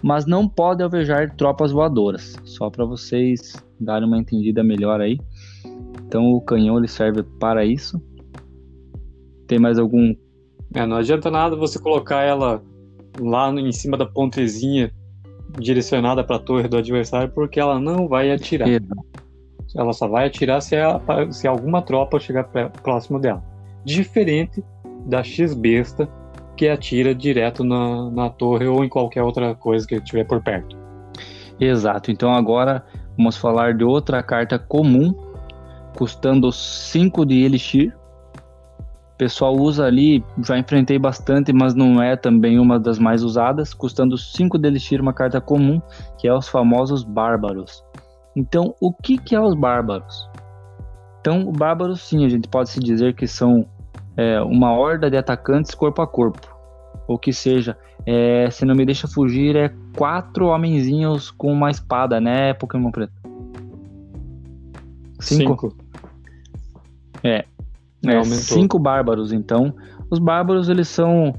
mas 0.00 0.26
não 0.26 0.48
pode 0.48 0.80
alvejar 0.80 1.34
tropas 1.34 1.72
voadoras. 1.72 2.36
Só 2.44 2.70
para 2.70 2.84
vocês 2.84 3.52
darem 3.80 4.06
uma 4.06 4.16
entendida 4.16 4.62
melhor 4.62 5.00
aí. 5.00 5.18
Então 6.06 6.24
o 6.30 6.40
canhão 6.40 6.78
ele 6.78 6.86
serve 6.86 7.24
para 7.40 7.64
isso. 7.64 8.00
Tem 9.48 9.58
mais 9.58 9.76
algum? 9.76 10.14
É, 10.72 10.86
não 10.86 10.98
adianta 10.98 11.32
nada 11.32 11.56
você 11.56 11.80
colocar 11.80 12.22
ela 12.22 12.62
lá 13.18 13.50
em 13.50 13.72
cima 13.72 13.96
da 13.96 14.06
pontezinha 14.06 14.92
direcionada 15.58 16.22
para 16.22 16.36
a 16.36 16.38
torre 16.38 16.68
do 16.68 16.76
adversário, 16.76 17.32
porque 17.34 17.58
ela 17.58 17.80
não 17.80 18.06
vai 18.06 18.30
atirar. 18.30 18.68
É. 18.68 18.78
Ela 19.76 19.92
só 19.92 20.08
vai 20.08 20.26
atirar 20.26 20.60
se, 20.60 20.76
a, 20.76 21.00
se 21.30 21.46
alguma 21.46 21.82
tropa 21.82 22.18
chegar 22.18 22.44
próximo 22.82 23.18
dela. 23.18 23.42
Diferente 23.84 24.64
da 25.06 25.22
X-Besta, 25.22 26.08
que 26.56 26.68
atira 26.68 27.14
direto 27.14 27.62
na, 27.62 28.10
na 28.10 28.30
torre 28.30 28.66
ou 28.66 28.84
em 28.84 28.88
qualquer 28.88 29.22
outra 29.22 29.54
coisa 29.54 29.86
que 29.86 29.94
estiver 29.94 30.24
por 30.24 30.42
perto. 30.42 30.76
Exato. 31.60 32.10
Então 32.10 32.32
agora 32.32 32.84
vamos 33.16 33.36
falar 33.36 33.74
de 33.74 33.84
outra 33.84 34.22
carta 34.22 34.58
comum, 34.58 35.14
custando 35.96 36.50
5 36.50 37.24
de 37.26 37.44
Elixir, 37.44 37.94
pessoal 39.18 39.56
usa 39.56 39.84
ali, 39.84 40.24
já 40.44 40.56
enfrentei 40.56 40.96
bastante, 40.96 41.52
mas 41.52 41.74
não 41.74 42.00
é 42.00 42.16
também 42.16 42.58
uma 42.58 42.78
das 42.78 43.00
mais 43.00 43.24
usadas, 43.24 43.74
custando 43.74 44.16
5 44.16 44.56
de 44.56 44.68
elixir 44.68 45.00
uma 45.00 45.12
carta 45.12 45.40
comum, 45.40 45.82
que 46.16 46.28
é 46.28 46.32
os 46.32 46.48
famosos 46.48 47.02
bárbaros. 47.02 47.84
Então, 48.38 48.72
o 48.80 48.92
que, 48.92 49.18
que 49.18 49.34
é 49.34 49.40
os 49.40 49.52
bárbaros? 49.56 50.30
Então, 51.20 51.50
bárbaros, 51.50 52.00
sim, 52.02 52.24
a 52.24 52.28
gente 52.28 52.46
pode 52.46 52.70
se 52.70 52.78
dizer 52.78 53.16
que 53.16 53.26
são 53.26 53.66
é, 54.16 54.40
uma 54.40 54.70
horda 54.70 55.10
de 55.10 55.16
atacantes 55.16 55.74
corpo 55.74 56.00
a 56.00 56.06
corpo. 56.06 56.46
Ou 57.08 57.18
que 57.18 57.32
seja, 57.32 57.76
é, 58.06 58.48
se 58.48 58.64
não 58.64 58.76
me 58.76 58.86
deixa 58.86 59.08
fugir, 59.08 59.56
é 59.56 59.74
quatro 59.96 60.46
homenzinhos 60.46 61.32
com 61.32 61.52
uma 61.52 61.68
espada, 61.68 62.20
né, 62.20 62.54
Pokémon 62.54 62.92
Preto? 62.92 63.12
Cinco. 65.18 65.68
Cinco. 65.68 65.76
É, 67.24 67.44
é, 68.06 68.22
cinco 68.22 68.78
bárbaros, 68.78 69.32
então. 69.32 69.74
Os 70.08 70.20
bárbaros, 70.20 70.68
eles 70.68 70.86
são 70.86 71.34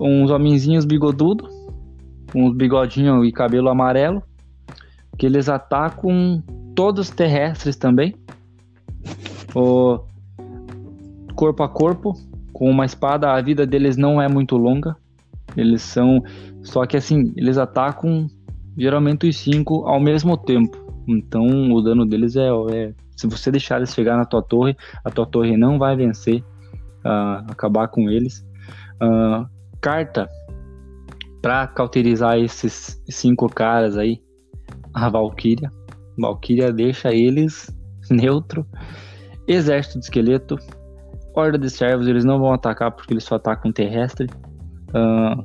uns 0.00 0.30
homenzinhos 0.30 0.86
bigodudos, 0.86 1.54
uns 2.34 2.56
bigodinhos 2.56 3.26
e 3.26 3.30
cabelo 3.30 3.68
amarelo, 3.68 4.22
que 5.18 5.26
eles 5.26 5.48
atacam 5.48 6.42
todos 6.74 7.10
terrestres 7.10 7.76
também. 7.76 8.14
O 9.54 10.00
corpo 11.34 11.62
a 11.62 11.68
corpo, 11.68 12.14
com 12.52 12.70
uma 12.70 12.84
espada, 12.84 13.32
a 13.32 13.40
vida 13.40 13.66
deles 13.66 13.96
não 13.96 14.20
é 14.20 14.28
muito 14.28 14.56
longa. 14.56 14.96
Eles 15.56 15.82
são. 15.82 16.22
Só 16.62 16.86
que 16.86 16.96
assim, 16.96 17.32
eles 17.36 17.58
atacam 17.58 18.26
geralmente 18.76 19.28
os 19.28 19.36
cinco 19.36 19.86
ao 19.86 20.00
mesmo 20.00 20.36
tempo. 20.36 20.76
Então 21.06 21.72
o 21.72 21.82
dano 21.82 22.06
deles 22.06 22.36
é, 22.36 22.48
é 22.72 22.94
se 23.16 23.26
você 23.26 23.50
deixar 23.50 23.76
eles 23.76 23.92
chegar 23.92 24.16
na 24.16 24.24
tua 24.24 24.42
torre, 24.42 24.76
a 25.04 25.10
tua 25.10 25.26
torre 25.26 25.56
não 25.56 25.78
vai 25.78 25.96
vencer, 25.96 26.42
uh, 27.04 27.44
acabar 27.48 27.88
com 27.88 28.08
eles. 28.08 28.44
Uh, 29.02 29.46
carta 29.80 30.28
para 31.40 31.66
cauterizar 31.66 32.38
esses 32.38 33.02
cinco 33.08 33.48
caras 33.48 33.96
aí, 33.96 34.21
a 34.94 35.08
Valkyria. 35.08 35.70
Valkyria 36.18 36.72
deixa 36.72 37.12
eles 37.12 37.74
neutro. 38.10 38.66
Exército 39.46 39.98
de 39.98 40.04
esqueleto, 40.04 40.56
horda 41.34 41.58
de 41.58 41.68
servos, 41.68 42.06
eles 42.06 42.24
não 42.24 42.38
vão 42.38 42.52
atacar 42.52 42.92
porque 42.92 43.12
eles 43.12 43.24
só 43.24 43.36
atacam 43.36 43.72
terrestre. 43.72 44.28
Uh, 44.90 45.44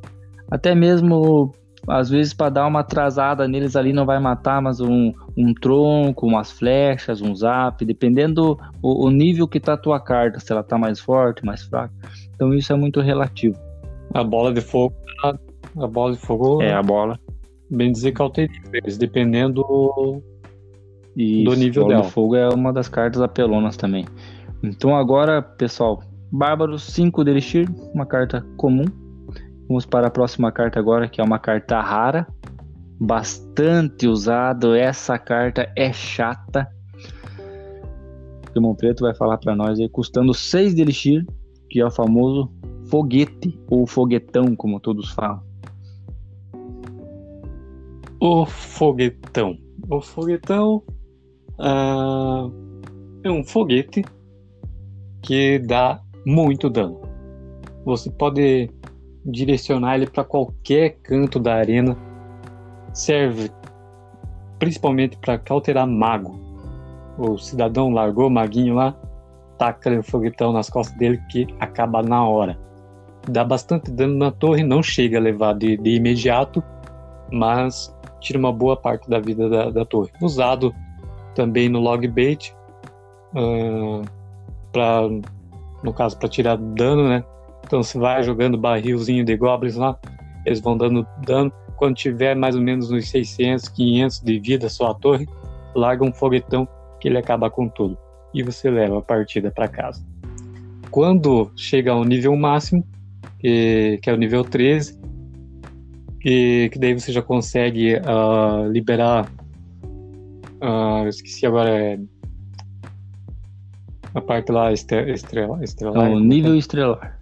até 0.52 0.76
mesmo 0.76 1.52
às 1.88 2.10
vezes 2.10 2.34
para 2.34 2.50
dar 2.50 2.68
uma 2.68 2.82
atrasada 2.82 3.48
neles 3.48 3.76
ali 3.76 3.94
não 3.94 4.06
vai 4.06 4.20
matar, 4.20 4.62
mas 4.62 4.82
um, 4.82 5.14
um 5.38 5.54
tronco, 5.54 6.28
umas 6.28 6.52
flechas, 6.52 7.22
um 7.22 7.34
zap, 7.34 7.84
dependendo 7.86 8.58
o, 8.82 9.06
o 9.06 9.10
nível 9.10 9.48
que 9.48 9.60
tá 9.60 9.74
a 9.74 9.78
tua 9.78 10.00
carta, 10.00 10.40
se 10.40 10.52
ela 10.52 10.64
tá 10.64 10.78
mais 10.78 11.00
forte, 11.00 11.46
mais 11.46 11.64
fraca. 11.64 11.94
Então 12.36 12.54
isso 12.54 12.74
é 12.74 12.76
muito 12.76 13.00
relativo. 13.00 13.58
A 14.14 14.24
bola 14.24 14.54
de 14.54 14.62
fogo, 14.62 14.96
a 15.24 15.88
bola 15.88 16.14
de 16.14 16.20
fogo 16.20 16.62
é 16.62 16.74
a 16.74 16.84
bola. 16.84 17.18
Bem 17.70 17.92
dizer 17.92 18.14
cauteríveis, 18.14 18.98
dependendo 18.98 20.22
isso, 21.16 21.46
do 21.46 21.56
nível 21.56 21.88
dela. 21.88 22.04
de 22.04 22.12
fogo 22.12 22.36
é 22.36 22.48
uma 22.50 22.72
das 22.72 22.88
cartas 22.88 23.22
apelonas 23.22 23.76
também. 23.76 24.06
Então 24.64 24.96
agora, 24.96 25.42
pessoal, 25.42 26.02
Bárbaro 26.32 26.80
5 26.80 27.24
de 27.24 27.32
Elixir, 27.32 27.70
uma 27.94 28.06
carta 28.06 28.46
comum 28.56 28.86
Vamos 29.68 29.86
para 29.86 30.08
a 30.08 30.12
próxima 30.12 30.50
carta 30.50 30.80
agora, 30.80 31.10
que 31.10 31.20
é 31.20 31.24
uma 31.24 31.38
carta 31.38 31.82
rara, 31.82 32.26
bastante 33.00 34.08
usado. 34.08 34.74
Essa 34.74 35.20
carta 35.20 35.70
é 35.76 35.92
chata. 35.92 36.68
O 38.44 38.48
Pokémon 38.48 38.76
Preto 38.76 39.02
vai 39.02 39.14
falar 39.14 39.38
para 39.38 39.56
nós 39.56 39.78
aí, 39.78 39.90
custando 39.90 40.34
6 40.34 40.74
de 40.74 40.82
Elixir, 40.82 41.26
que 41.70 41.82
é 41.82 41.86
o 41.86 41.92
famoso 41.92 42.50
foguete, 42.90 43.60
ou 43.68 43.86
foguetão, 43.86 44.56
como 44.56 44.80
todos 44.80 45.12
falam. 45.12 45.42
O 48.20 48.48
foguetão. 48.48 49.58
O 49.90 50.02
foguetão 50.02 50.84
uh, 51.60 52.52
é 53.24 53.30
um 53.30 53.44
foguete 53.44 54.04
que 55.22 55.60
dá 55.60 56.02
muito 56.26 56.68
dano. 56.68 57.00
Você 57.86 58.10
pode 58.10 58.72
direcionar 59.24 59.96
ele 59.96 60.08
para 60.08 60.24
qualquer 60.24 60.98
canto 61.04 61.40
da 61.40 61.56
arena. 61.56 61.96
Serve 62.92 63.52
principalmente 64.58 65.16
para 65.18 65.38
cauterar 65.38 65.86
mago. 65.86 66.40
O 67.20 67.38
cidadão 67.38 67.92
largou 67.92 68.28
o 68.28 68.32
maguinho 68.32 68.74
lá, 68.76 68.96
taca 69.60 69.92
o 69.92 70.04
foguetão 70.04 70.52
nas 70.52 70.70
costas 70.70 70.98
dele 70.98 71.22
que 71.30 71.48
acaba 71.60 72.02
na 72.02 72.28
hora. 72.28 72.58
Dá 73.30 73.44
bastante 73.44 73.92
dano 73.92 74.18
na 74.18 74.32
torre, 74.32 74.64
não 74.64 74.82
chega 74.82 75.20
a 75.20 75.22
levar 75.22 75.54
de, 75.54 75.78
de 75.78 75.96
imediato, 75.96 76.64
mas 77.32 77.96
tira 78.20 78.38
uma 78.38 78.52
boa 78.52 78.76
parte 78.76 79.10
da 79.10 79.20
vida 79.20 79.50
da, 79.50 79.70
da 79.70 79.86
torre. 79.86 80.12
Usado 80.22 80.74
também 81.36 81.70
no 81.70 81.80
log 81.80 82.08
bait, 82.08 82.54
uh, 83.34 84.04
pra, 84.72 85.02
no 85.84 85.94
caso 85.94 86.18
para 86.18 86.30
tirar 86.30 86.58
dano, 86.58 87.08
né? 87.08 87.24
Então 87.66 87.84
você 87.84 87.98
vai 87.98 88.24
jogando 88.24 88.58
barrilzinho 88.58 89.24
de 89.24 89.36
goblins 89.36 89.76
lá, 89.76 89.98
eles 90.46 90.60
vão 90.60 90.78
dando 90.78 91.06
dano. 91.26 91.52
Quando 91.76 91.96
tiver 91.96 92.36
mais 92.36 92.56
ou 92.56 92.62
menos 92.62 92.90
uns 92.90 93.10
600, 93.10 93.70
500 93.70 94.22
de 94.22 94.40
vida 94.40 94.70
só 94.70 94.92
a 94.92 94.94
torre, 94.96 95.28
larga 95.76 96.04
um 96.04 96.14
foguetão 96.14 96.68
que 97.00 97.08
ele 97.08 97.18
acaba 97.18 97.50
com 97.50 97.70
tudo. 97.70 97.98
E 98.34 98.42
você 98.42 98.70
leva 98.70 98.98
a 98.98 99.02
partida 99.02 99.52
para 99.52 99.68
casa. 99.68 100.04
Quando 100.90 101.52
chega 101.56 101.92
ao 101.92 102.04
nível 102.04 102.36
máximo, 102.36 102.84
que, 103.40 104.00
que 104.02 104.10
é 104.10 104.14
o 104.14 104.18
nível 104.18 104.44
13, 104.44 105.00
que, 106.28 106.70
que 106.70 106.80
daí 106.80 106.94
você 106.94 107.12
já 107.12 107.22
consegue 107.22 107.96
uh, 107.96 108.70
liberar 108.70 109.32
Uh, 110.62 111.04
eu 111.04 111.10
esqueci 111.10 111.46
agora. 111.46 111.70
É... 111.70 112.00
A 114.14 114.22
parte 114.22 114.52
lá 114.52 114.72
estre... 114.74 115.12
estrela, 115.12 115.64
estrelar. 115.64 116.10
É 116.10 116.16
o 116.16 116.20
nível 116.20 116.56
estrelar. 116.56 117.20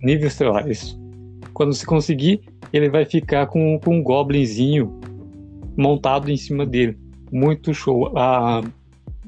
Nível 0.00 0.28
estrelar, 0.28 0.68
isso. 0.68 1.00
Quando 1.54 1.72
você 1.72 1.86
conseguir, 1.86 2.42
ele 2.72 2.90
vai 2.90 3.06
ficar 3.06 3.46
com, 3.46 3.78
com 3.82 3.96
um 3.96 4.02
goblinzinho 4.02 5.00
montado 5.76 6.30
em 6.30 6.36
cima 6.36 6.66
dele. 6.66 6.98
Muito 7.32 7.72
show. 7.72 8.12
Ah, 8.16 8.62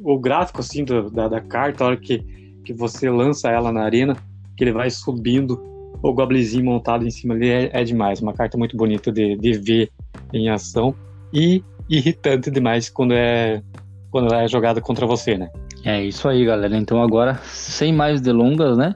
o 0.03 0.19
gráfico 0.19 0.61
assim 0.61 0.85
do, 0.85 1.11
da, 1.11 1.29
da 1.29 1.41
carta, 1.41 1.85
a 1.85 1.87
hora 1.87 1.97
que, 1.97 2.19
que 2.65 2.75
você 2.75 3.09
lança 3.09 3.51
ela 3.51 3.73
na 3.73 3.83
arena, 3.83 4.15
que 4.57 4.65
ele 4.65 4.73
vai 4.73 4.91
subindo, 4.91 5.59
o 6.03 6.13
goblinzinho 6.13 6.65
montado 6.65 7.07
em 7.07 7.11
cima 7.11 7.35
ali 7.35 7.49
é, 7.49 7.71
é 7.73 7.85
demais. 7.85 8.21
Uma 8.21 8.33
carta 8.33 8.57
muito 8.57 8.77
bonita 8.77 9.11
de, 9.11 9.37
de 9.37 9.53
ver 9.53 9.91
em 10.33 10.49
ação 10.49 10.95
e 11.33 11.63
irritante 11.89 12.51
demais 12.51 12.89
quando 12.89 13.15
é 13.15 13.63
quando 14.11 14.33
é 14.35 14.49
jogada 14.49 14.81
contra 14.81 15.07
você, 15.07 15.37
né? 15.37 15.51
É 15.85 16.03
isso 16.03 16.29
aí, 16.29 16.45
galera. 16.45 16.77
Então 16.77 17.03
agora, 17.03 17.35
sem 17.45 17.93
mais 17.93 18.21
delongas, 18.21 18.77
né? 18.77 18.95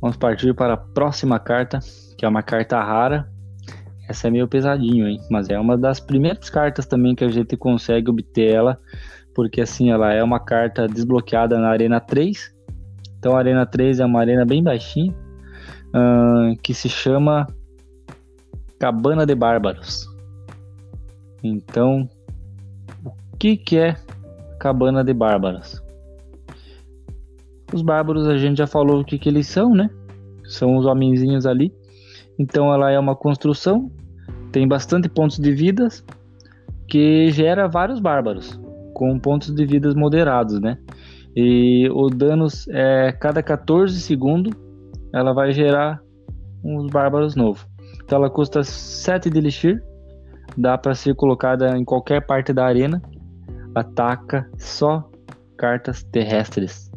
Vamos 0.00 0.16
partir 0.16 0.52
para 0.54 0.74
a 0.74 0.76
próxima 0.76 1.38
carta, 1.38 1.78
que 2.18 2.24
é 2.24 2.28
uma 2.28 2.42
carta 2.42 2.82
rara. 2.82 3.28
Essa 4.08 4.26
é 4.26 4.30
meio 4.30 4.48
pesadinho, 4.48 5.06
hein? 5.06 5.20
Mas 5.30 5.48
é 5.48 5.58
uma 5.58 5.78
das 5.78 6.00
primeiras 6.00 6.50
cartas 6.50 6.86
também 6.86 7.14
que 7.14 7.24
a 7.24 7.28
gente 7.28 7.56
consegue 7.56 8.10
obter 8.10 8.52
ela, 8.52 8.78
porque 9.32 9.60
assim, 9.60 9.90
ela 9.90 10.12
é 10.12 10.22
uma 10.22 10.40
carta 10.40 10.88
desbloqueada 10.88 11.56
na 11.58 11.68
Arena 11.68 12.00
3. 12.00 12.52
Então 13.18 13.36
a 13.36 13.38
Arena 13.38 13.64
3 13.64 14.00
é 14.00 14.04
uma 14.04 14.18
arena 14.18 14.44
bem 14.44 14.60
baixinha, 14.60 15.14
uh, 15.94 16.56
que 16.62 16.74
se 16.74 16.88
chama 16.88 17.46
Cabana 18.78 19.24
de 19.24 19.34
Bárbaros. 19.34 20.06
Então, 21.42 22.08
o 23.04 23.36
que, 23.36 23.56
que 23.56 23.76
é 23.78 23.96
Cabana 24.58 25.04
de 25.04 25.12
Bárbaros? 25.12 25.82
Os 27.72 27.82
bárbaros 27.82 28.28
a 28.28 28.36
gente 28.36 28.58
já 28.58 28.66
falou 28.66 29.00
o 29.00 29.04
que, 29.04 29.18
que 29.18 29.28
eles 29.28 29.46
são, 29.46 29.74
né? 29.74 29.90
São 30.44 30.76
os 30.76 30.84
homenzinhos 30.84 31.46
ali. 31.46 31.72
Então 32.38 32.72
ela 32.72 32.90
é 32.90 32.98
uma 32.98 33.16
construção, 33.16 33.90
tem 34.50 34.66
bastante 34.66 35.08
pontos 35.08 35.38
de 35.38 35.52
vidas, 35.52 36.04
que 36.88 37.30
gera 37.30 37.68
vários 37.68 38.00
bárbaros, 38.00 38.60
com 38.92 39.18
pontos 39.18 39.54
de 39.54 39.64
vidas 39.64 39.94
moderados, 39.94 40.60
né? 40.60 40.76
E 41.34 41.88
o 41.90 42.10
danos 42.10 42.68
é 42.68 43.12
cada 43.12 43.42
14 43.42 43.98
segundos 44.00 44.52
ela 45.12 45.32
vai 45.32 45.52
gerar 45.52 46.00
uns 46.64 46.90
bárbaros 46.90 47.34
novos. 47.34 47.66
Então 48.04 48.18
ela 48.18 48.30
custa 48.30 48.62
7 48.62 49.30
de 49.30 49.38
elixir, 49.38 49.82
dá 50.56 50.76
para 50.76 50.94
ser 50.94 51.14
colocada 51.14 51.76
em 51.76 51.84
qualquer 51.84 52.26
parte 52.26 52.52
da 52.52 52.64
arena. 52.64 53.00
Ataca 53.74 54.48
só 54.58 55.08
cartas 55.56 56.02
terrestres. 56.02 56.90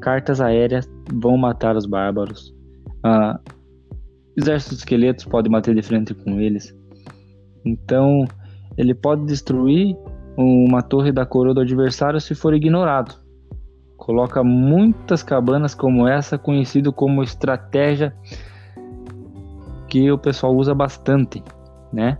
Cartas 0.00 0.40
aéreas 0.40 0.88
vão 1.12 1.36
matar 1.36 1.76
os 1.76 1.86
bárbaros. 1.86 2.54
Ah, 3.02 3.38
de 4.36 4.52
esqueletos 4.52 5.24
pode 5.24 5.48
bater 5.48 5.74
de 5.74 5.82
frente 5.82 6.14
com 6.14 6.40
eles. 6.40 6.74
Então, 7.64 8.24
ele 8.76 8.94
pode 8.94 9.26
destruir 9.26 9.96
uma 10.36 10.82
torre 10.82 11.12
da 11.12 11.26
coroa 11.26 11.54
do 11.54 11.60
adversário 11.60 12.20
se 12.20 12.34
for 12.34 12.54
ignorado. 12.54 13.19
Coloca 14.00 14.42
muitas 14.42 15.22
cabanas 15.22 15.74
como 15.74 16.08
essa, 16.08 16.38
conhecido 16.38 16.90
como 16.90 17.22
estratégia 17.22 18.16
que 19.86 20.10
o 20.10 20.16
pessoal 20.16 20.56
usa 20.56 20.74
bastante, 20.74 21.44
né? 21.92 22.16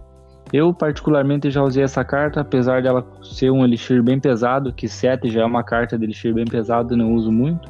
Eu 0.53 0.75
particularmente 0.75 1.51
já 1.51 1.63
usei 1.63 1.83
essa 1.83 2.05
carta, 2.05 2.43
apesar 2.43 2.83
dela 2.83 3.07
ser 3.23 3.51
um 3.51 3.65
elixir 3.65 4.03
bem 4.03 4.21
pesado, 4.21 4.75
que 4.75 4.87
7 4.87 5.31
já 5.31 5.41
é 5.41 5.45
uma 5.45 5.65
carta 5.65 5.97
de 5.97 6.05
elixir 6.05 6.35
bem 6.35 6.45
pesado, 6.45 6.95
não 6.95 7.15
uso 7.15 7.33
muito. 7.33 7.67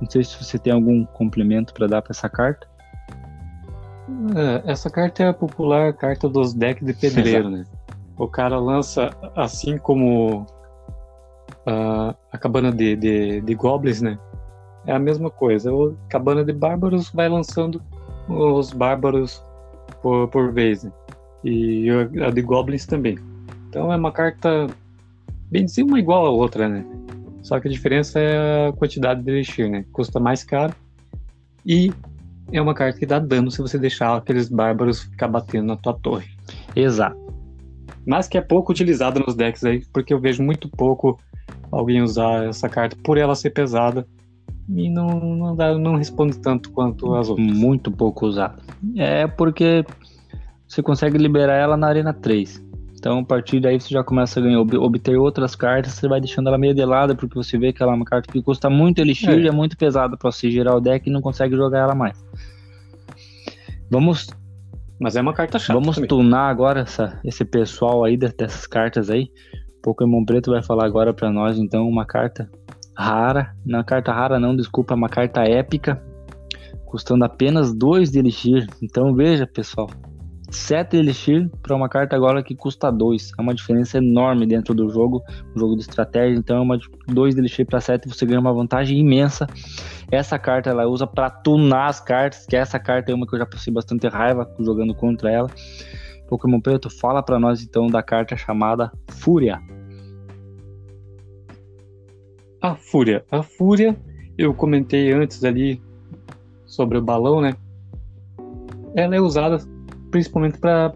Não 0.00 0.10
sei 0.10 0.24
se 0.24 0.42
você 0.42 0.58
tem 0.58 0.72
algum 0.72 1.04
complemento 1.04 1.72
para 1.72 1.86
dar 1.86 2.02
para 2.02 2.10
essa 2.10 2.28
carta. 2.28 2.66
É, 4.34 4.72
essa 4.72 4.90
carta 4.90 5.22
é 5.22 5.28
a 5.28 5.32
popular 5.32 5.92
carta 5.92 6.28
dos 6.28 6.52
decks 6.52 6.84
de 6.84 6.94
pedreiro, 6.94 7.48
né? 7.48 7.64
O 8.18 8.26
cara 8.26 8.58
lança, 8.58 9.10
assim 9.36 9.78
como 9.78 10.46
a, 11.66 12.14
a 12.30 12.38
cabana 12.38 12.72
de, 12.72 12.96
de, 12.96 13.40
de 13.40 13.54
goblins, 13.54 14.00
né? 14.00 14.18
É 14.86 14.92
a 14.92 14.98
mesma 14.98 15.30
coisa. 15.30 15.72
O 15.72 15.96
cabana 16.08 16.44
de 16.44 16.52
bárbaros 16.52 17.10
vai 17.10 17.28
lançando 17.28 17.80
os 18.28 18.72
bárbaros 18.72 19.42
por, 20.02 20.28
por 20.28 20.52
vez, 20.52 20.84
né? 20.84 20.92
E 21.44 21.88
a 22.24 22.30
de 22.30 22.42
Goblins 22.42 22.86
também. 22.86 23.18
Então 23.68 23.92
é 23.92 23.96
uma 23.96 24.12
carta, 24.12 24.68
bem 25.50 25.64
dizer, 25.64 25.82
uma 25.82 25.98
igual 25.98 26.26
a 26.26 26.30
outra, 26.30 26.68
né? 26.68 26.84
Só 27.42 27.58
que 27.58 27.66
a 27.66 27.70
diferença 27.70 28.20
é 28.20 28.68
a 28.68 28.72
quantidade 28.72 29.22
de 29.22 29.30
Elixir, 29.30 29.68
né? 29.68 29.84
Custa 29.92 30.20
mais 30.20 30.44
caro 30.44 30.74
e 31.66 31.92
é 32.52 32.60
uma 32.60 32.74
carta 32.74 32.98
que 32.98 33.06
dá 33.06 33.18
dano 33.18 33.50
se 33.50 33.60
você 33.60 33.78
deixar 33.78 34.16
aqueles 34.16 34.48
bárbaros 34.48 35.02
ficar 35.02 35.28
batendo 35.28 35.66
na 35.66 35.76
tua 35.76 35.94
torre. 35.94 36.28
Exato. 36.76 37.20
Mas 38.06 38.28
que 38.28 38.36
é 38.36 38.40
pouco 38.40 38.72
utilizada 38.72 39.20
nos 39.20 39.34
decks 39.34 39.64
aí, 39.64 39.84
porque 39.92 40.12
eu 40.12 40.20
vejo 40.20 40.42
muito 40.42 40.68
pouco 40.68 41.18
alguém 41.72 42.02
usar 42.02 42.44
essa 42.44 42.68
carta 42.68 42.96
por 43.02 43.16
ela 43.16 43.34
ser 43.34 43.50
pesada 43.50 44.06
e 44.68 44.88
não, 44.88 45.18
não, 45.18 45.56
dá, 45.56 45.76
não 45.76 45.96
responde 45.96 46.38
tanto 46.38 46.70
quanto 46.70 47.14
as 47.14 47.28
outras. 47.28 47.46
Muito 47.46 47.90
pouco 47.90 48.26
usada. 48.26 48.62
É 48.96 49.26
porque 49.26 49.84
você 50.68 50.82
consegue 50.82 51.18
liberar 51.18 51.54
ela 51.54 51.76
na 51.76 51.88
Arena 51.88 52.12
3. 52.12 52.62
Então, 52.94 53.18
a 53.18 53.24
partir 53.24 53.58
daí 53.58 53.80
você 53.80 53.92
já 53.92 54.04
começa 54.04 54.38
a 54.38 54.42
ganhar, 54.42 54.60
obter 54.60 55.16
outras 55.16 55.56
cartas, 55.56 55.94
você 55.94 56.06
vai 56.06 56.20
deixando 56.20 56.46
ela 56.46 56.56
meio 56.56 56.72
delada, 56.72 57.16
porque 57.16 57.34
você 57.34 57.58
vê 57.58 57.72
que 57.72 57.82
ela 57.82 57.92
é 57.92 57.96
uma 57.96 58.04
carta 58.04 58.30
que 58.30 58.40
custa 58.40 58.70
muito 58.70 59.00
elixir 59.00 59.30
é. 59.30 59.40
e 59.40 59.48
é 59.48 59.50
muito 59.50 59.76
pesada 59.76 60.16
para 60.16 60.30
você 60.30 60.48
gerar 60.50 60.76
o 60.76 60.80
deck 60.80 61.08
e 61.08 61.12
não 61.12 61.20
consegue 61.20 61.56
jogar 61.56 61.80
ela 61.80 61.94
mais. 61.96 62.24
Vamos. 63.90 64.28
Mas 65.00 65.16
é 65.16 65.20
uma 65.20 65.34
carta 65.34 65.58
chata. 65.58 65.78
Vamos 65.78 65.96
também. 65.96 66.08
tunar 66.08 66.48
agora 66.48 66.80
essa, 66.80 67.18
esse 67.24 67.44
pessoal 67.44 68.04
aí 68.04 68.16
dessas 68.16 68.68
cartas 68.68 69.10
aí. 69.10 69.32
Pokémon 69.82 70.24
Preto 70.24 70.50
vai 70.52 70.62
falar 70.62 70.86
agora 70.86 71.12
para 71.12 71.30
nós, 71.30 71.58
então, 71.58 71.88
uma 71.88 72.06
carta 72.06 72.50
rara. 72.96 73.54
Não, 73.64 73.82
carta 73.82 74.12
rara 74.12 74.38
não, 74.38 74.54
desculpa, 74.54 74.94
uma 74.94 75.08
carta 75.08 75.42
épica, 75.42 76.02
custando 76.86 77.24
apenas 77.24 77.74
2 77.74 78.10
de 78.10 78.18
elixir. 78.18 78.66
Então 78.80 79.14
veja, 79.14 79.46
pessoal, 79.46 79.88
7 80.52 80.96
Elixir 80.96 81.50
para 81.62 81.74
uma 81.74 81.88
carta 81.88 82.14
agora 82.14 82.42
que 82.42 82.54
custa 82.54 82.90
2. 82.90 83.32
É 83.38 83.42
uma 83.42 83.54
diferença 83.54 83.98
enorme 83.98 84.46
dentro 84.46 84.74
do 84.74 84.88
jogo, 84.90 85.22
um 85.56 85.58
jogo 85.58 85.74
de 85.74 85.82
estratégia. 85.82 86.38
Então, 86.38 86.58
é 86.58 86.60
uma 86.60 86.78
2 87.08 87.36
Elixir 87.36 87.66
para 87.66 87.80
7 87.80 88.08
você 88.08 88.26
ganha 88.26 88.38
uma 88.40 88.52
vantagem 88.52 88.98
imensa. 88.98 89.46
Essa 90.10 90.38
carta 90.38 90.70
ela 90.70 90.86
usa 90.86 91.06
para 91.06 91.30
tunar 91.30 91.86
as 91.86 92.00
cartas, 92.00 92.44
que 92.46 92.54
essa 92.54 92.78
carta 92.78 93.10
é 93.10 93.14
uma 93.14 93.26
que 93.26 93.34
eu 93.34 93.38
já 93.38 93.46
passei 93.46 93.72
bastante 93.72 94.06
raiva 94.08 94.48
jogando 94.60 94.94
contra 94.94 95.30
ela. 95.30 95.50
Pokémon 96.32 96.62
Preto, 96.62 96.88
fala 96.88 97.22
para 97.22 97.38
nós 97.38 97.62
então 97.62 97.88
da 97.88 98.02
carta 98.02 98.34
chamada 98.38 98.90
Fúria. 99.10 99.60
A 102.58 102.74
Fúria. 102.74 103.22
A 103.30 103.42
Fúria, 103.42 103.94
eu 104.38 104.54
comentei 104.54 105.12
antes 105.12 105.44
ali 105.44 105.82
sobre 106.64 106.96
o 106.96 107.02
balão, 107.02 107.42
né? 107.42 107.54
Ela 108.94 109.16
é 109.16 109.20
usada 109.20 109.58
principalmente 110.10 110.58
para 110.58 110.90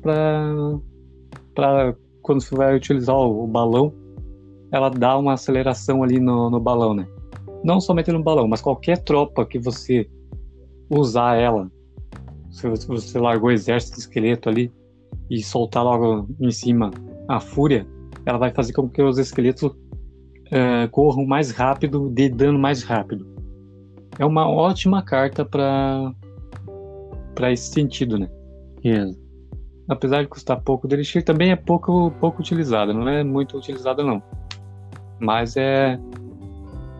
quando 2.22 2.40
você 2.40 2.54
vai 2.54 2.74
utilizar 2.74 3.14
o, 3.14 3.44
o, 3.44 3.46
balão, 3.46 3.92
ela 4.72 4.88
dá 4.88 5.18
uma 5.18 5.34
aceleração 5.34 6.02
ali 6.02 6.18
no, 6.18 6.48
no 6.48 6.58
balão, 6.58 6.94
né? 6.94 7.06
Não 7.62 7.78
somente 7.78 8.10
no 8.10 8.22
balão, 8.22 8.48
mas 8.48 8.62
qualquer 8.62 9.04
tropa 9.04 9.44
que 9.44 9.58
você 9.58 10.08
usar 10.88 11.36
ela, 11.36 11.70
se 12.50 12.66
você 12.70 13.18
largou 13.18 13.50
o 13.50 13.52
exército 13.52 13.96
de 13.96 14.00
esqueleto 14.00 14.48
ali 14.48 14.72
e 15.30 15.42
soltar 15.42 15.84
logo 15.84 16.28
em 16.40 16.50
cima 16.50 16.90
a 17.28 17.40
fúria, 17.40 17.86
ela 18.24 18.38
vai 18.38 18.52
fazer 18.52 18.72
com 18.72 18.88
que 18.88 19.02
os 19.02 19.18
esqueletos 19.18 19.72
é, 20.50 20.86
corram 20.88 21.26
mais 21.26 21.50
rápido, 21.50 22.08
dê 22.10 22.28
dano 22.28 22.58
mais 22.58 22.82
rápido. 22.82 23.26
É 24.18 24.24
uma 24.24 24.48
ótima 24.48 25.02
carta 25.02 25.44
para 25.44 26.12
para 27.34 27.52
esse 27.52 27.70
sentido, 27.70 28.18
né? 28.18 28.30
Isso. 28.82 29.20
Apesar 29.88 30.22
de 30.22 30.28
custar 30.28 30.60
pouco, 30.62 30.88
o 30.88 30.92
Elixir 30.92 31.22
também 31.22 31.50
é 31.50 31.56
pouco, 31.56 32.10
pouco 32.18 32.40
utilizado, 32.40 32.94
não 32.94 33.06
é 33.06 33.22
muito 33.22 33.58
utilizado 33.58 34.02
não. 34.02 34.22
Mas 35.20 35.56
é, 35.56 35.98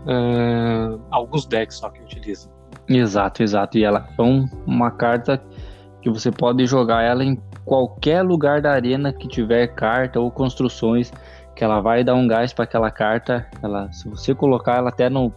é 0.06 0.98
alguns 1.10 1.46
decks 1.46 1.78
só 1.78 1.88
que 1.88 2.00
utilizam. 2.02 2.52
Exato, 2.88 3.42
exato. 3.42 3.78
E 3.78 3.84
ela 3.84 4.08
é 4.16 4.22
uma 4.66 4.90
carta 4.90 5.42
que 6.02 6.10
você 6.10 6.30
pode 6.30 6.66
jogar 6.66 7.02
ela 7.02 7.24
em 7.24 7.40
qualquer 7.66 8.22
lugar 8.22 8.62
da 8.62 8.70
arena 8.70 9.12
que 9.12 9.28
tiver 9.28 9.66
carta 9.66 10.18
ou 10.18 10.30
construções, 10.30 11.12
que 11.54 11.62
ela 11.62 11.82
vai 11.82 12.02
dar 12.02 12.14
um 12.14 12.26
gás 12.26 12.54
para 12.54 12.64
aquela 12.64 12.90
carta. 12.90 13.46
Ela, 13.62 13.92
se 13.92 14.08
você 14.08 14.34
colocar 14.34 14.78
ela 14.78 14.88
até 14.88 15.10
no 15.10 15.30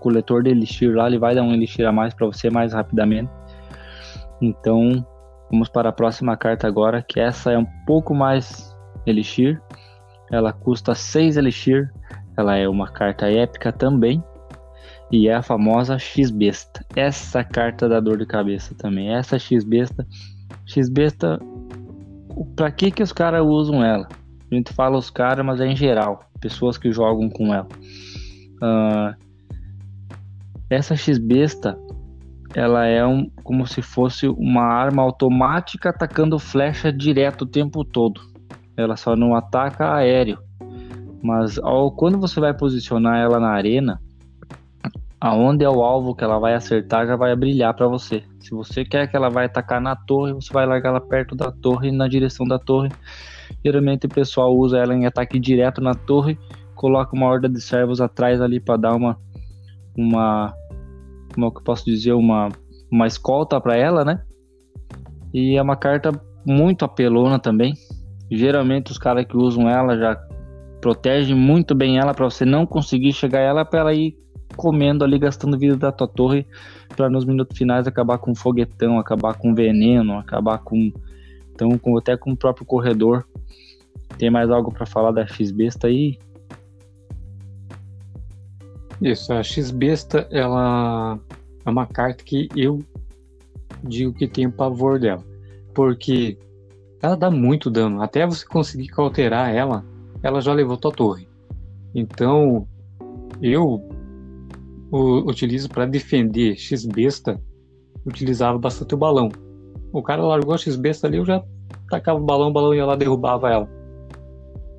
coletor 0.00 0.42
de 0.42 0.50
elixir 0.50 0.92
lá, 0.96 1.06
ele 1.06 1.18
vai 1.18 1.36
dar 1.36 1.42
um 1.42 1.52
elixir 1.52 1.86
a 1.86 1.92
mais 1.92 2.12
para 2.12 2.26
você 2.26 2.50
mais 2.50 2.72
rapidamente. 2.72 3.30
Então, 4.40 5.06
Vamos 5.54 5.68
para 5.68 5.90
a 5.90 5.92
próxima 5.92 6.36
carta 6.36 6.66
agora, 6.66 7.00
que 7.00 7.20
essa 7.20 7.52
é 7.52 7.56
um 7.56 7.66
pouco 7.86 8.12
mais 8.12 8.74
Elixir. 9.06 9.62
ela 10.30 10.52
custa 10.52 10.96
6 10.96 11.36
Elixir, 11.36 11.92
ela 12.36 12.56
é 12.56 12.68
uma 12.68 12.88
carta 12.88 13.30
épica 13.30 13.70
também, 13.70 14.20
e 15.12 15.28
é 15.28 15.34
a 15.34 15.42
famosa 15.42 15.96
X-Besta. 15.96 16.84
Essa 16.96 17.44
carta 17.44 17.88
dá 17.88 18.00
dor 18.00 18.18
de 18.18 18.26
cabeça 18.26 18.74
também. 18.74 19.14
Essa 19.14 19.38
X-Besta, 19.38 20.04
X-Besta, 20.66 21.38
pra 22.56 22.70
que 22.70 22.90
que 22.90 23.02
os 23.02 23.12
caras 23.12 23.44
usam 23.44 23.84
ela? 23.84 24.08
A 24.50 24.54
gente 24.54 24.72
fala 24.72 24.96
os 24.96 25.10
caras, 25.10 25.44
mas 25.44 25.60
é 25.60 25.66
em 25.66 25.76
geral, 25.76 26.24
pessoas 26.40 26.78
que 26.78 26.92
jogam 26.92 27.28
com 27.28 27.52
ela. 27.52 27.68
Uh, 28.56 29.14
essa 30.70 30.96
X-Besta, 30.96 31.78
ela 32.54 32.86
é 32.86 33.04
um, 33.04 33.30
como 33.42 33.66
se 33.66 33.82
fosse 33.82 34.28
uma 34.28 34.62
arma 34.62 35.02
automática 35.02 35.90
atacando 35.90 36.38
flecha 36.38 36.92
direto 36.92 37.42
o 37.42 37.46
tempo 37.46 37.84
todo. 37.84 38.20
Ela 38.76 38.96
só 38.96 39.14
não 39.14 39.34
ataca 39.34 39.94
aéreo. 39.94 40.38
Mas 41.22 41.58
ao, 41.58 41.90
quando 41.90 42.18
você 42.18 42.38
vai 42.40 42.54
posicionar 42.54 43.18
ela 43.18 43.40
na 43.40 43.50
arena, 43.50 44.00
aonde 45.20 45.64
é 45.64 45.70
o 45.70 45.82
alvo 45.82 46.14
que 46.14 46.22
ela 46.22 46.38
vai 46.38 46.54
acertar 46.54 47.06
já 47.06 47.16
vai 47.16 47.34
brilhar 47.34 47.74
para 47.74 47.88
você. 47.88 48.22
Se 48.44 48.50
você 48.50 48.84
quer 48.84 49.08
que 49.08 49.16
ela 49.16 49.30
vai 49.30 49.46
atacar 49.46 49.80
na 49.80 49.96
torre, 49.96 50.34
você 50.34 50.52
vai 50.52 50.66
largar 50.66 50.90
ela 50.90 51.00
perto 51.00 51.34
da 51.34 51.50
torre, 51.50 51.90
na 51.90 52.06
direção 52.06 52.46
da 52.46 52.58
torre. 52.58 52.90
Geralmente 53.64 54.04
o 54.04 54.08
pessoal 54.08 54.54
usa 54.54 54.76
ela 54.76 54.94
em 54.94 55.06
ataque 55.06 55.38
direto 55.38 55.80
na 55.80 55.94
torre, 55.94 56.38
coloca 56.74 57.16
uma 57.16 57.26
horda 57.26 57.48
de 57.48 57.58
servos 57.58 58.02
atrás 58.02 58.42
ali 58.42 58.60
para 58.60 58.76
dar 58.76 58.94
uma 58.94 59.18
uma 59.96 60.54
como 61.32 61.46
é 61.46 61.50
que 61.50 61.56
eu 61.56 61.62
posso 61.62 61.86
dizer, 61.86 62.12
uma 62.12 62.50
uma 62.92 63.06
escolta 63.06 63.58
para 63.58 63.78
ela, 63.78 64.04
né? 64.04 64.22
E 65.32 65.56
é 65.56 65.62
uma 65.62 65.74
carta 65.74 66.12
muito 66.44 66.84
apelona 66.84 67.38
também. 67.38 67.72
Geralmente 68.30 68.92
os 68.92 68.98
caras 68.98 69.24
que 69.24 69.38
usam 69.38 69.70
ela 69.70 69.96
já 69.96 70.16
protegem 70.82 71.34
muito 71.34 71.74
bem 71.74 71.98
ela 71.98 72.12
para 72.12 72.26
você 72.26 72.44
não 72.44 72.66
conseguir 72.66 73.14
chegar 73.14 73.40
ela 73.40 73.64
para 73.64 73.80
ela 73.80 73.94
ir 73.94 74.14
comendo 74.54 75.04
ali, 75.04 75.18
gastando 75.18 75.58
vida 75.58 75.76
da 75.76 75.92
tua 75.92 76.08
torre 76.08 76.46
para 76.96 77.10
nos 77.10 77.24
minutos 77.24 77.56
finais 77.56 77.86
acabar 77.86 78.18
com 78.18 78.34
foguetão, 78.34 78.98
acabar 78.98 79.34
com 79.34 79.54
veneno, 79.54 80.18
acabar 80.18 80.58
com 80.58 80.92
então 81.54 81.78
com, 81.78 81.96
até 81.96 82.16
com 82.16 82.32
o 82.32 82.36
próprio 82.36 82.66
corredor. 82.66 83.24
Tem 84.18 84.30
mais 84.30 84.50
algo 84.50 84.72
para 84.72 84.86
falar 84.86 85.12
da 85.12 85.26
X 85.26 85.50
besta 85.50 85.86
aí? 85.86 86.18
Isso, 89.00 89.32
a 89.32 89.42
X 89.42 89.70
besta 89.70 90.26
ela 90.30 91.18
é 91.64 91.70
uma 91.70 91.86
carta 91.86 92.22
que 92.22 92.48
eu 92.56 92.82
digo 93.82 94.12
que 94.12 94.26
tenho 94.26 94.52
pavor 94.52 94.98
dela, 94.98 95.22
porque 95.74 96.38
ela 97.02 97.16
dá 97.16 97.30
muito 97.30 97.70
dano. 97.70 98.02
Até 98.02 98.26
você 98.26 98.46
conseguir 98.46 98.88
cauterar 98.88 99.54
ela, 99.54 99.84
ela 100.22 100.40
já 100.40 100.52
levou 100.52 100.76
tua 100.76 100.92
torre. 100.92 101.28
Então, 101.94 102.66
eu 103.42 103.86
o, 104.94 105.28
utilizo 105.28 105.68
para 105.68 105.86
defender 105.86 106.56
X 106.56 106.86
besta, 106.86 107.40
utilizava 108.06 108.56
bastante 108.58 108.94
o 108.94 108.98
balão. 108.98 109.28
O 109.92 110.00
cara 110.00 110.22
largou 110.22 110.54
a 110.54 110.58
X 110.58 110.76
besta 110.76 111.08
ali, 111.08 111.16
eu 111.16 111.24
já 111.24 111.42
tacava 111.90 112.20
o 112.20 112.24
balão, 112.24 112.50
o 112.50 112.52
balão 112.52 112.72
ia 112.72 112.86
lá 112.86 112.94
derrubava 112.94 113.50
ela. 113.50 113.68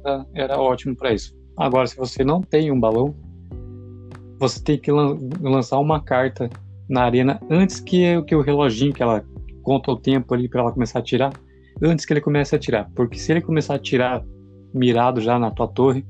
Era, 0.05 0.25
era 0.33 0.61
ótimo 0.61 0.95
para 0.95 1.13
isso. 1.13 1.35
Agora, 1.57 1.85
se 1.85 1.97
você 1.97 2.23
não 2.23 2.41
tem 2.41 2.71
um 2.71 2.79
balão, 2.79 3.13
você 4.39 4.63
tem 4.63 4.77
que 4.77 4.89
lan 4.89 5.17
lançar 5.41 5.79
uma 5.79 6.01
carta 6.01 6.49
na 6.87 7.03
arena 7.03 7.39
antes 7.49 7.81
que, 7.81 8.21
que 8.23 8.35
o 8.35 8.41
reloginho 8.41 8.93
que 8.93 9.03
ela 9.03 9.25
conta 9.63 9.91
o 9.91 9.97
tempo 9.97 10.33
ali 10.33 10.47
para 10.47 10.61
ela 10.61 10.71
começar 10.71 10.99
a 10.99 11.03
tirar, 11.03 11.33
antes 11.81 12.05
que 12.05 12.13
ele 12.13 12.21
comece 12.21 12.55
a 12.55 12.59
tirar, 12.59 12.89
porque 12.95 13.17
se 13.17 13.33
ele 13.33 13.41
começar 13.41 13.75
a 13.75 13.79
tirar 13.79 14.23
mirado 14.73 15.19
já 15.19 15.37
na 15.37 15.51
tua 15.51 15.67
torre, 15.67 16.05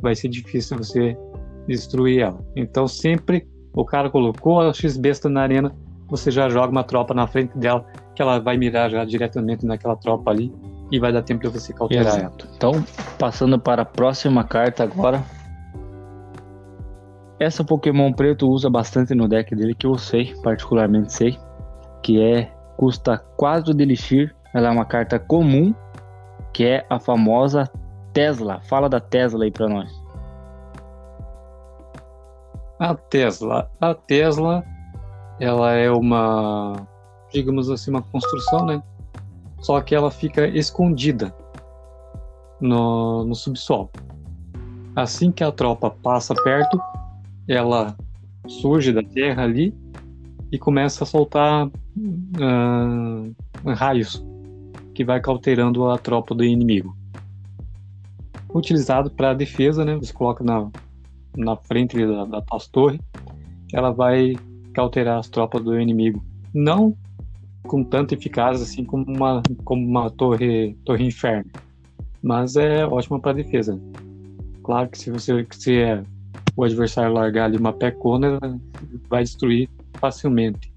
vai 0.00 0.14
ser 0.14 0.28
difícil 0.28 0.76
você 0.76 1.16
destruir 1.68 2.20
ela. 2.20 2.38
Então 2.56 2.88
sempre 2.88 3.46
o 3.72 3.84
cara 3.84 4.10
colocou 4.10 4.60
a 4.60 4.72
X-Besta 4.72 5.28
na 5.28 5.42
arena, 5.42 5.72
você 6.08 6.30
já 6.30 6.48
joga 6.48 6.72
uma 6.72 6.82
tropa 6.82 7.14
na 7.14 7.26
frente 7.26 7.56
dela, 7.56 7.84
que 8.14 8.22
ela 8.22 8.40
vai 8.40 8.56
mirar 8.56 8.90
já 8.90 9.04
diretamente 9.04 9.64
naquela 9.64 9.94
tropa 9.94 10.30
ali 10.30 10.52
e 10.90 10.98
vai 10.98 11.12
dar 11.12 11.22
tempo 11.22 11.42
de 11.42 11.48
você 11.48 11.72
cauterar 11.72 12.18
Exato. 12.18 12.46
ela. 12.46 12.54
Então, 12.56 12.72
passando 13.18 13.58
para 13.58 13.82
a 13.82 13.84
próxima 13.84 14.42
carta 14.42 14.82
agora. 14.82 15.22
Essa 17.38 17.62
Pokémon 17.62 18.12
preto 18.12 18.48
usa 18.48 18.68
bastante 18.68 19.14
no 19.14 19.28
deck 19.28 19.54
dele, 19.54 19.72
que 19.72 19.86
eu 19.86 19.96
sei, 19.96 20.34
particularmente 20.42 21.12
sei, 21.12 21.38
que 22.02 22.20
é 22.20 22.50
custa 22.76 23.18
4 23.36 23.74
de 23.74 23.82
Elixir, 23.82 24.34
ela 24.54 24.68
é 24.68 24.70
uma 24.70 24.84
carta 24.84 25.18
comum, 25.18 25.74
que 26.52 26.64
é 26.64 26.84
a 26.90 26.98
famosa 26.98 27.64
Tesla. 28.12 28.60
Fala 28.62 28.88
da 28.88 28.98
Tesla 28.98 29.44
aí 29.44 29.50
para 29.50 29.68
nós. 29.68 29.97
A 32.78 32.94
Tesla. 32.94 33.70
A 33.80 33.94
Tesla, 33.94 34.64
ela 35.40 35.72
é 35.72 35.90
uma, 35.90 36.86
digamos 37.32 37.70
assim, 37.70 37.90
uma 37.90 38.02
construção, 38.02 38.64
né? 38.64 38.82
Só 39.60 39.80
que 39.80 39.94
ela 39.94 40.10
fica 40.10 40.46
escondida 40.46 41.34
no, 42.60 43.24
no 43.24 43.34
subsolo. 43.34 43.90
Assim 44.94 45.32
que 45.32 45.42
a 45.42 45.50
tropa 45.50 45.90
passa 45.90 46.34
perto, 46.34 46.80
ela 47.48 47.96
surge 48.46 48.92
da 48.92 49.02
terra 49.02 49.42
ali 49.42 49.74
e 50.50 50.58
começa 50.58 51.04
a 51.04 51.06
soltar 51.06 51.66
uh, 51.66 53.72
raios 53.74 54.24
que 54.94 55.04
vai 55.04 55.20
cauterando 55.20 55.88
a 55.90 55.98
tropa 55.98 56.34
do 56.34 56.44
inimigo. 56.44 56.96
Utilizado 58.52 59.10
para 59.10 59.34
defesa, 59.34 59.84
né? 59.84 59.94
Você 59.96 60.12
coloca 60.12 60.42
na, 60.42 60.68
na 61.36 61.56
frente 61.56 61.96
da, 62.06 62.24
da 62.24 62.42
torre, 62.72 63.00
ela 63.72 63.90
vai 63.90 64.36
cauterar 64.72 65.18
as 65.18 65.28
tropas 65.28 65.62
do 65.62 65.78
inimigo. 65.78 66.22
Não 66.54 66.96
com 67.64 67.84
tanta 67.84 68.14
eficácia 68.14 68.62
assim 68.62 68.84
como 68.84 69.04
uma, 69.04 69.42
como 69.64 69.86
uma 69.86 70.10
torre, 70.10 70.76
torre 70.84 71.04
inferno, 71.04 71.50
mas 72.22 72.56
é 72.56 72.86
ótima 72.86 73.20
para 73.20 73.34
defesa. 73.34 73.78
Claro 74.62 74.88
que 74.88 74.98
se 74.98 75.10
você 75.10 75.46
se 75.50 75.78
é, 75.78 76.02
o 76.56 76.64
adversário 76.64 77.12
largar 77.12 77.44
ali 77.44 77.56
uma 77.56 77.72
pecona, 77.72 78.38
vai 79.08 79.22
destruir 79.22 79.68
facilmente. 79.94 80.72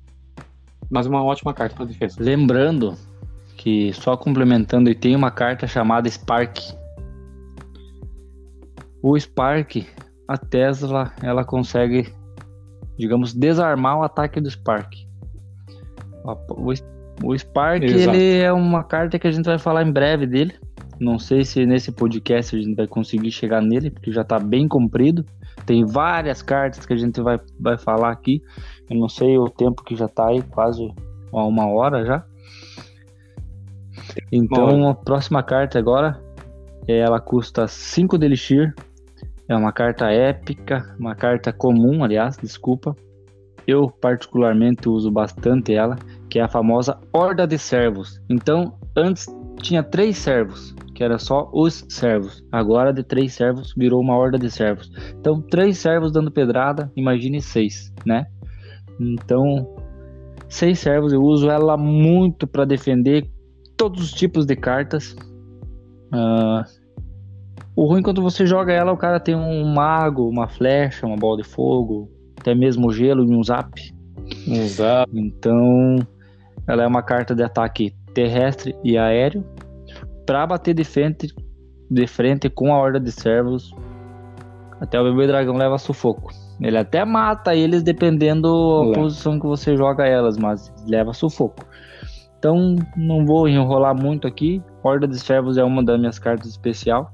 Mas 0.90 1.08
uma 1.08 1.24
ótima 1.24 1.54
carta 1.54 1.76
para 1.76 1.86
defesa. 1.86 2.18
Lembrando 2.20 2.96
que 3.58 3.94
só 3.94 4.18
complementando 4.18 4.90
e 4.90 4.96
tem 4.96 5.16
uma 5.16 5.32
carta 5.32 5.68
chamada 5.68 6.10
Spark. 6.10 6.60
O 9.02 9.18
Spark 9.18 9.86
a 10.32 10.38
Tesla 10.38 11.12
ela 11.22 11.44
consegue, 11.44 12.08
digamos, 12.98 13.34
desarmar 13.34 14.00
o 14.00 14.04
ataque 14.04 14.40
do 14.40 14.50
Spark. 14.50 14.94
O, 16.24 16.74
o 17.26 17.38
Spark 17.38 17.84
ele 17.84 18.38
é 18.38 18.52
uma 18.54 18.82
carta 18.82 19.20
que 19.20 19.28
a 19.28 19.32
gente 19.32 19.46
vai 19.46 19.60
falar 19.60 19.84
em 19.84 19.92
breve 19.92 20.26
dele. 20.26 20.54
Não 20.98 21.20
sei 21.20 21.44
se 21.44 21.66
nesse 21.66 21.92
podcast 21.92 22.56
a 22.56 22.60
gente 22.62 22.76
vai 22.76 22.88
conseguir 22.88 23.32
chegar 23.32 23.62
nele, 23.62 23.90
porque 23.90 24.12
já 24.12 24.22
está 24.22 24.40
bem 24.40 24.70
comprido. 24.70 25.26
Tem 25.66 25.84
várias 25.86 26.42
cartas 26.42 26.86
que 26.86 26.94
a 26.94 26.98
gente 26.98 27.20
vai, 27.22 27.38
vai 27.60 27.78
falar 27.78 28.12
aqui. 28.12 28.42
Eu 28.90 28.98
não 28.98 29.10
sei 29.10 29.38
o 29.38 29.50
tempo 29.50 29.84
que 29.84 29.98
já 29.98 30.06
está 30.06 30.28
aí, 30.28 30.42
quase 30.44 30.88
uma 31.32 31.68
hora 31.68 32.06
já. 32.06 32.24
Então 34.32 34.88
a 34.88 34.96
próxima 34.96 35.44
carta 35.44 35.78
agora, 35.78 36.22
ela 36.88 37.20
custa 37.20 37.68
5 37.68 38.18
de 38.18 38.26
Elixir, 38.26 38.74
é 39.52 39.58
uma 39.58 39.72
carta 39.72 40.10
épica, 40.10 40.96
uma 40.98 41.14
carta 41.14 41.52
comum, 41.52 42.04
aliás, 42.04 42.38
desculpa. 42.38 42.96
Eu 43.68 43.90
particularmente 43.90 44.88
uso 44.88 45.12
bastante 45.12 45.74
ela, 45.74 45.98
que 46.30 46.40
é 46.40 46.42
a 46.42 46.48
famosa 46.48 46.98
Horda 47.14 47.46
de 47.46 47.58
Servos. 47.58 48.22
Então, 48.30 48.78
antes 48.96 49.28
tinha 49.62 49.84
três 49.84 50.18
servos, 50.18 50.74
que 50.96 51.04
era 51.04 51.20
só 51.20 51.50
os 51.54 51.86
servos. 51.90 52.44
Agora 52.52 52.94
de 52.94 53.04
três 53.04 53.34
servos 53.34 53.74
virou 53.78 54.02
uma 54.02 54.18
horda 54.18 54.40
de 54.40 54.50
servos. 54.50 54.90
Então, 55.20 55.42
três 55.42 55.78
servos 55.78 56.12
dando 56.12 56.32
pedrada, 56.32 56.92
imagine 56.96 57.42
seis, 57.42 57.94
né? 58.06 58.26
Então, 59.00 59.76
seis 60.48 60.80
servos 60.80 61.14
eu 61.14 61.22
uso 61.22 61.50
ela 61.50 61.78
muito 61.78 62.48
para 62.48 62.66
defender 62.66 63.30
todos 63.78 64.02
os 64.02 64.12
tipos 64.12 64.46
de 64.46 64.56
cartas. 64.56 65.16
Uh, 66.14 66.81
o 67.76 67.86
ruim 67.86 68.02
quando 68.02 68.22
você 68.22 68.46
joga 68.46 68.74
ela, 68.74 68.92
o 68.92 68.98
cara 68.98 69.20
tem 69.20 69.36
um 69.36 69.64
mago, 69.66 70.28
uma 70.28 70.48
flecha, 70.48 71.06
uma 71.06 71.16
bola 71.16 71.38
de 71.38 71.48
fogo, 71.48 72.10
até 72.40 72.54
mesmo 72.54 72.92
gelo 72.92 73.24
e 73.24 73.36
um 73.36 73.44
zap. 73.44 73.72
Um 74.48 74.68
zap. 74.68 75.10
Então, 75.14 76.00
ela 76.68 76.84
é 76.84 76.88
uma 76.88 77.02
carta 77.02 77.34
de 77.34 77.44
ataque 77.44 77.96
terrestre 78.14 78.76
e 78.84 78.98
aéreo 78.98 79.46
para 80.26 80.46
bater 80.46 80.74
de 80.74 80.84
frente, 80.84 81.34
de 81.90 82.08
frente 82.08 82.50
com 82.50 82.74
a 82.74 82.78
horda 82.78 83.00
de 83.00 83.12
servos. 83.12 83.74
Até 84.80 85.00
o 85.00 85.04
bebê 85.04 85.28
dragão 85.28 85.56
leva 85.56 85.78
sufoco. 85.78 86.32
Ele 86.60 86.78
até 86.78 87.06
mata 87.06 87.56
eles 87.56 87.84
dependendo 87.84 88.92
da 88.92 89.00
posição 89.00 89.40
que 89.40 89.46
você 89.46 89.78
joga 89.78 90.06
elas, 90.06 90.38
mas 90.38 90.74
leva 90.88 91.14
sufoco. 91.14 91.66
Então, 92.38 92.76
não 92.98 93.26
vou 93.26 93.48
enrolar 93.48 93.96
muito 93.96 94.28
aqui. 94.28 94.62
Horda 94.84 95.08
de 95.08 95.20
servos 95.20 95.58
é 95.58 95.64
uma 95.64 95.84
das 95.84 96.00
minhas 96.00 96.20
cartas 96.20 96.50
especial 96.50 97.12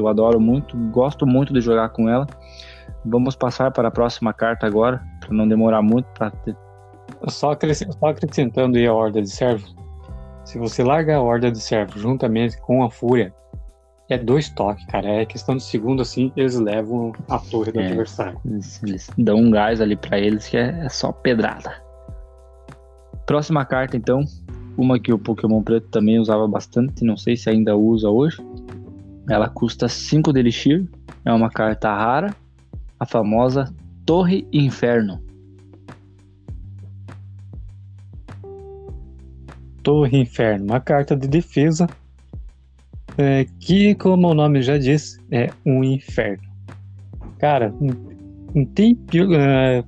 Eu 0.00 0.08
adoro 0.08 0.40
muito, 0.40 0.76
gosto 0.90 1.26
muito 1.26 1.52
de 1.52 1.60
jogar 1.60 1.90
com 1.90 2.08
ela. 2.08 2.26
Vamos 3.04 3.34
passar 3.34 3.70
para 3.70 3.88
a 3.88 3.90
próxima 3.90 4.32
carta 4.32 4.66
agora, 4.66 5.02
para 5.20 5.32
não 5.32 5.48
demorar 5.48 5.82
muito. 5.82 6.06
Ter... 6.44 6.56
só, 7.28 7.56
só 8.00 8.06
acrescentando 8.06 8.78
aí 8.78 8.86
a 8.86 8.94
Horda 8.94 9.20
de 9.20 9.30
Servos. 9.30 9.74
Se 10.44 10.58
você 10.58 10.82
larga 10.82 11.16
a 11.16 11.20
Horda 11.20 11.50
de 11.50 11.60
Servos 11.60 12.00
juntamente 12.00 12.60
com 12.60 12.82
a 12.82 12.90
Fúria, 12.90 13.32
é 14.08 14.18
dois 14.18 14.48
toques, 14.50 14.84
cara. 14.86 15.08
É 15.08 15.24
questão 15.24 15.56
de 15.56 15.62
segundo, 15.62 16.02
assim, 16.02 16.32
eles 16.36 16.58
levam 16.58 17.12
a 17.28 17.38
torre 17.38 17.72
do 17.72 17.80
é, 17.80 17.86
adversário. 17.86 18.38
Eles, 18.44 18.82
eles, 18.82 19.10
dão 19.16 19.36
um 19.36 19.50
gás 19.50 19.80
ali 19.80 19.96
para 19.96 20.18
eles 20.18 20.48
que 20.48 20.56
é, 20.56 20.84
é, 20.84 20.88
só 20.88 21.12
pedrada. 21.12 21.74
Próxima 23.26 23.64
carta, 23.64 23.96
então. 23.96 24.24
Uma 24.76 24.98
que 24.98 25.12
o 25.12 25.18
Pokémon 25.18 25.62
Preto 25.62 25.88
também 25.88 26.18
usava 26.18 26.48
bastante, 26.48 27.04
não 27.04 27.16
sei 27.16 27.36
se 27.36 27.48
ainda 27.50 27.76
usa 27.76 28.08
hoje. 28.08 28.42
Ela 29.28 29.48
custa 29.48 29.88
5 29.88 30.32
de 30.32 30.40
Elixir, 30.40 30.88
é 31.24 31.32
uma 31.32 31.50
carta 31.50 31.94
rara, 31.94 32.34
a 32.98 33.06
famosa 33.06 33.72
Torre 34.04 34.46
Inferno. 34.52 35.22
Torre 39.82 40.18
Inferno, 40.18 40.64
uma 40.64 40.80
carta 40.80 41.16
de 41.16 41.26
defesa 41.26 41.88
é, 43.16 43.46
que, 43.60 43.94
como 43.94 44.28
o 44.28 44.34
nome 44.34 44.62
já 44.62 44.78
diz, 44.78 45.20
é 45.30 45.50
um 45.66 45.84
inferno. 45.84 46.42
Cara, 47.38 47.74
não 48.54 48.64
tem 48.66 48.98
é, 49.36 49.84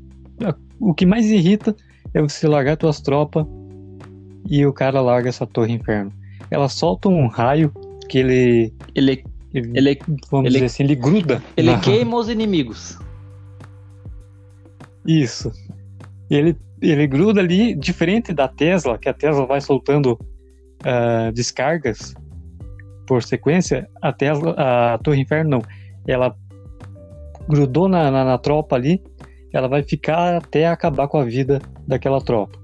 o 0.81 0.93
que 0.93 1.07
mais 1.07 1.27
irrita 1.27 1.75
é 2.13 2.21
você 2.21 2.47
largar 2.49 2.77
tuas 2.77 3.01
tropas 3.01 3.47
e 4.49 4.67
o 4.67 4.73
cara 4.73 5.01
larga 5.01 5.29
essa 5.29 5.47
torre 5.47 5.73
inferno. 5.73 6.13
Ela 6.51 6.69
solta 6.69 7.09
um 7.09 7.27
raio 7.27 7.73
que 8.09 8.19
ele. 8.19 8.75
Ele. 8.95 9.25
Ele, 9.53 9.97
vamos 10.29 10.47
ele, 10.47 10.55
dizer 10.55 10.65
assim, 10.65 10.83
ele 10.83 10.97
gruda. 10.97 11.41
Ele 11.57 11.71
na... 11.71 11.79
queima 11.79 12.17
os 12.17 12.29
inimigos. 12.29 12.99
Isso. 15.07 15.53
Ele, 16.29 16.57
ele 16.83 17.07
gruda 17.07 17.41
ali, 17.41 17.73
diferente 17.73 18.33
da 18.33 18.49
Tesla, 18.49 18.99
que 18.99 19.09
a 19.09 19.15
Tesla 19.15 19.47
vai 19.47 19.61
soltando 19.61 20.19
uh, 20.83 21.33
descargas 21.33 22.15
por 23.07 23.23
sequência, 23.23 23.89
a 24.03 24.13
Tesla, 24.13 24.55
a 24.59 24.99
Torre 24.99 25.21
Inferno 25.21 25.51
não. 25.51 25.63
Ela 26.07 26.35
grudou 27.49 27.89
na, 27.89 28.11
na, 28.11 28.25
na 28.25 28.39
tropa 28.39 28.75
ali, 28.75 29.01
ela 29.53 29.69
vai 29.69 29.83
ficar 29.83 30.37
até 30.37 30.67
acabar 30.67 31.07
com 31.07 31.19
a 31.19 31.25
vida 31.25 31.61
daquela 31.87 32.21
tropa. 32.21 32.59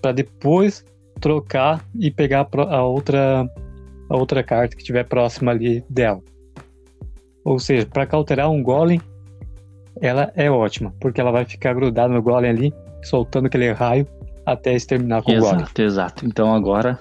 para 0.00 0.12
depois 0.12 0.84
trocar 1.20 1.84
e 1.94 2.10
pegar 2.10 2.48
a 2.68 2.82
outra 2.82 3.46
a 4.10 4.16
outra 4.16 4.42
carta 4.42 4.76
que 4.76 4.82
estiver 4.82 5.04
próxima 5.04 5.52
ali 5.52 5.84
dela. 5.88 6.20
Ou 7.44 7.58
seja, 7.58 7.86
para 7.86 8.04
cauterar 8.04 8.50
um 8.50 8.62
golem, 8.62 9.00
ela 10.00 10.30
é 10.34 10.50
ótima, 10.50 10.92
porque 11.00 11.20
ela 11.20 11.30
vai 11.30 11.44
ficar 11.44 11.72
grudada 11.72 12.12
no 12.12 12.20
golem 12.20 12.50
ali, 12.50 12.74
soltando 13.02 13.46
aquele 13.46 13.72
raio 13.72 14.06
até 14.44 14.74
exterminar 14.74 15.22
com 15.22 15.32
exato, 15.32 15.54
o 15.54 15.58
golem. 15.58 15.66
Exato. 15.78 16.26
Então 16.26 16.52
agora 16.52 16.98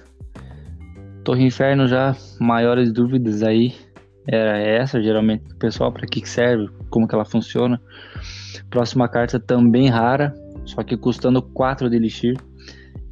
Torre 1.23 1.45
Inferno 1.45 1.87
já 1.87 2.15
maiores 2.39 2.91
dúvidas 2.91 3.43
aí 3.43 3.75
era 4.27 4.57
essa, 4.57 5.01
geralmente 5.01 5.43
pessoal 5.55 5.91
para 5.91 6.05
que 6.05 6.27
serve, 6.27 6.69
como 6.89 7.07
que 7.07 7.15
ela 7.15 7.25
funciona. 7.25 7.81
Próxima 8.69 9.07
carta 9.07 9.39
também 9.39 9.89
rara, 9.89 10.33
só 10.65 10.83
que 10.83 10.95
custando 10.95 11.41
4 11.41 11.89
de 11.89 11.95
elixir. 11.95 12.37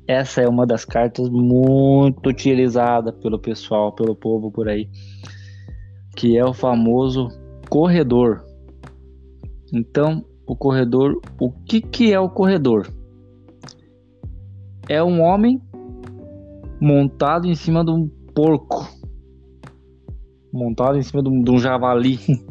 Essa 0.08 0.42
é 0.42 0.48
uma 0.48 0.66
das 0.66 0.86
cartas 0.86 1.30
muito 1.30 2.30
utilizada 2.30 3.12
pelo 3.12 3.38
pessoal, 3.38 3.92
pelo 3.94 4.16
povo 4.16 4.50
por 4.50 4.70
aí, 4.70 4.90
que 6.16 6.38
é 6.38 6.46
o 6.46 6.54
famoso 6.54 7.28
corredor. 7.70 8.46
Então, 9.74 10.24
o 10.46 10.56
corredor, 10.56 11.20
o 11.38 11.52
que 11.52 11.82
que 11.82 12.14
é 12.14 12.20
o 12.20 12.30
corredor? 12.30 12.88
É 14.88 15.04
um 15.04 15.22
homem 15.22 15.62
montado 16.80 17.46
em 17.46 17.56
cima 17.56 17.84
de 17.84 17.92
um 17.92 18.08
porco. 18.34 18.88
Montado 20.54 20.98
em 20.98 21.04
cima 21.04 21.22
de 21.22 21.28
um, 21.28 21.44
de 21.44 21.52
um 21.52 21.60
javali. 21.60 22.18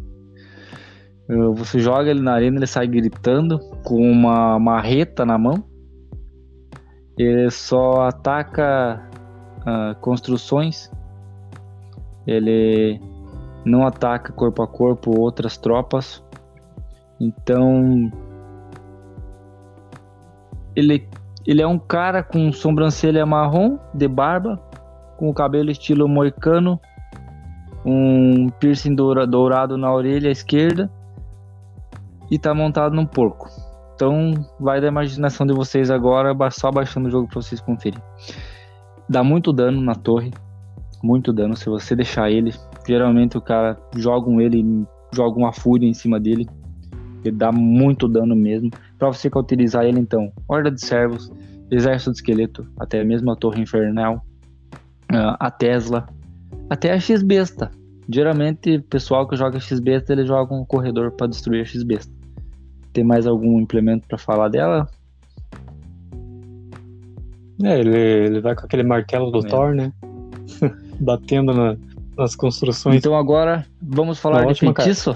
Você 1.57 1.81
joga 1.81 2.11
ele 2.11 2.21
na 2.21 2.35
arena, 2.35 2.59
ele 2.59 2.67
sai 2.67 2.87
gritando 2.87 3.59
com 3.83 3.99
uma 3.99 4.59
marreta 4.61 5.25
na 5.25 5.39
mão. 5.39 5.65
Ele 7.19 7.51
só 7.51 8.03
ataca 8.03 9.03
uh, 9.61 9.95
construções. 10.01 10.91
Ele 12.27 13.01
não 13.65 13.87
ataca 13.87 14.33
corpo 14.33 14.63
a 14.63 14.67
corpo 14.67 15.19
outras 15.19 15.57
tropas. 15.57 16.23
Então 17.19 18.11
ele 20.75 21.09
ele 21.47 21.63
é 21.63 21.67
um 21.67 21.79
cara 21.79 22.25
com 22.25 22.53
sobrancelha 22.53 23.25
marrom, 23.25 23.79
de 23.95 24.09
barba, 24.09 24.61
com 25.17 25.31
o 25.31 25.35
cabelo 25.35 25.71
estilo 25.71 26.09
moicano, 26.09 26.81
um 27.85 28.49
piercing 28.59 28.97
dourado 28.97 29.79
na 29.79 29.93
orelha 29.95 30.29
esquerda 30.29 30.91
e 32.29 32.37
tá 32.37 32.53
montado 32.53 32.97
num 32.97 33.07
porco. 33.07 33.49
Então 33.97 34.35
vai 34.61 34.79
da 34.79 34.87
imaginação 34.87 35.47
de 35.47 35.55
vocês 35.55 35.91
agora, 35.91 36.37
só 36.51 36.71
baixando 36.71 37.09
o 37.09 37.11
jogo 37.11 37.27
para 37.27 37.41
vocês 37.41 37.61
conferirem. 37.63 38.05
Dá 39.09 39.25
muito 39.25 39.55
dano 39.55 39.81
na 39.81 39.95
torre, 39.95 40.33
muito 41.03 41.33
dano 41.33 41.57
se 41.57 41.67
você 41.67 41.97
deixar 41.97 42.31
ele. 42.31 42.53
Geralmente 42.87 43.39
o 43.39 43.41
cara 43.41 43.79
joga 43.97 44.29
um 44.29 44.39
ele, 44.39 44.87
joga 45.15 45.39
uma 45.39 45.51
fúria 45.51 45.89
em 45.89 45.95
cima 45.95 46.21
dele. 46.21 46.47
Ele 47.25 47.35
dá 47.35 47.51
muito 47.51 48.07
dano 48.07 48.37
mesmo. 48.37 48.71
Para 48.99 49.09
você 49.09 49.31
cauterizar 49.31 49.85
ele, 49.85 49.99
então, 49.99 50.31
Horda 50.47 50.71
de 50.71 50.85
Servos, 50.85 51.33
Exército 51.71 52.13
de 52.13 52.19
Esqueleto, 52.19 52.69
até 52.79 53.03
mesmo 53.03 53.31
a 53.31 53.37
Torre 53.37 53.63
Infernal, 53.63 54.23
a 55.11 55.51
Tesla, 55.51 56.07
até 56.69 56.93
a 56.93 57.01
X-Besta. 57.01 57.71
Geralmente, 58.09 58.77
o 58.77 58.83
pessoal 58.83 59.27
que 59.27 59.37
joga 59.37 59.59
X-Besta, 59.59 60.13
ele 60.13 60.27
joga 60.27 60.55
um 60.55 60.65
corredor 60.65 61.13
para 61.13 61.27
destruir 61.27 61.63
a 61.63 61.65
X-Besta. 61.65 62.16
Tem 62.97 63.05
mais 63.05 63.27
algum 63.27 63.61
implemento 63.61 64.09
para 64.09 64.17
falar 64.17 64.49
dela? 64.49 64.89
É, 67.63 67.79
ele, 67.79 67.95
ele 67.95 68.41
vai 68.41 68.55
com 68.55 68.65
aquele 68.65 68.85
martelo 68.85 69.31
do 69.31 69.47
é. 69.47 69.51
Thor, 69.51 69.75
né? 69.75 69.93
Batendo 70.99 71.53
na, 71.53 71.77
nas 72.17 72.35
construções. 72.35 72.97
Então 72.97 73.15
agora, 73.15 73.67
vamos 73.83 74.19
falar 74.19 74.47
de 74.47 74.61
feitiço? 74.61 75.15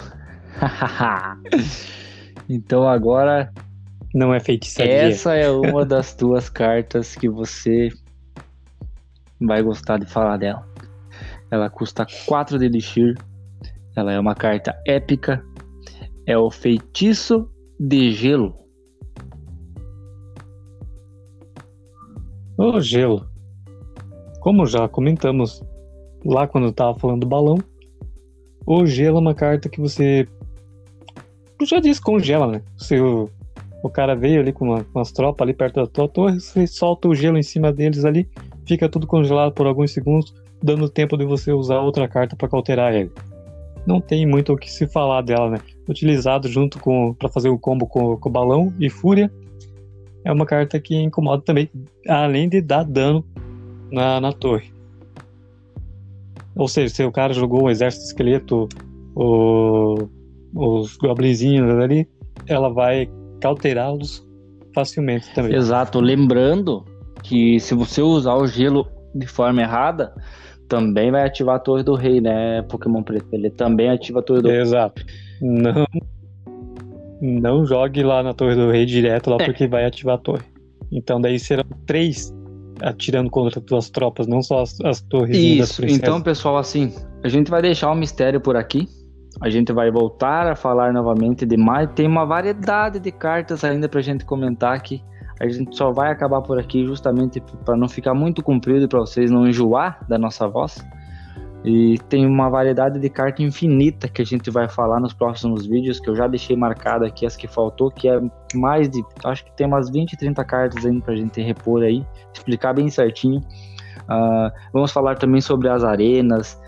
então 2.51 2.87
agora 2.87 3.51
não 4.15 4.35
é 4.35 4.41
feitiçaria. 4.41 4.93
Essa 4.93 5.35
é 5.35 5.51
uma 5.51 5.87
das 5.87 6.13
tuas 6.15 6.51
cartas 6.51 7.17
que 7.17 7.31
você 7.31 7.89
vai 9.41 9.63
gostar 9.63 9.97
de 9.97 10.05
falar 10.05 10.37
dela. 10.37 10.69
Ela 11.51 11.71
custa 11.71 12.07
4 12.27 12.59
de 12.59 12.67
Elixir. 12.67 13.17
Ela 13.97 14.13
é 14.13 14.21
uma 14.21 14.35
carta 14.35 14.79
épica. 14.87 15.43
É 16.27 16.37
o 16.37 16.51
Feitiço 16.51 17.51
de 17.81 18.13
Gelo. 18.13 18.55
O 22.59 22.79
gelo. 22.79 23.27
Como 24.41 24.67
já 24.67 24.87
comentamos 24.87 25.63
lá 26.23 26.47
quando 26.47 26.67
eu 26.67 26.73
tava 26.75 26.99
falando 26.99 27.21
do 27.21 27.27
balão, 27.27 27.57
o 28.67 28.85
gelo 28.85 29.17
é 29.17 29.21
uma 29.21 29.35
carta 29.35 29.71
que 29.71 29.81
você 29.81 30.29
já 31.63 31.81
disse 31.81 32.03
congela, 32.03 32.47
né? 32.47 32.63
Se 32.77 33.01
o 33.01 33.31
cara 33.91 34.15
veio 34.15 34.41
ali 34.41 34.53
com 34.53 34.67
uma, 34.67 34.87
umas 34.95 35.11
tropas 35.11 35.47
ali 35.47 35.55
perto 35.55 35.77
da 35.77 35.87
tua 35.87 36.07
torre, 36.07 36.39
você 36.39 36.67
solta 36.67 37.09
o 37.09 37.15
gelo 37.15 37.39
em 37.39 37.43
cima 37.43 37.73
deles 37.73 38.05
ali, 38.05 38.29
fica 38.67 38.91
tudo 38.91 39.07
congelado 39.07 39.53
por 39.53 39.67
alguns 39.67 39.91
segundos, 39.93 40.35
dando 40.63 40.87
tempo 40.87 41.17
de 41.17 41.25
você 41.25 41.51
usar 41.51 41.81
outra 41.81 42.07
carta 42.07 42.37
para 42.37 42.49
cauterar 42.49 42.95
ele. 42.95 43.11
Não 43.87 44.03
tem 44.03 44.27
muito 44.27 44.53
o 44.53 44.57
que 44.57 44.71
se 44.71 44.87
falar 44.87 45.23
dela, 45.23 45.49
né? 45.49 45.61
Utilizado 45.91 46.49
junto 46.49 46.79
com 46.79 47.13
para 47.15 47.29
fazer 47.29 47.49
o 47.49 47.59
combo 47.59 47.85
com, 47.85 48.17
com 48.17 48.31
balão 48.31 48.73
e 48.79 48.89
fúria, 48.89 49.31
é 50.25 50.33
uma 50.33 50.47
carta 50.47 50.79
que 50.79 50.95
incomoda 50.95 51.43
também, 51.43 51.69
além 52.09 52.49
de 52.49 52.61
dar 52.61 52.85
dano 52.85 53.25
na, 53.91 54.21
na 54.21 54.33
torre. 54.33 54.73
Ou 56.55 56.69
seja, 56.69 56.95
se 56.95 57.05
o 57.05 57.11
cara 57.11 57.33
jogou 57.33 57.65
um 57.65 57.71
exército 57.71 58.05
esqueleto, 58.05 58.69
o, 59.17 60.09
os 60.55 60.97
goblinzinhos 60.97 61.69
ali, 61.79 62.09
ela 62.47 62.69
vai 62.69 63.11
cauterá-los 63.41 64.25
facilmente 64.73 65.33
também. 65.35 65.57
Exato, 65.57 65.99
lembrando 65.99 66.85
que 67.23 67.59
se 67.59 67.75
você 67.75 68.01
usar 68.01 68.35
o 68.35 68.47
gelo 68.47 68.87
de 69.13 69.27
forma 69.27 69.61
errada, 69.61 70.15
também 70.69 71.11
vai 71.11 71.27
ativar 71.27 71.57
a 71.57 71.59
Torre 71.59 71.83
do 71.83 71.95
Rei, 71.95 72.21
né, 72.21 72.63
Pokémon 72.63 73.03
Preto? 73.03 73.27
Ele 73.33 73.51
também 73.51 73.91
ativa 73.91 74.21
a 74.21 74.23
Torre 74.23 74.43
do 74.43 74.49
Rei. 74.49 74.61
Exato. 74.61 75.05
Não, 75.41 75.87
não 77.21 77.67
jogue 77.67 78.03
lá 78.03 78.23
na 78.23 78.33
Torre 78.35 78.55
do 78.55 78.71
Rei 78.71 78.85
direto 78.85 79.31
lá, 79.31 79.37
é. 79.41 79.45
porque 79.45 79.67
vai 79.67 79.85
ativar 79.85 80.17
a 80.17 80.19
torre. 80.19 80.45
Então 80.91 81.21
daí 81.21 81.39
serão 81.39 81.65
três 81.87 82.35
atirando 82.83 83.31
contra 83.31 83.61
tuas 83.61 83.91
tropas, 83.91 84.27
não 84.27 84.43
só 84.43 84.63
as, 84.63 84.81
as 84.81 85.01
torres. 85.03 85.37
Isso, 85.37 85.85
então 85.85 86.21
pessoal, 86.21 86.57
assim, 86.57 86.93
a 87.23 87.29
gente 87.29 87.51
vai 87.51 87.63
deixar 87.63 87.91
o 87.91 87.95
mistério 87.95 88.41
por 88.41 88.57
aqui. 88.57 88.89
A 89.41 89.49
gente 89.49 89.73
vai 89.73 89.91
voltar 89.91 90.49
a 90.49 90.57
falar 90.57 90.93
novamente 90.93 91.47
de 91.47 91.57
mais. 91.57 91.89
Tem 91.95 92.07
uma 92.07 92.27
variedade 92.27 92.99
de 92.99 93.13
cartas 93.13 93.63
ainda 93.65 93.89
pra 93.89 94.01
gente 94.01 94.25
comentar 94.25 94.75
aqui. 94.75 95.03
A 95.41 95.49
gente 95.49 95.75
só 95.77 95.91
vai 95.93 96.11
acabar 96.11 96.43
por 96.43 96.59
aqui 96.59 96.85
justamente 96.85 97.41
para 97.65 97.77
não 97.77 97.89
ficar 97.89 98.13
muito 98.13 98.43
comprido 98.43 98.87
para 98.89 99.01
vocês 99.01 99.31
não 99.31 99.47
enjoar 99.47 100.05
da 100.09 100.19
nossa 100.19 100.47
voz. 100.49 100.85
E 101.65 101.99
tem 102.09 102.27
uma 102.27 102.49
variedade 102.49 102.99
de 102.99 103.11
carta 103.11 103.43
infinita 103.43 104.09
que 104.09 104.23
a 104.23 104.25
gente 104.25 104.51
vai 104.51 104.67
falar 104.67 104.99
nos 104.99 105.13
próximos 105.13 105.67
vídeos, 105.67 106.01
que 106.01 106.09
eu 106.09 106.17
já 106.17 106.27
deixei 106.27 106.57
marcado 106.57 107.05
aqui 107.05 107.27
as 107.27 107.37
que 107.37 107.47
faltou, 107.47 107.91
que 107.91 108.09
é 108.09 108.19
mais 108.55 108.89
de. 108.89 109.05
Acho 109.25 109.45
que 109.45 109.53
tem 109.53 109.67
umas 109.67 109.91
20, 109.91 110.17
30 110.17 110.43
cartas 110.45 110.87
ainda 110.87 111.05
pra 111.05 111.15
gente 111.15 111.41
repor 111.43 111.83
aí, 111.83 112.05
explicar 112.33 112.73
bem 112.73 112.89
certinho. 112.89 113.41
Uh, 114.05 114.51
vamos 114.73 114.91
falar 114.91 115.17
também 115.17 115.41
sobre 115.41 115.69
as 115.69 115.85
arenas, 115.85 116.59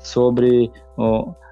sobre 0.00 0.70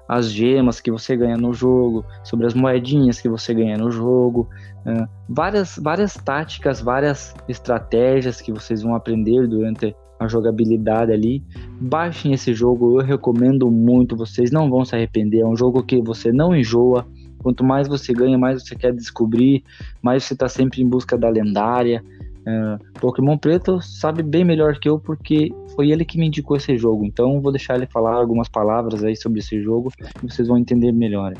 as 0.07 0.29
gemas 0.29 0.81
que 0.81 0.91
você 0.91 1.15
ganha 1.15 1.37
no 1.37 1.53
jogo, 1.53 2.05
sobre 2.23 2.47
as 2.47 2.53
moedinhas 2.53 3.21
que 3.21 3.29
você 3.29 3.53
ganha 3.53 3.77
no 3.77 3.91
jogo, 3.91 4.49
uh, 4.85 5.07
várias, 5.27 5.79
várias 5.81 6.15
táticas, 6.15 6.81
várias 6.81 7.33
estratégias 7.47 8.41
que 8.41 8.51
vocês 8.51 8.83
vão 8.83 8.93
aprender 8.93 9.47
durante 9.47 9.95
a 10.19 10.27
jogabilidade 10.27 11.11
ali. 11.11 11.41
Baixem 11.79 12.33
esse 12.33 12.53
jogo, 12.53 12.99
eu 12.99 13.05
recomendo 13.05 13.71
muito, 13.71 14.15
vocês 14.15 14.51
não 14.51 14.69
vão 14.69 14.83
se 14.83 14.93
arrepender. 14.95 15.39
É 15.39 15.45
um 15.45 15.55
jogo 15.55 15.81
que 15.81 16.01
você 16.01 16.31
não 16.31 16.55
enjoa. 16.55 17.07
Quanto 17.39 17.63
mais 17.63 17.87
você 17.87 18.13
ganha, 18.13 18.37
mais 18.37 18.61
você 18.61 18.75
quer 18.75 18.93
descobrir, 18.93 19.63
mais 20.01 20.25
você 20.25 20.33
está 20.33 20.49
sempre 20.49 20.81
em 20.81 20.87
busca 20.87 21.17
da 21.17 21.29
lendária. 21.29 22.03
Uh, 22.41 22.99
Pokémon 22.99 23.37
Preto 23.37 23.81
sabe 23.81 24.21
bem 24.21 24.43
melhor 24.43 24.77
que 24.77 24.89
eu 24.89 24.99
porque 24.99 25.53
foi 25.75 25.91
ele 25.91 26.03
que 26.03 26.17
me 26.17 26.27
indicou 26.27 26.57
esse 26.57 26.77
jogo. 26.77 27.05
Então 27.05 27.39
vou 27.39 27.51
deixar 27.51 27.75
ele 27.75 27.85
falar 27.85 28.15
algumas 28.15 28.49
palavras 28.49 29.03
aí 29.03 29.15
sobre 29.15 29.39
esse 29.39 29.61
jogo 29.61 29.91
e 30.21 30.29
vocês 30.29 30.49
vão 30.49 30.57
entender 30.57 30.91
melhor. 30.91 31.33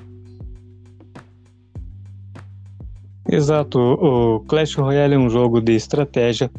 Exato, 3.32 3.78
o 3.78 4.40
Clash 4.42 4.76
Royale 4.76 5.14
é 5.14 5.18
um 5.18 5.30
jogo 5.30 5.62
de 5.62 5.74
estratégia 5.74 6.50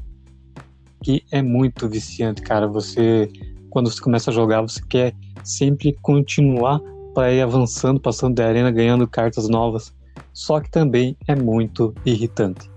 que 1.02 1.22
é 1.30 1.42
muito 1.42 1.88
viciante, 1.88 2.42
cara. 2.42 2.66
Você, 2.66 3.30
quando 3.70 3.90
você 3.90 4.00
começa 4.00 4.30
a 4.30 4.34
jogar, 4.34 4.62
você 4.62 4.80
quer 4.88 5.14
sempre 5.42 5.96
continuar 6.02 6.80
para 7.14 7.32
ir 7.32 7.40
avançando, 7.40 8.00
passando 8.00 8.34
da 8.34 8.46
arena, 8.46 8.70
ganhando 8.70 9.06
cartas 9.06 9.48
novas. 9.48 9.94
Só 10.32 10.60
que 10.60 10.70
também 10.70 11.16
é 11.26 11.34
muito 11.34 11.94
irritante. 12.04 12.70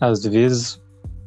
Às 0.00 0.24
vezes, 0.24 0.80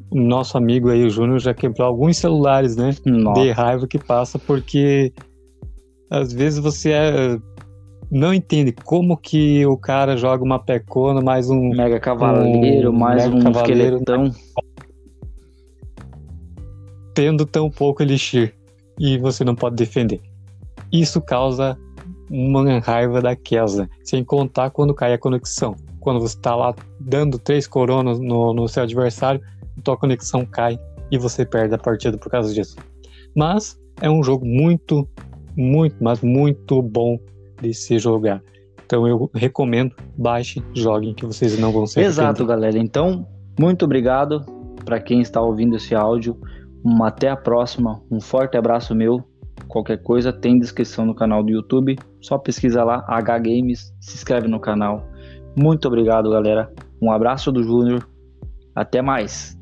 o 0.09 0.19
nosso 0.19 0.57
amigo 0.57 0.89
aí, 0.89 1.03
o 1.03 1.09
Júnior, 1.09 1.39
já 1.39 1.53
quebrou 1.53 1.87
alguns 1.87 2.17
celulares, 2.17 2.75
né? 2.75 2.95
Nossa. 3.05 3.41
De 3.41 3.51
raiva 3.51 3.87
que 3.87 3.97
passa, 3.97 4.37
porque 4.39 5.13
às 6.09 6.33
vezes 6.33 6.59
você 6.59 6.91
é, 6.91 7.39
não 8.09 8.33
entende 8.33 8.73
como 8.73 9.15
que 9.15 9.65
o 9.65 9.77
cara 9.77 10.17
joga 10.17 10.43
uma 10.43 10.59
pecona, 10.59 11.21
mais 11.21 11.49
um. 11.49 11.69
Mega 11.69 11.99
Cavaleiro, 11.99 12.89
um 12.89 12.93
mais 12.93 13.23
mega 13.23 13.35
um 13.35 13.43
cavaleiro, 13.53 13.97
esqueletão 13.97 14.31
tendo 17.21 17.45
tão 17.45 17.69
pouco 17.69 18.01
elixir 18.01 18.51
e 18.97 19.15
você 19.19 19.43
não 19.43 19.53
pode 19.53 19.75
defender. 19.75 20.19
Isso 20.91 21.21
causa 21.21 21.77
uma 22.31 22.79
raiva 22.79 23.21
daquelas, 23.21 23.87
sem 24.03 24.23
contar 24.23 24.71
quando 24.71 24.91
cai 24.91 25.13
a 25.13 25.19
conexão. 25.19 25.75
Quando 25.99 26.19
você 26.19 26.35
está 26.35 26.55
lá 26.55 26.73
dando 26.99 27.37
três 27.37 27.67
coronas 27.67 28.19
no, 28.19 28.55
no 28.55 28.67
seu 28.67 28.81
adversário, 28.81 29.39
tua 29.83 29.95
conexão 29.95 30.43
cai 30.47 30.79
e 31.11 31.17
você 31.19 31.45
perde 31.45 31.75
a 31.75 31.77
partida 31.77 32.17
por 32.17 32.31
causa 32.31 32.51
disso. 32.51 32.75
Mas 33.35 33.79
é 34.01 34.09
um 34.09 34.23
jogo 34.23 34.43
muito, 34.43 35.07
muito, 35.55 36.03
mas 36.03 36.21
muito 36.21 36.81
bom 36.81 37.19
de 37.61 37.71
se 37.71 37.99
jogar. 37.99 38.41
Então 38.83 39.07
eu 39.07 39.29
recomendo, 39.35 39.95
baixe, 40.17 40.63
joguem 40.73 41.13
que 41.13 41.23
vocês 41.23 41.55
não 41.59 41.71
vão 41.71 41.85
ser 41.85 42.01
Exato, 42.01 42.43
galera. 42.47 42.79
Então, 42.79 43.27
muito 43.59 43.85
obrigado 43.85 44.43
para 44.83 44.99
quem 44.99 45.21
está 45.21 45.39
ouvindo 45.39 45.75
esse 45.75 45.93
áudio. 45.93 46.35
Um, 46.83 47.03
até 47.03 47.29
a 47.29 47.35
próxima. 47.35 48.01
Um 48.09 48.19
forte 48.19 48.57
abraço 48.57 48.95
meu. 48.95 49.23
Qualquer 49.67 50.01
coisa 50.01 50.33
tem 50.33 50.59
descrição 50.59 51.05
no 51.05 51.15
canal 51.15 51.43
do 51.43 51.51
YouTube. 51.51 51.97
Só 52.21 52.37
pesquisa 52.37 52.83
lá 52.83 53.05
H 53.07 53.39
Games, 53.39 53.93
se 53.99 54.15
inscreve 54.15 54.47
no 54.47 54.59
canal. 54.59 55.07
Muito 55.55 55.87
obrigado, 55.87 56.29
galera. 56.29 56.71
Um 57.01 57.11
abraço 57.11 57.51
do 57.51 57.63
Júnior. 57.63 58.07
Até 58.75 59.01
mais. 59.01 59.60